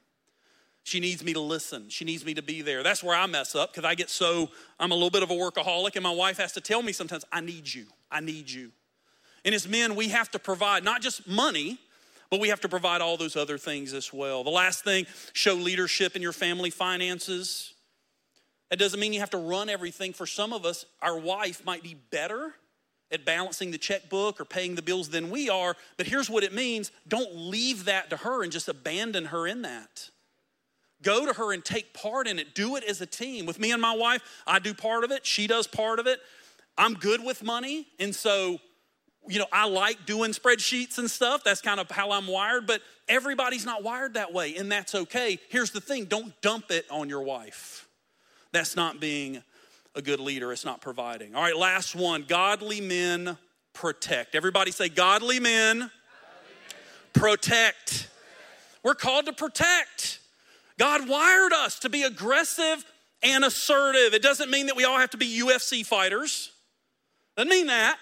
She 0.83 0.99
needs 0.99 1.23
me 1.23 1.33
to 1.33 1.39
listen. 1.39 1.89
She 1.89 2.05
needs 2.05 2.25
me 2.25 2.33
to 2.33 2.41
be 2.41 2.61
there. 2.61 2.81
That's 2.83 3.03
where 3.03 3.15
I 3.15 3.25
mess 3.27 3.53
up 3.55 3.71
because 3.71 3.85
I 3.85 3.95
get 3.95 4.09
so, 4.09 4.49
I'm 4.79 4.91
a 4.91 4.95
little 4.95 5.11
bit 5.11 5.23
of 5.23 5.29
a 5.29 5.35
workaholic, 5.35 5.95
and 5.95 6.03
my 6.03 6.11
wife 6.11 6.37
has 6.37 6.53
to 6.53 6.61
tell 6.61 6.81
me 6.81 6.93
sometimes, 6.93 7.25
I 7.31 7.41
need 7.41 7.71
you. 7.71 7.85
I 8.11 8.21
need 8.21 8.49
you. 8.49 8.71
And 9.45 9.53
as 9.53 9.67
men, 9.67 9.95
we 9.95 10.09
have 10.09 10.31
to 10.31 10.39
provide 10.39 10.83
not 10.83 11.01
just 11.01 11.27
money, 11.27 11.79
but 12.29 12.39
we 12.39 12.49
have 12.49 12.61
to 12.61 12.69
provide 12.69 13.01
all 13.01 13.17
those 13.17 13.35
other 13.35 13.57
things 13.57 13.93
as 13.93 14.13
well. 14.13 14.43
The 14.43 14.49
last 14.49 14.83
thing, 14.83 15.05
show 15.33 15.53
leadership 15.53 16.15
in 16.15 16.21
your 16.21 16.33
family 16.33 16.69
finances. 16.69 17.73
That 18.69 18.77
doesn't 18.77 18.99
mean 18.99 19.13
you 19.13 19.19
have 19.19 19.31
to 19.31 19.37
run 19.37 19.69
everything. 19.69 20.13
For 20.13 20.27
some 20.27 20.53
of 20.53 20.65
us, 20.65 20.85
our 21.01 21.17
wife 21.17 21.65
might 21.65 21.81
be 21.81 21.95
better 21.95 22.53
at 23.11 23.25
balancing 23.25 23.71
the 23.71 23.77
checkbook 23.77 24.39
or 24.39 24.45
paying 24.45 24.75
the 24.75 24.81
bills 24.81 25.09
than 25.09 25.31
we 25.31 25.49
are, 25.49 25.75
but 25.97 26.05
here's 26.05 26.29
what 26.29 26.43
it 26.43 26.53
means 26.53 26.91
don't 27.07 27.35
leave 27.35 27.85
that 27.85 28.09
to 28.11 28.17
her 28.17 28.43
and 28.43 28.51
just 28.51 28.67
abandon 28.67 29.25
her 29.25 29.47
in 29.47 29.63
that. 29.63 30.09
Go 31.01 31.25
to 31.25 31.33
her 31.33 31.53
and 31.53 31.63
take 31.63 31.93
part 31.93 32.27
in 32.27 32.39
it. 32.39 32.53
Do 32.53 32.75
it 32.75 32.83
as 32.83 33.01
a 33.01 33.05
team. 33.05 33.45
With 33.45 33.59
me 33.59 33.71
and 33.71 33.81
my 33.81 33.95
wife, 33.95 34.21
I 34.45 34.59
do 34.59 34.73
part 34.73 35.03
of 35.03 35.11
it, 35.11 35.25
she 35.25 35.47
does 35.47 35.67
part 35.67 35.99
of 35.99 36.07
it. 36.07 36.19
I'm 36.77 36.93
good 36.93 37.23
with 37.23 37.43
money, 37.43 37.87
and 37.99 38.15
so 38.15 38.59
you 39.27 39.37
know, 39.37 39.45
I 39.51 39.67
like 39.67 40.05
doing 40.05 40.31
spreadsheets 40.31 40.97
and 40.97 41.09
stuff. 41.09 41.43
That's 41.43 41.61
kind 41.61 41.79
of 41.79 41.89
how 41.91 42.11
I'm 42.11 42.25
wired, 42.25 42.65
but 42.65 42.81
everybody's 43.07 43.65
not 43.65 43.83
wired 43.83 44.15
that 44.15 44.33
way, 44.33 44.55
and 44.55 44.71
that's 44.71 44.95
okay. 44.95 45.39
Here's 45.49 45.71
the 45.71 45.81
thing 45.81 46.05
don't 46.05 46.39
dump 46.41 46.71
it 46.71 46.85
on 46.89 47.09
your 47.09 47.21
wife. 47.21 47.87
That's 48.51 48.75
not 48.75 48.99
being 48.99 49.43
a 49.95 50.01
good 50.01 50.19
leader, 50.19 50.51
it's 50.51 50.65
not 50.65 50.81
providing. 50.81 51.35
All 51.35 51.43
right, 51.43 51.55
last 51.55 51.95
one 51.95 52.25
godly 52.27 52.81
men 52.81 53.37
protect. 53.73 54.35
Everybody 54.35 54.71
say, 54.71 54.89
godly 54.89 55.39
men, 55.39 55.77
godly 55.77 55.89
men. 55.89 55.89
protect. 57.13 58.09
We're 58.83 58.95
called 58.95 59.25
to 59.25 59.33
protect. 59.33 60.19
God 60.79 61.07
wired 61.09 61.51
us 61.53 61.79
to 61.79 61.89
be 61.89 62.03
aggressive 62.03 62.83
and 63.21 63.43
assertive. 63.43 64.13
It 64.13 64.23
doesn't 64.23 64.49
mean 64.49 64.67
that 64.67 64.77
we 64.77 64.85
all 64.85 64.97
have 64.97 65.09
to 65.11 65.17
be 65.17 65.41
UFC 65.41 65.85
fighters. 65.85 66.51
Doesn't 67.35 67.49
mean 67.49 67.67
that. 67.67 67.97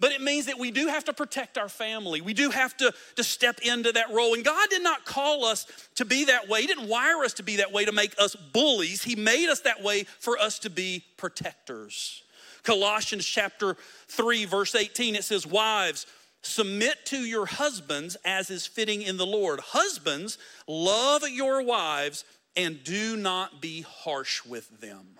But 0.00 0.10
it 0.10 0.20
means 0.20 0.46
that 0.46 0.58
we 0.58 0.72
do 0.72 0.88
have 0.88 1.04
to 1.04 1.12
protect 1.12 1.56
our 1.56 1.68
family. 1.68 2.20
We 2.20 2.34
do 2.34 2.50
have 2.50 2.76
to, 2.78 2.92
to 3.14 3.22
step 3.22 3.60
into 3.60 3.92
that 3.92 4.12
role. 4.12 4.34
And 4.34 4.44
God 4.44 4.68
did 4.68 4.82
not 4.82 5.04
call 5.04 5.44
us 5.44 5.66
to 5.94 6.04
be 6.04 6.24
that 6.24 6.48
way. 6.48 6.62
He 6.62 6.66
didn't 6.66 6.88
wire 6.88 7.22
us 7.24 7.34
to 7.34 7.44
be 7.44 7.56
that 7.56 7.72
way 7.72 7.84
to 7.84 7.92
make 7.92 8.14
us 8.18 8.34
bullies. 8.34 9.04
He 9.04 9.14
made 9.14 9.48
us 9.48 9.60
that 9.60 9.82
way 9.84 10.02
for 10.18 10.36
us 10.36 10.58
to 10.60 10.70
be 10.70 11.04
protectors. 11.16 12.24
Colossians 12.64 13.24
chapter 13.24 13.76
3, 14.08 14.46
verse 14.46 14.74
18, 14.74 15.14
it 15.14 15.22
says, 15.22 15.46
Wives, 15.46 16.06
submit 16.46 17.06
to 17.06 17.18
your 17.18 17.46
husbands 17.46 18.16
as 18.24 18.50
is 18.50 18.66
fitting 18.66 19.02
in 19.02 19.16
the 19.16 19.26
Lord. 19.26 19.60
Husbands, 19.60 20.38
love 20.66 21.28
your 21.28 21.62
wives 21.62 22.24
and 22.56 22.82
do 22.84 23.16
not 23.16 23.60
be 23.60 23.82
harsh 23.82 24.44
with 24.44 24.80
them. 24.80 25.18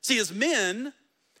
See, 0.00 0.18
as 0.18 0.32
men, 0.32 0.92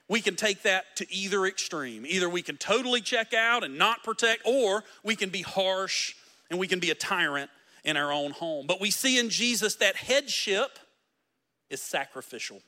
we 0.08 0.20
can 0.20 0.36
take 0.36 0.62
that 0.62 0.96
to 0.96 1.12
either 1.12 1.46
extreme. 1.46 2.04
Either 2.06 2.28
we 2.28 2.42
can 2.42 2.56
totally 2.56 3.00
check 3.00 3.34
out 3.34 3.64
and 3.64 3.78
not 3.78 4.04
protect, 4.04 4.42
or 4.44 4.84
we 5.02 5.16
can 5.16 5.30
be 5.30 5.42
harsh 5.42 6.14
and 6.50 6.60
we 6.60 6.68
can 6.68 6.78
be 6.78 6.90
a 6.90 6.94
tyrant 6.94 7.50
in 7.84 7.96
our 7.96 8.12
own 8.12 8.30
home. 8.30 8.66
But 8.66 8.80
we 8.80 8.90
see 8.90 9.18
in 9.18 9.30
Jesus 9.30 9.76
that 9.76 9.96
headship 9.96 10.78
is 11.70 11.80
sacrificial. 11.80 12.60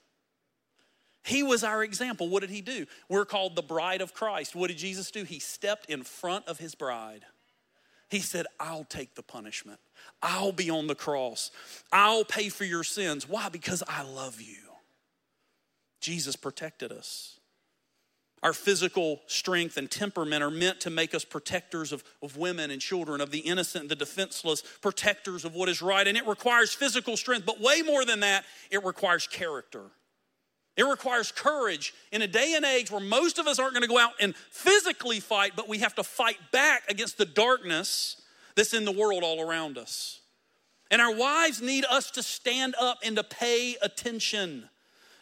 He 1.25 1.43
was 1.43 1.65
our 1.65 1.83
example. 1.83 2.29
What 2.29 2.41
did 2.41 2.51
he 2.51 2.61
do? 2.61 2.87
We're 3.09 3.25
called 3.25 3.57
the 3.57 3.63
bride 3.63 4.03
of 4.03 4.13
Christ. 4.13 4.55
What 4.55 4.69
did 4.69 4.77
Jesus 4.77 5.11
do? 5.11 5.25
He 5.25 5.39
stepped 5.39 5.89
in 5.89 6.03
front 6.03 6.47
of 6.47 6.59
his 6.59 6.75
bride. 6.75 7.25
He 8.11 8.21
said, 8.21 8.47
I'll 8.61 8.85
take 8.85 9.15
the 9.15 9.23
punishment. 9.23 9.81
I'll 10.23 10.53
be 10.53 10.69
on 10.69 10.87
the 10.87 10.95
cross. 10.95 11.51
I'll 11.91 12.25
pay 12.25 12.51
for 12.51 12.65
your 12.65 12.85
sins. 12.85 13.27
Why? 13.27 13.49
Because 13.49 13.83
I 13.89 14.03
love 14.03 14.41
you. 14.41 14.57
Jesus 16.01 16.37
protected 16.37 16.93
us. 16.93 17.41
Our 18.43 18.53
physical 18.53 19.23
strength 19.27 19.79
and 19.79 19.91
temperament 19.91 20.43
are 20.43 20.51
meant 20.51 20.81
to 20.81 20.91
make 20.91 21.15
us 21.15 21.25
protectors 21.25 21.91
of, 21.91 22.05
of 22.23 22.37
women 22.37 22.71
and 22.71 22.83
children, 22.83 23.23
of 23.23 23.31
the 23.31 23.39
innocent, 23.39 23.89
the 23.89 23.97
defenseless, 23.97 24.63
protectors 24.83 25.47
of 25.47 25.55
what 25.55 25.71
is 25.71 25.81
right. 25.81 26.07
And 26.07 26.19
it 26.19 26.27
requires 26.27 26.75
physical 26.75 27.17
strength, 27.17 27.47
but 27.47 27.63
way 27.63 27.81
more 27.81 28.05
than 28.05 28.21
that, 28.21 28.45
it 28.71 28.85
requires 28.85 29.27
character. 29.27 29.85
It 30.77 30.85
requires 30.85 31.31
courage 31.31 31.95
in 32.11 32.23
a 32.23 32.27
day 32.27 32.55
and 32.57 32.65
age 32.65 32.91
where 32.91 33.01
most 33.01 33.39
of 33.39 33.47
us 33.47 33.59
aren't 33.59 33.75
going 33.75 33.83
to 33.83 33.89
go 33.89 33.99
out 33.99 34.13
and 34.21 34.35
physically 34.51 35.21
fight, 35.21 35.53
but 35.55 35.69
we 35.69 35.79
have 35.79 35.95
to 35.95 36.03
fight 36.03 36.39
back 36.51 36.83
against 36.89 37.17
the 37.17 37.25
darkness 37.25 38.21
that's 38.57 38.75
in 38.75 38.85
the 38.85 38.93
world 38.93 39.23
all 39.23 39.41
around 39.41 39.79
us. 39.79 40.21
And 40.91 41.01
our 41.01 41.15
wives 41.15 41.63
need 41.63 41.85
us 41.85 42.11
to 42.13 42.23
stand 42.23 42.75
up 42.81 42.99
and 43.05 43.17
to 43.17 43.25
pay 43.25 43.77
attention 43.83 44.69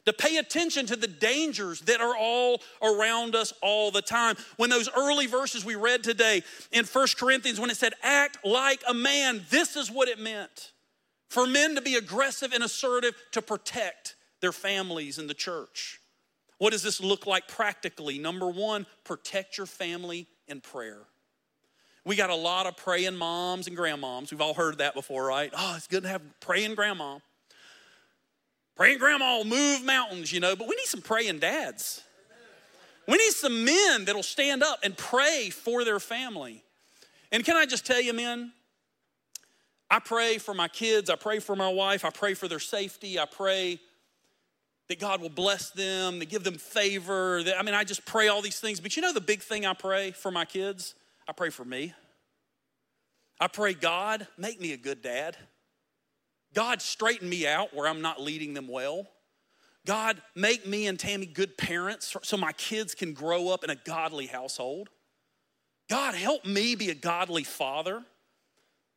to 0.05 0.13
pay 0.13 0.39
attention 0.39 0.87
to 0.87 0.97
the 0.97 1.07
dangers 1.07 1.81
that 1.83 2.01
are 2.01 2.17
all 2.17 2.61
around 2.83 3.35
us 3.35 3.53
all 3.63 3.91
the 3.91 4.03
time. 4.03 4.37
When 4.57 4.71
those 4.71 4.89
early 4.97 5.27
verses 5.27 5.65
we 5.65 5.77
read 5.77 6.03
today 6.03 6.43
in 6.73 6.85
First 6.85 7.19
Corinthians, 7.19 7.61
when 7.61 7.71
it 7.71 7.77
said, 7.77 7.93
act 8.03 8.39
like 8.45 8.83
a 8.89 8.95
man, 8.95 9.43
this 9.51 9.77
is 9.77 9.91
what 9.91 10.09
it 10.09 10.19
meant. 10.19 10.73
For 11.29 11.47
men 11.47 11.77
to 11.77 11.81
be 11.81 11.95
aggressive 11.95 12.53
and 12.53 12.65
assertive 12.65 13.15
to 13.33 13.41
protect 13.41 14.17
their 14.43 14.53
families 14.53 15.16
and 15.18 15.30
the 15.30 15.34
church. 15.34 16.01
What 16.59 16.72
does 16.72 16.82
this 16.82 17.01
look 17.01 17.26
like 17.26 17.49
practically? 17.49 18.18
Number 18.18 18.49
one, 18.49 18.86
protect 19.05 19.57
your 19.57 19.66
family 19.66 20.26
in 20.47 20.61
prayer. 20.61 21.01
We 22.05 22.16
got 22.16 22.30
a 22.30 22.34
lot 22.34 22.66
of 22.66 22.76
praying 22.76 23.16
moms 23.16 23.68
and 23.68 23.76
grandmoms. 23.76 24.30
We've 24.30 24.40
all 24.40 24.55
heard 24.55 24.78
that 24.78 24.95
before, 24.95 25.24
right? 25.24 25.51
Oh, 25.57 25.74
it's 25.76 25.86
good 25.86 26.03
to 26.03 26.09
have 26.09 26.20
praying 26.40 26.74
grandma. 26.74 27.18
Praying 28.76 28.99
grandma 28.99 29.38
will 29.38 29.45
move 29.45 29.84
mountains, 29.84 30.32
you 30.32 30.40
know, 30.40 30.57
but 30.57 30.68
we 30.68 30.74
need 30.74 30.86
some 30.86 31.01
praying 31.03 31.38
dads. 31.38 32.03
We 33.07 33.16
need 33.16 33.32
some 33.32 33.64
men 33.64 34.05
that'll 34.05 34.22
stand 34.22 34.62
up 34.62 34.80
and 34.82 34.97
pray 34.97 35.51
for 35.51 35.84
their 35.84 36.01
family. 36.01 36.62
And 37.30 37.45
can 37.45 37.57
I 37.57 37.66
just 37.66 37.86
tell 37.86 38.01
you, 38.01 38.12
men, 38.12 38.53
I 39.90 39.99
pray 39.99 40.38
for 40.38 40.55
my 40.55 40.68
kids, 40.68 41.11
I 41.11 41.16
pray 41.16 41.38
for 41.38 41.55
my 41.55 41.68
wife, 41.68 42.05
I 42.05 42.11
pray 42.11 42.34
for 42.34 42.49
their 42.49 42.61
safety, 42.61 43.18
I 43.18 43.26
pray 43.26 43.80
that 44.93 44.99
God 44.99 45.22
will 45.22 45.30
bless 45.30 45.70
them, 45.70 46.20
to 46.20 46.26
give 46.26 46.45
them 46.45 46.57
favor. 46.57 47.43
I 47.57 47.62
mean, 47.62 47.74
I 47.74 47.82
just 47.82 48.05
pray 48.05 48.28
all 48.28 48.43
these 48.43 48.61
things. 48.61 48.78
But 48.78 48.95
you 48.95 49.01
know 49.01 49.14
the 49.14 49.22
big 49.22 49.40
thing 49.40 49.64
I 49.64 49.72
pray 49.72 50.11
for 50.11 50.30
my 50.30 50.45
kids? 50.45 50.95
I 51.26 51.32
pray 51.32 51.49
for 51.49 51.64
me. 51.64 51.95
I 53.40 53.47
pray, 53.47 53.72
God, 53.72 54.26
make 54.36 54.61
me 54.61 54.74
a 54.74 54.76
good 54.76 55.01
dad. 55.01 55.38
God, 56.53 56.82
straighten 56.82 57.26
me 57.26 57.47
out 57.47 57.72
where 57.72 57.88
I'm 57.88 58.03
not 58.03 58.20
leading 58.20 58.53
them 58.53 58.68
well. 58.68 59.07
God, 59.86 60.20
make 60.34 60.66
me 60.66 60.86
and 60.86 61.01
Tammy 61.01 61.24
good 61.24 61.57
parents 61.57 62.14
so 62.22 62.36
my 62.36 62.53
kids 62.53 62.95
can 62.95 63.14
grow 63.14 63.49
up 63.49 63.64
in 63.64 63.70
a 63.70 63.76
godly 63.76 64.26
household. 64.26 64.90
God, 65.88 66.14
help 66.14 66.45
me 66.45 66.74
be 66.74 66.90
a 66.90 66.95
godly 66.95 67.45
father. 67.45 68.03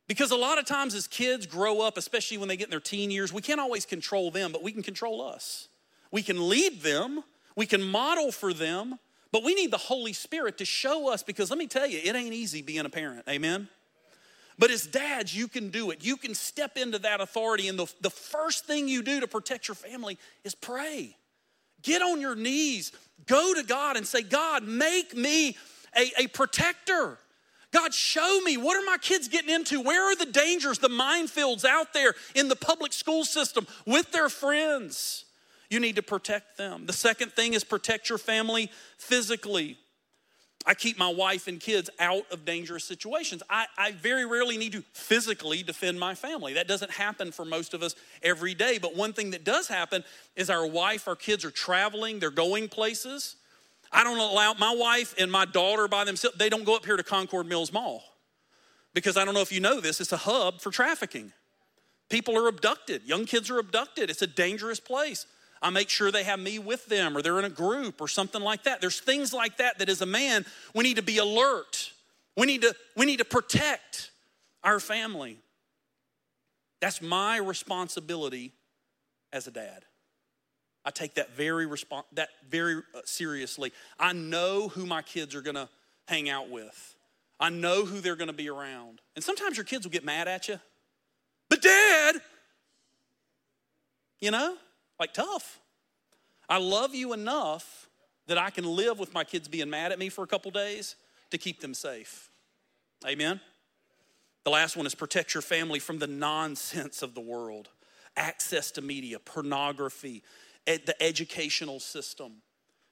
Because 0.08 0.30
a 0.30 0.36
lot 0.36 0.58
of 0.58 0.66
times 0.66 0.94
as 0.94 1.06
kids 1.06 1.46
grow 1.46 1.80
up, 1.80 1.96
especially 1.96 2.36
when 2.36 2.48
they 2.48 2.58
get 2.58 2.66
in 2.66 2.70
their 2.70 2.80
teen 2.80 3.10
years, 3.10 3.32
we 3.32 3.40
can't 3.40 3.60
always 3.60 3.86
control 3.86 4.30
them, 4.30 4.52
but 4.52 4.62
we 4.62 4.72
can 4.72 4.82
control 4.82 5.22
us. 5.22 5.68
We 6.10 6.22
can 6.22 6.48
lead 6.48 6.82
them, 6.82 7.22
we 7.54 7.66
can 7.66 7.82
model 7.82 8.32
for 8.32 8.52
them, 8.52 8.98
but 9.32 9.44
we 9.44 9.54
need 9.54 9.70
the 9.70 9.78
Holy 9.78 10.12
Spirit 10.12 10.58
to 10.58 10.64
show 10.64 11.12
us 11.12 11.22
because 11.22 11.50
let 11.50 11.58
me 11.58 11.66
tell 11.66 11.86
you, 11.86 12.00
it 12.02 12.14
ain't 12.14 12.32
easy 12.32 12.62
being 12.62 12.86
a 12.86 12.90
parent. 12.90 13.24
Amen? 13.28 13.68
But 14.58 14.70
as 14.70 14.86
dads, 14.86 15.36
you 15.36 15.48
can 15.48 15.70
do 15.70 15.90
it. 15.90 16.04
You 16.04 16.16
can 16.16 16.34
step 16.34 16.76
into 16.76 16.98
that 17.00 17.20
authority. 17.20 17.68
And 17.68 17.78
the, 17.78 17.92
the 18.00 18.10
first 18.10 18.64
thing 18.64 18.88
you 18.88 19.02
do 19.02 19.20
to 19.20 19.28
protect 19.28 19.68
your 19.68 19.74
family 19.74 20.18
is 20.44 20.54
pray. 20.54 21.16
Get 21.82 22.00
on 22.00 22.20
your 22.20 22.34
knees. 22.34 22.92
Go 23.26 23.52
to 23.54 23.62
God 23.62 23.96
and 23.96 24.06
say, 24.06 24.22
God, 24.22 24.64
make 24.64 25.14
me 25.14 25.56
a, 25.94 26.24
a 26.24 26.26
protector. 26.28 27.18
God, 27.72 27.92
show 27.92 28.40
me 28.42 28.56
what 28.56 28.82
are 28.82 28.86
my 28.86 28.96
kids 28.96 29.28
getting 29.28 29.54
into? 29.54 29.82
Where 29.82 30.10
are 30.10 30.16
the 30.16 30.24
dangers, 30.32 30.78
the 30.78 30.88
minefields 30.88 31.66
out 31.66 31.92
there 31.92 32.14
in 32.34 32.48
the 32.48 32.56
public 32.56 32.94
school 32.94 33.24
system 33.26 33.66
with 33.84 34.12
their 34.12 34.30
friends? 34.30 35.25
You 35.70 35.80
need 35.80 35.96
to 35.96 36.02
protect 36.02 36.56
them. 36.56 36.86
The 36.86 36.92
second 36.92 37.32
thing 37.32 37.54
is 37.54 37.64
protect 37.64 38.08
your 38.08 38.18
family 38.18 38.70
physically. 38.98 39.78
I 40.68 40.74
keep 40.74 40.98
my 40.98 41.08
wife 41.08 41.46
and 41.46 41.60
kids 41.60 41.88
out 42.00 42.24
of 42.32 42.44
dangerous 42.44 42.84
situations. 42.84 43.42
I, 43.48 43.66
I, 43.78 43.92
very 43.92 44.26
rarely 44.26 44.56
need 44.56 44.72
to 44.72 44.82
physically 44.92 45.62
defend 45.62 46.00
my 46.00 46.16
family. 46.16 46.54
That 46.54 46.66
doesn't 46.66 46.90
happen 46.90 47.30
for 47.30 47.44
most 47.44 47.72
of 47.72 47.84
us 47.84 47.94
every 48.20 48.52
day. 48.52 48.78
But 48.78 48.96
one 48.96 49.12
thing 49.12 49.30
that 49.30 49.44
does 49.44 49.68
happen 49.68 50.02
is 50.34 50.50
our 50.50 50.66
wife, 50.66 51.06
our 51.06 51.14
kids 51.14 51.44
are 51.44 51.52
traveling, 51.52 52.18
they're 52.18 52.30
going 52.30 52.68
places. 52.68 53.36
I 53.92 54.02
don't 54.02 54.18
allow 54.18 54.54
my 54.54 54.74
wife 54.74 55.14
and 55.18 55.30
my 55.30 55.44
daughter 55.44 55.86
by 55.86 56.04
themselves, 56.04 56.36
they 56.36 56.48
don't 56.48 56.64
go 56.64 56.74
up 56.74 56.84
here 56.84 56.96
to 56.96 57.04
Concord 57.04 57.46
Mills 57.46 57.72
Mall. 57.72 58.02
Because 58.92 59.16
I 59.16 59.24
don't 59.24 59.34
know 59.34 59.42
if 59.42 59.52
you 59.52 59.60
know 59.60 59.80
this, 59.80 60.00
it's 60.00 60.12
a 60.12 60.16
hub 60.16 60.60
for 60.60 60.72
trafficking. 60.72 61.32
People 62.08 62.36
are 62.36 62.48
abducted, 62.48 63.02
young 63.04 63.24
kids 63.24 63.50
are 63.50 63.58
abducted. 63.58 64.10
It's 64.10 64.22
a 64.22 64.26
dangerous 64.26 64.80
place. 64.80 65.26
I 65.62 65.70
make 65.70 65.88
sure 65.88 66.10
they 66.10 66.24
have 66.24 66.38
me 66.38 66.58
with 66.58 66.86
them 66.86 67.16
or 67.16 67.22
they're 67.22 67.38
in 67.38 67.44
a 67.44 67.50
group 67.50 68.00
or 68.00 68.08
something 68.08 68.42
like 68.42 68.64
that. 68.64 68.80
There's 68.80 69.00
things 69.00 69.32
like 69.32 69.56
that 69.58 69.78
that 69.78 69.88
as 69.88 70.02
a 70.02 70.06
man, 70.06 70.44
we 70.74 70.84
need 70.84 70.96
to 70.96 71.02
be 71.02 71.18
alert. 71.18 71.92
We 72.36 72.46
need 72.46 72.62
to, 72.62 72.74
we 72.96 73.06
need 73.06 73.18
to 73.18 73.24
protect 73.24 74.10
our 74.62 74.80
family. 74.80 75.38
That's 76.80 77.00
my 77.00 77.38
responsibility 77.38 78.52
as 79.32 79.46
a 79.46 79.50
dad. 79.50 79.84
I 80.84 80.90
take 80.90 81.14
that 81.14 81.34
very 81.34 81.66
respons- 81.66 82.04
that 82.12 82.28
very 82.48 82.76
uh, 82.94 83.00
seriously. 83.04 83.72
I 83.98 84.12
know 84.12 84.68
who 84.68 84.86
my 84.86 85.02
kids 85.02 85.34
are 85.34 85.40
going 85.40 85.56
to 85.56 85.68
hang 86.06 86.28
out 86.28 86.48
with. 86.48 86.94
I 87.40 87.50
know 87.50 87.84
who 87.84 88.00
they're 88.00 88.16
going 88.16 88.28
to 88.28 88.34
be 88.34 88.48
around. 88.48 89.00
And 89.14 89.24
sometimes 89.24 89.56
your 89.56 89.64
kids 89.64 89.84
will 89.84 89.90
get 89.90 90.04
mad 90.04 90.28
at 90.28 90.48
you. 90.48 90.60
But 91.48 91.60
dad, 91.60 92.16
you 94.20 94.30
know, 94.30 94.56
like 94.98 95.12
tough. 95.12 95.60
I 96.48 96.58
love 96.58 96.94
you 96.94 97.12
enough 97.12 97.88
that 98.26 98.38
I 98.38 98.50
can 98.50 98.64
live 98.64 98.98
with 98.98 99.14
my 99.14 99.24
kids 99.24 99.48
being 99.48 99.70
mad 99.70 99.92
at 99.92 99.98
me 99.98 100.08
for 100.08 100.24
a 100.24 100.26
couple 100.26 100.50
days 100.50 100.96
to 101.30 101.38
keep 101.38 101.60
them 101.60 101.74
safe. 101.74 102.30
Amen. 103.06 103.40
The 104.44 104.50
last 104.50 104.76
one 104.76 104.86
is 104.86 104.94
protect 104.94 105.34
your 105.34 105.42
family 105.42 105.78
from 105.78 105.98
the 105.98 106.06
nonsense 106.06 107.02
of 107.02 107.14
the 107.14 107.20
world. 107.20 107.68
Access 108.16 108.70
to 108.72 108.82
media, 108.82 109.18
pornography, 109.18 110.22
ed- 110.66 110.86
the 110.86 111.00
educational 111.02 111.80
system. 111.80 112.34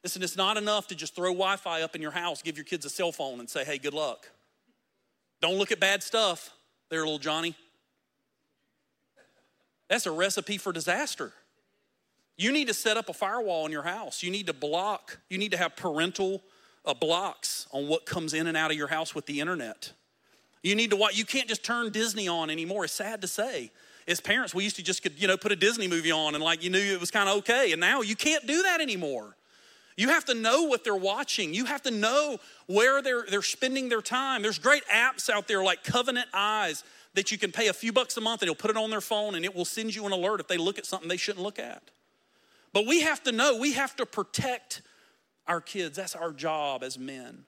Listen, 0.02 0.22
it's 0.22 0.36
not 0.36 0.56
enough 0.56 0.88
to 0.88 0.94
just 0.94 1.14
throw 1.14 1.30
Wi 1.30 1.56
Fi 1.56 1.82
up 1.82 1.96
in 1.96 2.02
your 2.02 2.10
house, 2.10 2.42
give 2.42 2.56
your 2.56 2.64
kids 2.64 2.84
a 2.84 2.90
cell 2.90 3.12
phone, 3.12 3.40
and 3.40 3.48
say, 3.48 3.64
hey, 3.64 3.78
good 3.78 3.94
luck. 3.94 4.28
Don't 5.40 5.56
look 5.56 5.72
at 5.72 5.80
bad 5.80 6.02
stuff 6.02 6.50
there, 6.90 7.00
little 7.00 7.18
Johnny. 7.18 7.54
That's 9.88 10.06
a 10.06 10.10
recipe 10.10 10.58
for 10.58 10.72
disaster. 10.72 11.32
You 12.36 12.52
need 12.52 12.68
to 12.68 12.74
set 12.74 12.96
up 12.96 13.08
a 13.08 13.12
firewall 13.12 13.64
in 13.66 13.72
your 13.72 13.82
house. 13.82 14.22
You 14.22 14.30
need 14.30 14.46
to 14.46 14.52
block, 14.52 15.18
you 15.28 15.38
need 15.38 15.52
to 15.52 15.56
have 15.56 15.76
parental 15.76 16.42
uh, 16.84 16.94
blocks 16.94 17.66
on 17.72 17.88
what 17.88 18.06
comes 18.06 18.34
in 18.34 18.46
and 18.46 18.56
out 18.56 18.70
of 18.70 18.76
your 18.76 18.88
house 18.88 19.14
with 19.14 19.26
the 19.26 19.40
internet. 19.40 19.92
You 20.62 20.74
need 20.74 20.90
to 20.90 20.96
watch, 20.96 21.16
you 21.16 21.24
can't 21.24 21.48
just 21.48 21.62
turn 21.62 21.92
Disney 21.92 22.26
on 22.26 22.50
anymore. 22.50 22.84
It's 22.84 22.94
sad 22.94 23.20
to 23.20 23.28
say. 23.28 23.70
As 24.06 24.20
parents, 24.20 24.54
we 24.54 24.64
used 24.64 24.76
to 24.76 24.82
just 24.82 25.02
could, 25.02 25.20
you 25.20 25.28
know, 25.28 25.36
put 25.36 25.52
a 25.52 25.56
Disney 25.56 25.88
movie 25.88 26.10
on 26.10 26.34
and 26.34 26.42
like 26.42 26.62
you 26.62 26.70
knew 26.70 26.78
it 26.78 27.00
was 27.00 27.10
kind 27.10 27.28
of 27.28 27.36
okay. 27.38 27.72
And 27.72 27.80
now 27.80 28.00
you 28.00 28.16
can't 28.16 28.46
do 28.46 28.62
that 28.62 28.80
anymore. 28.80 29.36
You 29.96 30.08
have 30.08 30.24
to 30.26 30.34
know 30.34 30.64
what 30.64 30.82
they're 30.82 30.96
watching. 30.96 31.54
You 31.54 31.66
have 31.66 31.82
to 31.82 31.90
know 31.90 32.38
where 32.66 33.00
they're, 33.00 33.24
they're 33.28 33.42
spending 33.42 33.88
their 33.88 34.02
time. 34.02 34.42
There's 34.42 34.58
great 34.58 34.84
apps 34.92 35.30
out 35.30 35.46
there 35.46 35.62
like 35.62 35.84
Covenant 35.84 36.26
Eyes 36.34 36.82
that 37.14 37.30
you 37.30 37.38
can 37.38 37.52
pay 37.52 37.68
a 37.68 37.72
few 37.72 37.92
bucks 37.92 38.16
a 38.16 38.20
month 38.20 38.42
and 38.42 38.50
it'll 38.50 38.60
put 38.60 38.70
it 38.70 38.76
on 38.76 38.90
their 38.90 39.00
phone 39.00 39.36
and 39.36 39.44
it 39.44 39.54
will 39.54 39.64
send 39.64 39.94
you 39.94 40.04
an 40.06 40.12
alert 40.12 40.40
if 40.40 40.48
they 40.48 40.56
look 40.56 40.78
at 40.78 40.84
something 40.84 41.08
they 41.08 41.16
shouldn't 41.16 41.44
look 41.44 41.58
at. 41.58 41.90
But 42.74 42.86
we 42.86 43.02
have 43.02 43.22
to 43.22 43.32
know, 43.32 43.56
we 43.56 43.72
have 43.74 43.94
to 43.96 44.04
protect 44.04 44.82
our 45.46 45.60
kids. 45.60 45.96
That's 45.96 46.16
our 46.16 46.32
job 46.32 46.82
as 46.82 46.98
men. 46.98 47.44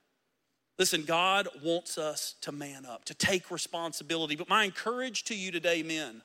Listen, 0.79 1.03
God 1.03 1.49
wants 1.65 1.99
us 1.99 2.37
to 2.43 2.53
man 2.53 2.87
up, 2.87 3.05
to 3.07 3.15
take 3.15 3.51
responsibility. 3.51 4.37
But 4.37 4.49
my 4.49 4.65
encourage 4.65 5.25
to 5.25 5.35
you 5.35 5.51
today, 5.51 5.83
men, 5.83 6.23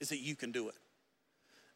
is 0.00 0.08
that 0.08 0.18
you 0.18 0.34
can 0.34 0.50
do 0.50 0.68
it. 0.68 0.74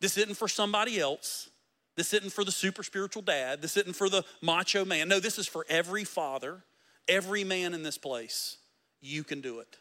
This 0.01 0.19
isn't 0.19 0.35
for 0.35 0.49
somebody 0.49 0.99
else. 0.99 1.51
This 1.97 2.13
isn't 2.15 2.33
for 2.33 2.43
the 2.43 2.51
super 2.51 2.83
spiritual 2.83 3.23
dad. 3.23 3.63
This 3.63 3.77
isn't 3.77 3.95
for 3.95 4.09
the 4.09 4.25
macho 4.43 4.85
man. 4.85 5.09
No, 5.09 5.21
this 5.21 5.39
is 5.39 5.47
for 5.47 5.65
every 5.69 6.05
father, 6.05 6.65
every 7.07 7.45
man 7.45 7.75
in 7.75 7.85
this 7.85 7.99
place. 7.99 8.57
You 9.01 9.23
can 9.23 9.41
do 9.41 9.61
it. 9.61 9.77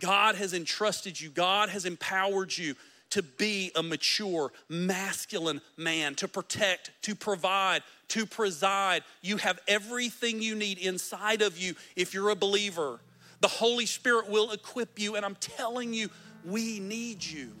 God 0.00 0.34
has 0.34 0.52
entrusted 0.52 1.20
you, 1.20 1.30
God 1.30 1.68
has 1.68 1.84
empowered 1.84 2.56
you 2.56 2.74
to 3.12 3.22
be 3.22 3.70
a 3.76 3.82
mature, 3.82 4.50
masculine 4.70 5.60
man, 5.76 6.14
to 6.14 6.26
protect, 6.26 6.92
to 7.02 7.14
provide, 7.14 7.82
to 8.08 8.24
preside. 8.24 9.02
You 9.20 9.36
have 9.36 9.60
everything 9.68 10.40
you 10.40 10.54
need 10.54 10.78
inside 10.78 11.42
of 11.42 11.58
you 11.58 11.74
if 11.94 12.14
you're 12.14 12.30
a 12.30 12.34
believer. 12.34 13.00
The 13.40 13.48
Holy 13.48 13.84
Spirit 13.84 14.30
will 14.30 14.52
equip 14.52 14.98
you, 14.98 15.16
and 15.16 15.26
I'm 15.26 15.34
telling 15.34 15.92
you, 15.92 16.08
we 16.44 16.80
need 16.80 17.22
you. 17.22 17.52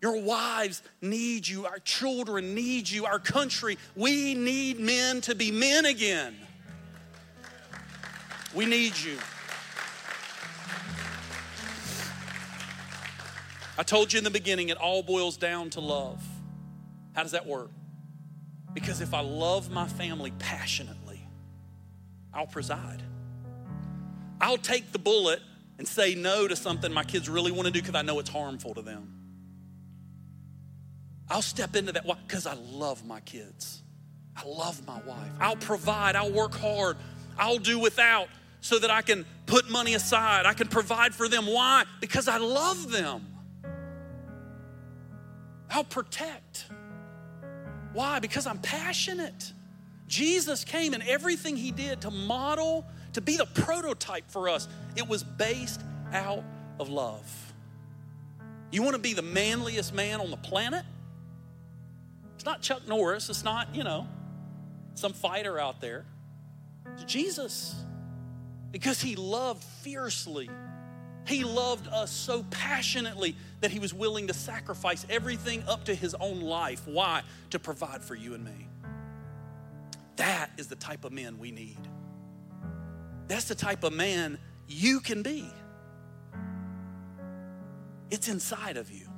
Your 0.00 0.22
wives 0.22 0.80
need 1.02 1.48
you, 1.48 1.66
our 1.66 1.80
children 1.80 2.54
need 2.54 2.88
you, 2.88 3.04
our 3.04 3.18
country. 3.18 3.78
We 3.96 4.34
need 4.34 4.78
men 4.78 5.22
to 5.22 5.34
be 5.34 5.50
men 5.50 5.86
again. 5.86 6.36
We 8.54 8.64
need 8.64 8.96
you. 8.96 9.18
I 13.78 13.82
told 13.82 14.12
you 14.12 14.18
in 14.18 14.24
the 14.24 14.30
beginning, 14.30 14.70
it 14.70 14.78
all 14.78 15.02
boils 15.02 15.36
down 15.36 15.70
to 15.70 15.80
love. 15.80 16.24
How 17.14 17.22
does 17.22 17.32
that 17.32 17.46
work? 17.46 17.70
Because 18.72 19.00
if 19.00 19.14
I 19.14 19.20
love 19.20 19.70
my 19.70 19.86
family 19.86 20.32
passionately, 20.38 21.26
I'll 22.32 22.46
preside. 22.46 23.02
I'll 24.40 24.58
take 24.58 24.92
the 24.92 24.98
bullet 24.98 25.40
and 25.78 25.86
say 25.86 26.14
no 26.14 26.46
to 26.48 26.56
something 26.56 26.92
my 26.92 27.04
kids 27.04 27.28
really 27.28 27.52
want 27.52 27.66
to 27.66 27.72
do 27.72 27.80
because 27.80 27.94
I 27.94 28.02
know 28.02 28.18
it's 28.18 28.30
harmful 28.30 28.74
to 28.74 28.82
them. 28.82 29.12
I'll 31.28 31.42
step 31.42 31.74
into 31.74 31.92
that 31.92 32.06
because 32.26 32.46
I 32.46 32.54
love 32.54 33.04
my 33.04 33.20
kids. 33.20 33.82
I 34.36 34.46
love 34.46 34.86
my 34.86 35.00
wife. 35.02 35.30
I'll 35.40 35.56
provide, 35.56 36.14
I'll 36.14 36.32
work 36.32 36.54
hard, 36.54 36.96
I'll 37.38 37.58
do 37.58 37.78
without 37.78 38.28
so 38.60 38.78
that 38.78 38.90
I 38.90 39.02
can 39.02 39.24
put 39.46 39.70
money 39.70 39.94
aside. 39.94 40.46
I 40.46 40.54
can 40.54 40.68
provide 40.68 41.14
for 41.14 41.28
them. 41.28 41.46
Why? 41.46 41.84
Because 42.00 42.28
I 42.28 42.38
love 42.38 42.90
them. 42.90 43.35
I'll 45.70 45.84
protect. 45.84 46.66
Why? 47.92 48.18
Because 48.18 48.46
I'm 48.46 48.58
passionate. 48.58 49.52
Jesus 50.06 50.64
came 50.64 50.94
and 50.94 51.02
everything 51.02 51.56
he 51.56 51.70
did 51.70 52.02
to 52.02 52.10
model, 52.10 52.86
to 53.14 53.20
be 53.20 53.36
the 53.36 53.46
prototype 53.46 54.30
for 54.30 54.48
us, 54.48 54.68
it 54.94 55.06
was 55.08 55.22
based 55.22 55.80
out 56.12 56.44
of 56.78 56.88
love. 56.88 57.52
You 58.70 58.82
want 58.82 58.94
to 58.94 59.00
be 59.00 59.14
the 59.14 59.22
manliest 59.22 59.94
man 59.94 60.20
on 60.20 60.30
the 60.30 60.36
planet? 60.36 60.84
It's 62.34 62.44
not 62.44 62.60
Chuck 62.60 62.86
Norris, 62.86 63.28
it's 63.30 63.44
not, 63.44 63.74
you 63.74 63.84
know, 63.84 64.06
some 64.94 65.12
fighter 65.12 65.58
out 65.58 65.80
there. 65.80 66.04
It's 66.94 67.04
Jesus. 67.04 67.74
Because 68.70 69.00
he 69.00 69.16
loved 69.16 69.64
fiercely 69.64 70.50
he 71.26 71.44
loved 71.44 71.88
us 71.88 72.10
so 72.10 72.44
passionately 72.50 73.36
that 73.60 73.70
he 73.70 73.78
was 73.78 73.92
willing 73.92 74.28
to 74.28 74.34
sacrifice 74.34 75.04
everything 75.10 75.62
up 75.66 75.84
to 75.84 75.94
his 75.94 76.14
own 76.14 76.40
life. 76.40 76.86
Why? 76.86 77.22
To 77.50 77.58
provide 77.58 78.02
for 78.02 78.14
you 78.14 78.34
and 78.34 78.44
me. 78.44 78.68
That 80.16 80.50
is 80.56 80.68
the 80.68 80.76
type 80.76 81.04
of 81.04 81.12
men 81.12 81.38
we 81.38 81.50
need. 81.50 81.78
That's 83.28 83.46
the 83.46 83.54
type 83.54 83.84
of 83.84 83.92
man 83.92 84.38
you 84.68 85.00
can 85.00 85.22
be. 85.22 85.50
It's 88.10 88.28
inside 88.28 88.76
of 88.76 88.90
you. 88.90 89.08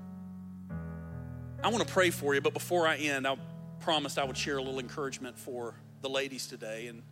I 1.63 1.69
want 1.69 1.87
to 1.87 1.93
pray 1.93 2.11
for 2.11 2.35
you, 2.35 2.41
but 2.41 2.55
before 2.55 2.87
I 2.87 2.97
end, 2.97 3.27
I 3.27 3.37
promised 3.81 4.19
I 4.19 4.25
would 4.25 4.37
share 4.37 4.59
a 4.59 4.63
little 4.63 4.81
encouragement 4.81 5.39
for 5.39 5.75
the 6.01 6.09
ladies 6.09 6.47
today. 6.47 6.87
And 6.87 7.03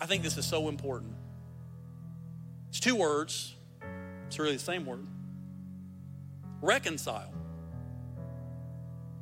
I 0.00 0.06
think 0.06 0.22
this 0.22 0.36
is 0.36 0.44
so 0.44 0.68
important. 0.68 1.14
It's 2.68 2.80
two 2.80 2.96
words, 2.96 3.54
it's 4.32 4.38
really 4.38 4.54
the 4.54 4.58
same 4.60 4.86
word. 4.86 5.06
Reconcile. 6.62 7.30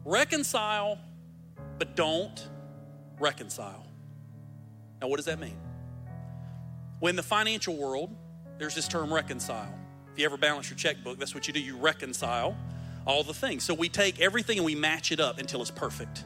Reconcile, 0.05 1.01
but 1.81 1.97
don't 1.97 2.49
reconcile. 3.19 3.85
Now, 5.01 5.09
what 5.09 5.17
does 5.17 5.25
that 5.25 5.41
mean? 5.41 5.57
When 7.01 7.17
the 7.17 7.25
financial 7.25 7.77
world, 7.77 8.15
there's 8.61 8.77
this 8.77 8.87
term 8.87 9.13
reconcile. 9.13 9.75
If 10.13 10.19
you 10.21 10.25
ever 10.27 10.37
balance 10.37 10.71
your 10.71 10.79
checkbook, 10.79 11.19
that's 11.19 11.35
what 11.35 11.49
you 11.49 11.53
do. 11.53 11.59
You 11.59 11.77
reconcile 11.77 12.57
all 13.05 13.25
the 13.25 13.35
things. 13.35 13.65
So 13.65 13.75
we 13.75 13.89
take 13.89 14.21
everything 14.21 14.59
and 14.59 14.65
we 14.65 14.77
match 14.77 15.11
it 15.11 15.19
up 15.19 15.39
until 15.39 15.61
it's 15.61 15.73
perfect. 15.73 16.25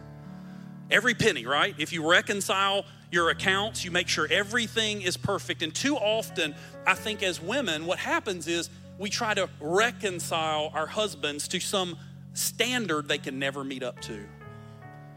Every 0.90 1.14
penny, 1.14 1.46
right? 1.46 1.74
If 1.78 1.92
you 1.92 2.08
reconcile 2.08 2.84
your 3.10 3.30
accounts, 3.30 3.84
you 3.84 3.90
make 3.90 4.08
sure 4.08 4.26
everything 4.30 5.02
is 5.02 5.16
perfect. 5.16 5.62
And 5.62 5.74
too 5.74 5.96
often, 5.96 6.54
I 6.86 6.94
think 6.94 7.22
as 7.22 7.40
women, 7.40 7.86
what 7.86 7.98
happens 7.98 8.46
is 8.48 8.70
we 8.98 9.10
try 9.10 9.34
to 9.34 9.48
reconcile 9.60 10.70
our 10.74 10.86
husbands 10.86 11.48
to 11.48 11.60
some 11.60 11.96
standard 12.32 13.08
they 13.08 13.18
can 13.18 13.38
never 13.38 13.64
meet 13.64 13.82
up 13.82 14.00
to. 14.02 14.26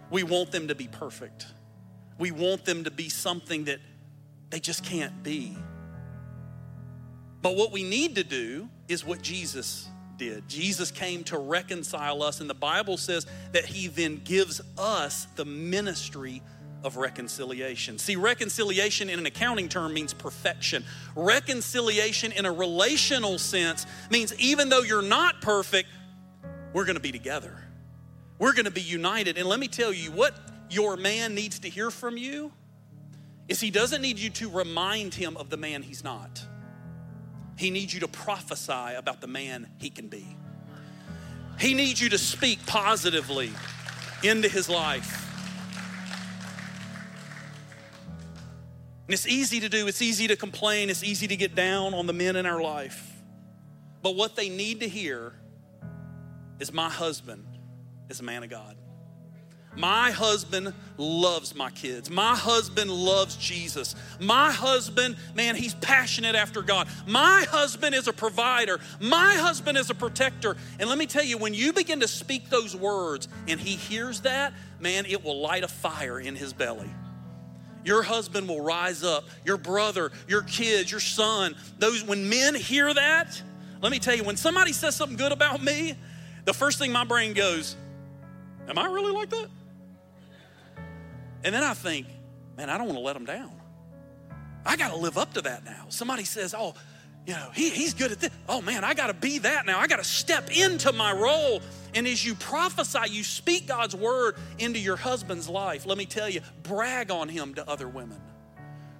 We 0.10 0.24
want 0.24 0.52
them 0.52 0.70
to 0.70 0.76
be 0.76 0.88
perfect. 0.88 1.48
We 2.18 2.32
want 2.32 2.66
them 2.66 2.86
to 2.86 2.92
be 2.92 3.10
something 3.10 3.66
that 3.66 3.80
They 4.50 4.60
just 4.60 4.84
can't 4.84 5.24
be. 5.24 5.58
But 7.42 7.56
what 7.56 7.72
we 7.72 7.84
need 7.84 8.16
to 8.16 8.24
do 8.24 8.70
is 8.88 9.06
what 9.06 9.22
Jesus 9.22 9.90
did. 10.18 10.48
Jesus 10.48 10.92
came 10.92 11.24
to 11.26 11.38
reconcile 11.38 12.24
us, 12.24 12.42
and 12.42 12.50
the 12.50 12.56
Bible 12.56 12.98
says 12.98 13.26
that 13.52 13.66
he 13.66 13.88
then 13.88 14.22
gives 14.24 14.62
us 14.78 15.28
the 15.36 15.46
ministry 15.46 16.42
of 16.84 16.98
reconciliation. 16.98 17.98
See, 17.98 18.16
reconciliation 18.16 19.10
in 19.10 19.20
an 19.20 19.26
accounting 19.26 19.70
term 19.70 19.94
means 19.94 20.14
perfection. 20.14 20.84
Reconciliation 21.16 22.32
in 22.32 22.46
a 22.46 22.52
relational 22.52 23.40
sense 23.40 23.86
means 24.12 24.38
even 24.40 24.70
though 24.70 24.82
you're 24.82 25.02
not 25.02 25.42
perfect, 25.42 25.90
we're 26.74 26.86
going 26.86 26.96
to 26.96 27.02
be 27.02 27.12
together. 27.12 27.58
We're 28.40 28.54
going 28.54 28.66
to 28.66 28.72
be 28.72 28.82
united. 28.82 29.38
And 29.38 29.48
let 29.48 29.60
me 29.60 29.68
tell 29.68 29.92
you 29.92 30.12
what 30.12 30.36
your 30.70 30.98
man 30.98 31.34
needs 31.34 31.60
to 31.60 31.70
hear 31.70 31.90
from 31.90 32.18
you 32.18 32.52
is 33.48 33.60
he 33.60 33.72
doesn't 33.72 34.02
need 34.02 34.20
you 34.20 34.30
to 34.30 34.50
remind 34.50 35.14
him 35.14 35.38
of 35.38 35.50
the 35.50 35.58
man 35.58 35.82
he's 35.82 36.04
not. 36.04 36.46
He 37.58 37.72
needs 37.72 37.94
you 37.94 38.00
to 38.02 38.08
prophesy 38.08 38.96
about 38.96 39.20
the 39.20 39.28
man 39.28 39.68
he 39.78 39.90
can 39.90 40.08
be. 40.08 40.38
He 41.60 41.74
needs 41.74 42.00
you 42.00 42.10
to 42.10 42.18
speak 42.18 42.64
positively 42.68 43.52
into 44.24 44.48
his 44.48 44.70
life. 44.70 45.24
And 49.08 49.14
it's 49.14 49.28
easy 49.28 49.60
to 49.62 49.70
do, 49.70 49.88
it's 49.88 50.02
easy 50.02 50.28
to 50.28 50.36
complain, 50.36 50.90
it's 50.90 51.04
easy 51.04 51.28
to 51.28 51.36
get 51.36 51.56
down 51.56 51.94
on 51.94 52.06
the 52.06 52.14
men 52.14 52.36
in 52.36 52.46
our 52.46 52.62
life. 52.62 53.12
But 54.04 54.16
what 54.16 54.36
they 54.36 54.50
need 54.50 54.82
to 54.82 54.88
hear 54.88 55.34
is 56.60 56.72
my 56.72 56.90
husband 56.90 57.46
is 58.10 58.20
a 58.20 58.24
man 58.24 58.44
of 58.44 58.50
God. 58.50 58.76
My 59.76 60.10
husband 60.10 60.74
loves 60.98 61.54
my 61.54 61.70
kids. 61.70 62.10
My 62.10 62.36
husband 62.36 62.90
loves 62.90 63.36
Jesus. 63.36 63.96
My 64.20 64.52
husband, 64.52 65.18
man, 65.36 65.56
he's 65.56 65.76
passionate 65.76 66.36
after 66.36 66.64
God. 66.64 66.88
My 67.06 67.46
husband 67.48 67.94
is 67.94 68.08
a 68.08 68.14
provider. 68.14 68.80
My 69.00 69.36
husband 69.36 69.78
is 69.78 69.92
a 69.92 69.96
protector. 69.96 70.58
And 70.80 70.90
let 70.90 70.98
me 70.98 71.06
tell 71.06 71.24
you, 71.24 71.38
when 71.38 71.54
you 71.54 71.74
begin 71.74 72.00
to 72.00 72.08
speak 72.08 72.50
those 72.50 72.76
words 72.76 73.28
and 73.48 73.60
he 73.60 73.76
hears 73.76 74.22
that, 74.22 74.54
man, 74.80 75.06
it 75.06 75.24
will 75.24 75.40
light 75.40 75.64
a 75.64 75.68
fire 75.68 76.20
in 76.20 76.36
his 76.36 76.54
belly. 76.54 76.90
Your 77.86 78.02
husband 78.02 78.50
will 78.50 78.62
rise 78.62 79.04
up, 79.04 79.26
your 79.46 79.58
brother, 79.58 80.12
your 80.28 80.42
kids, 80.42 80.90
your 80.90 81.00
son. 81.00 81.56
Those 81.78 82.04
when 82.04 82.28
men 82.28 82.56
hear 82.56 82.94
that, 82.94 83.42
let 83.82 83.92
me 83.92 84.00
tell 84.00 84.16
you, 84.16 84.24
when 84.24 84.38
somebody 84.38 84.74
says 84.74 84.96
something 84.96 85.18
good 85.18 85.32
about 85.32 85.64
me, 85.64 85.96
the 86.46 86.54
first 86.54 86.80
thing 86.80 86.92
my 86.92 87.04
brain 87.04 87.34
goes, 87.34 87.76
Am 88.68 88.78
I 88.78 88.86
really 88.88 89.12
like 89.12 89.30
that? 89.30 89.48
And 91.44 91.56
then 91.56 91.64
I 91.64 91.74
think, 91.74 92.08
man, 92.58 92.70
I 92.70 92.78
don't 92.78 92.88
want 92.88 92.98
to 92.98 93.04
let 93.04 93.14
them 93.14 93.26
down. 93.26 93.52
I 94.66 94.76
got 94.76 94.92
to 94.92 94.98
live 94.98 95.18
up 95.18 95.34
to 95.36 95.42
that 95.44 95.64
now. 95.64 95.86
Somebody 95.90 96.26
says, 96.26 96.54
oh, 96.58 96.74
you 97.26 97.34
know, 97.34 97.50
he, 97.54 97.70
he's 97.70 97.94
good 97.94 98.12
at 98.14 98.20
this. 98.22 98.30
Oh 98.48 98.62
man, 98.62 98.86
I 98.86 98.94
got 98.94 99.08
to 99.08 99.14
be 99.14 99.40
that 99.40 99.66
now. 99.66 99.80
I 99.80 99.88
got 99.88 99.98
to 99.98 100.04
step 100.04 100.50
into 100.50 100.94
my 100.94 101.12
role. 101.12 101.62
And 101.94 102.08
as 102.08 102.26
you 102.26 102.36
prophesy, 102.36 103.12
you 103.12 103.24
speak 103.24 103.68
God's 103.68 103.96
word 103.96 104.36
into 104.60 104.80
your 104.80 104.96
husband's 104.96 105.50
life. 105.50 105.86
Let 105.86 105.98
me 105.98 106.06
tell 106.06 106.30
you, 106.30 106.40
brag 106.64 107.12
on 107.12 107.28
him 107.28 107.54
to 107.56 107.70
other 107.70 107.88
women, 107.88 108.22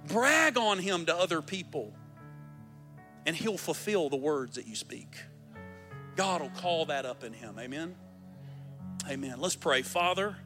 brag 0.06 0.58
on 0.58 0.78
him 0.78 1.06
to 1.06 1.16
other 1.16 1.40
people, 1.40 1.94
and 3.24 3.34
he'll 3.34 3.58
fulfill 3.58 4.10
the 4.10 4.16
words 4.16 4.56
that 4.56 4.66
you 4.66 4.74
speak. 4.74 5.16
God 6.14 6.42
will 6.42 6.50
call 6.50 6.86
that 6.86 7.06
up 7.06 7.24
in 7.24 7.32
him. 7.32 7.56
Amen. 7.58 7.94
Amen. 9.08 9.36
Let's 9.38 9.56
pray. 9.56 9.80
Father, 9.80 10.36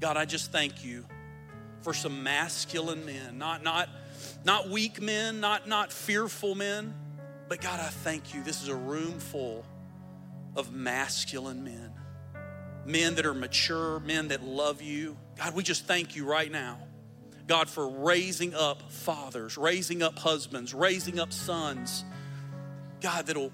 God, 0.00 0.16
I 0.16 0.24
just 0.24 0.50
thank 0.50 0.84
you 0.84 1.04
for 1.82 1.94
some 1.94 2.24
masculine 2.24 3.06
men, 3.06 3.38
not, 3.38 3.62
not, 3.62 3.88
not 4.44 4.68
weak 4.68 5.00
men, 5.00 5.38
not, 5.38 5.68
not 5.68 5.92
fearful 5.92 6.56
men, 6.56 6.94
but 7.48 7.60
God, 7.60 7.78
I 7.78 7.86
thank 7.86 8.34
you. 8.34 8.42
This 8.42 8.60
is 8.60 8.68
a 8.68 8.74
room 8.74 9.20
full 9.20 9.64
of 10.56 10.72
masculine 10.72 11.62
men, 11.62 11.92
men 12.84 13.14
that 13.14 13.24
are 13.24 13.34
mature, 13.34 14.00
men 14.00 14.28
that 14.28 14.42
love 14.42 14.82
you. 14.82 15.16
God, 15.38 15.54
we 15.54 15.62
just 15.62 15.86
thank 15.86 16.16
you 16.16 16.24
right 16.24 16.50
now. 16.50 16.78
God, 17.46 17.70
for 17.70 17.88
raising 17.88 18.52
up 18.52 18.90
fathers, 18.90 19.56
raising 19.56 20.02
up 20.02 20.18
husbands, 20.18 20.74
raising 20.74 21.20
up 21.20 21.32
sons. 21.32 22.04
God, 23.00 23.26
that'll, 23.26 23.52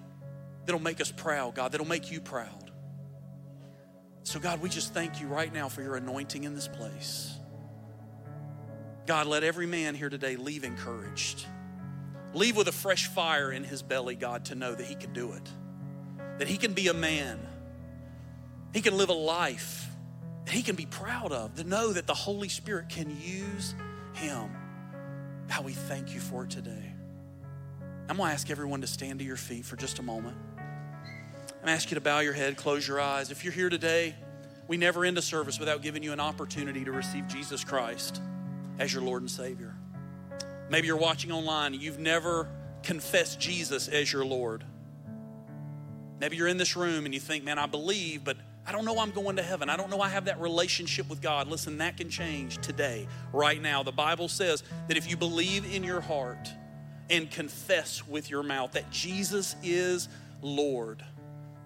that'll 0.64 0.80
make 0.80 1.02
us 1.02 1.12
proud, 1.12 1.54
God, 1.54 1.72
that'll 1.72 1.86
make 1.86 2.10
you 2.10 2.22
proud. 2.22 2.67
So, 4.28 4.38
God, 4.38 4.60
we 4.60 4.68
just 4.68 4.92
thank 4.92 5.22
you 5.22 5.26
right 5.26 5.50
now 5.50 5.70
for 5.70 5.80
your 5.80 5.96
anointing 5.96 6.44
in 6.44 6.54
this 6.54 6.68
place. 6.68 7.32
God, 9.06 9.26
let 9.26 9.42
every 9.42 9.64
man 9.64 9.94
here 9.94 10.10
today 10.10 10.36
leave 10.36 10.64
encouraged. 10.64 11.46
Leave 12.34 12.54
with 12.54 12.68
a 12.68 12.72
fresh 12.72 13.06
fire 13.06 13.50
in 13.50 13.64
his 13.64 13.80
belly, 13.80 14.16
God, 14.16 14.44
to 14.44 14.54
know 14.54 14.74
that 14.74 14.84
he 14.84 14.96
can 14.96 15.14
do 15.14 15.32
it, 15.32 15.48
that 16.36 16.46
he 16.46 16.58
can 16.58 16.74
be 16.74 16.88
a 16.88 16.92
man, 16.92 17.40
he 18.74 18.82
can 18.82 18.98
live 18.98 19.08
a 19.08 19.14
life 19.14 19.86
that 20.44 20.52
he 20.52 20.60
can 20.60 20.76
be 20.76 20.84
proud 20.84 21.32
of, 21.32 21.54
to 21.54 21.64
know 21.64 21.90
that 21.94 22.06
the 22.06 22.12
Holy 22.12 22.50
Spirit 22.50 22.90
can 22.90 23.08
use 23.22 23.74
him. 24.12 24.50
How 25.48 25.62
we 25.62 25.72
thank 25.72 26.12
you 26.12 26.20
for 26.20 26.44
it 26.44 26.50
today. 26.50 26.92
I'm 28.10 28.18
going 28.18 28.28
to 28.28 28.34
ask 28.34 28.50
everyone 28.50 28.82
to 28.82 28.86
stand 28.88 29.20
to 29.20 29.24
your 29.24 29.36
feet 29.36 29.64
for 29.64 29.76
just 29.76 30.00
a 30.00 30.02
moment. 30.02 30.36
I'm 31.58 31.64
going 31.64 31.72
to 31.76 31.82
ask 31.82 31.90
you 31.90 31.96
to 31.96 32.00
bow 32.00 32.20
your 32.20 32.34
head, 32.34 32.56
close 32.56 32.86
your 32.86 33.00
eyes. 33.00 33.32
If 33.32 33.42
you're 33.42 33.52
here 33.52 33.68
today, 33.68 34.14
we 34.68 34.76
never 34.76 35.04
end 35.04 35.18
a 35.18 35.22
service 35.22 35.58
without 35.58 35.82
giving 35.82 36.04
you 36.04 36.12
an 36.12 36.20
opportunity 36.20 36.84
to 36.84 36.92
receive 36.92 37.26
Jesus 37.26 37.64
Christ 37.64 38.22
as 38.78 38.94
your 38.94 39.02
Lord 39.02 39.22
and 39.22 39.30
Savior. 39.30 39.74
Maybe 40.70 40.86
you're 40.86 40.96
watching 40.96 41.32
online 41.32 41.74
you've 41.74 41.98
never 41.98 42.48
confessed 42.84 43.40
Jesus 43.40 43.88
as 43.88 44.12
your 44.12 44.24
Lord. 44.24 44.62
Maybe 46.20 46.36
you're 46.36 46.46
in 46.46 46.58
this 46.58 46.76
room 46.76 47.06
and 47.06 47.12
you 47.12 47.18
think, 47.18 47.42
man, 47.42 47.58
I 47.58 47.66
believe, 47.66 48.22
but 48.22 48.36
I 48.64 48.70
don't 48.70 48.84
know 48.84 49.00
I'm 49.00 49.10
going 49.10 49.34
to 49.36 49.42
heaven. 49.42 49.68
I 49.68 49.76
don't 49.76 49.90
know 49.90 50.00
I 50.00 50.10
have 50.10 50.26
that 50.26 50.40
relationship 50.40 51.10
with 51.10 51.20
God. 51.20 51.48
Listen, 51.48 51.78
that 51.78 51.96
can 51.96 52.08
change 52.08 52.58
today, 52.58 53.08
right 53.32 53.60
now. 53.60 53.82
The 53.82 53.90
Bible 53.90 54.28
says 54.28 54.62
that 54.86 54.96
if 54.96 55.10
you 55.10 55.16
believe 55.16 55.74
in 55.74 55.82
your 55.82 56.00
heart 56.00 56.52
and 57.10 57.28
confess 57.28 58.06
with 58.06 58.30
your 58.30 58.44
mouth 58.44 58.72
that 58.72 58.90
Jesus 58.92 59.56
is 59.64 60.08
Lord, 60.40 61.02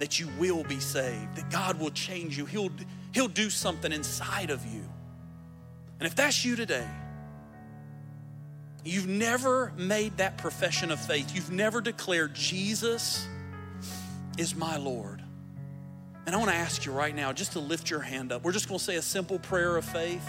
that 0.02 0.18
you 0.18 0.26
will 0.36 0.64
be 0.64 0.80
saved, 0.80 1.36
that 1.36 1.48
God 1.48 1.78
will 1.78 1.92
change 1.92 2.36
you. 2.36 2.44
He'll, 2.44 2.72
he'll 3.14 3.28
do 3.28 3.48
something 3.48 3.92
inside 3.92 4.50
of 4.50 4.66
you. 4.66 4.82
And 6.00 6.08
if 6.08 6.16
that's 6.16 6.44
you 6.44 6.56
today, 6.56 6.88
You've 8.84 9.06
never 9.06 9.72
made 9.76 10.16
that 10.16 10.38
profession 10.38 10.90
of 10.90 11.00
faith. 11.00 11.34
You've 11.34 11.52
never 11.52 11.80
declared, 11.80 12.34
Jesus 12.34 13.28
is 14.36 14.56
my 14.56 14.76
Lord. 14.76 15.22
And 16.26 16.34
I 16.34 16.38
want 16.38 16.50
to 16.50 16.56
ask 16.56 16.84
you 16.84 16.90
right 16.92 17.14
now 17.14 17.32
just 17.32 17.52
to 17.52 17.60
lift 17.60 17.90
your 17.90 18.00
hand 18.00 18.32
up. 18.32 18.42
We're 18.42 18.52
just 18.52 18.68
going 18.68 18.78
to 18.78 18.84
say 18.84 18.96
a 18.96 19.02
simple 19.02 19.38
prayer 19.38 19.76
of 19.76 19.84
faith. 19.84 20.26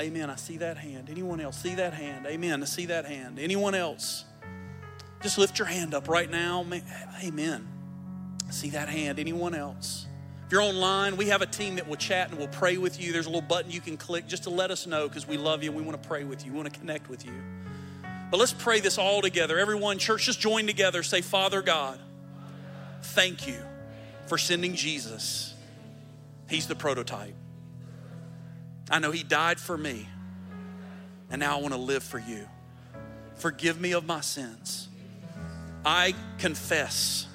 Amen. 0.00 0.30
I 0.30 0.36
see 0.36 0.56
that 0.56 0.76
hand. 0.76 1.08
Anyone 1.10 1.40
else? 1.40 1.58
See 1.58 1.76
that 1.76 1.94
hand. 1.94 2.26
Amen. 2.26 2.62
I 2.62 2.66
see 2.66 2.86
that 2.86 3.04
hand. 3.04 3.38
Anyone 3.38 3.76
else? 3.76 4.24
Just 5.22 5.38
lift 5.38 5.58
your 5.58 5.66
hand 5.66 5.94
up 5.94 6.08
right 6.08 6.30
now. 6.30 6.64
Amen. 7.22 7.77
See 8.50 8.70
that 8.70 8.88
hand. 8.88 9.18
Anyone 9.18 9.54
else? 9.54 10.06
If 10.46 10.52
you're 10.52 10.62
online, 10.62 11.18
we 11.18 11.26
have 11.26 11.42
a 11.42 11.46
team 11.46 11.76
that 11.76 11.86
will 11.86 11.96
chat 11.96 12.30
and 12.30 12.38
will 12.38 12.48
pray 12.48 12.78
with 12.78 12.98
you. 12.98 13.12
There's 13.12 13.26
a 13.26 13.28
little 13.28 13.42
button 13.42 13.70
you 13.70 13.82
can 13.82 13.98
click 13.98 14.26
just 14.26 14.44
to 14.44 14.50
let 14.50 14.70
us 14.70 14.86
know 14.86 15.06
because 15.06 15.28
we 15.28 15.36
love 15.36 15.62
you 15.62 15.68
and 15.68 15.78
we 15.78 15.84
want 15.84 16.02
to 16.02 16.08
pray 16.08 16.24
with 16.24 16.46
you. 16.46 16.52
We 16.52 16.58
want 16.58 16.72
to 16.72 16.80
connect 16.80 17.10
with 17.10 17.26
you. 17.26 17.32
But 18.30 18.38
let's 18.40 18.54
pray 18.54 18.80
this 18.80 18.96
all 18.96 19.20
together. 19.20 19.58
Everyone, 19.58 19.98
church, 19.98 20.24
just 20.24 20.40
join 20.40 20.66
together. 20.66 21.02
Say, 21.02 21.20
Father 21.20 21.60
God, 21.62 21.98
thank 23.02 23.46
you 23.46 23.58
for 24.26 24.38
sending 24.38 24.74
Jesus. 24.74 25.54
He's 26.48 26.66
the 26.66 26.74
prototype. 26.74 27.34
I 28.90 28.98
know 28.98 29.10
He 29.10 29.22
died 29.22 29.60
for 29.60 29.76
me, 29.76 30.08
and 31.30 31.40
now 31.40 31.58
I 31.58 31.60
want 31.60 31.74
to 31.74 31.80
live 31.80 32.02
for 32.02 32.18
you. 32.18 32.48
Forgive 33.34 33.80
me 33.80 33.92
of 33.92 34.06
my 34.06 34.22
sins. 34.22 34.88
I 35.84 36.14
confess 36.38 37.27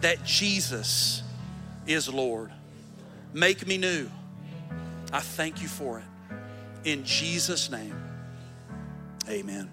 that 0.00 0.24
Jesus 0.24 1.22
is 1.86 2.08
Lord. 2.08 2.50
Make 3.32 3.66
me 3.66 3.78
new. 3.78 4.08
I 5.12 5.20
thank 5.20 5.62
you 5.62 5.68
for 5.68 5.98
it. 5.98 6.04
In 6.84 7.04
Jesus' 7.04 7.70
name, 7.70 7.94
amen. 9.28 9.68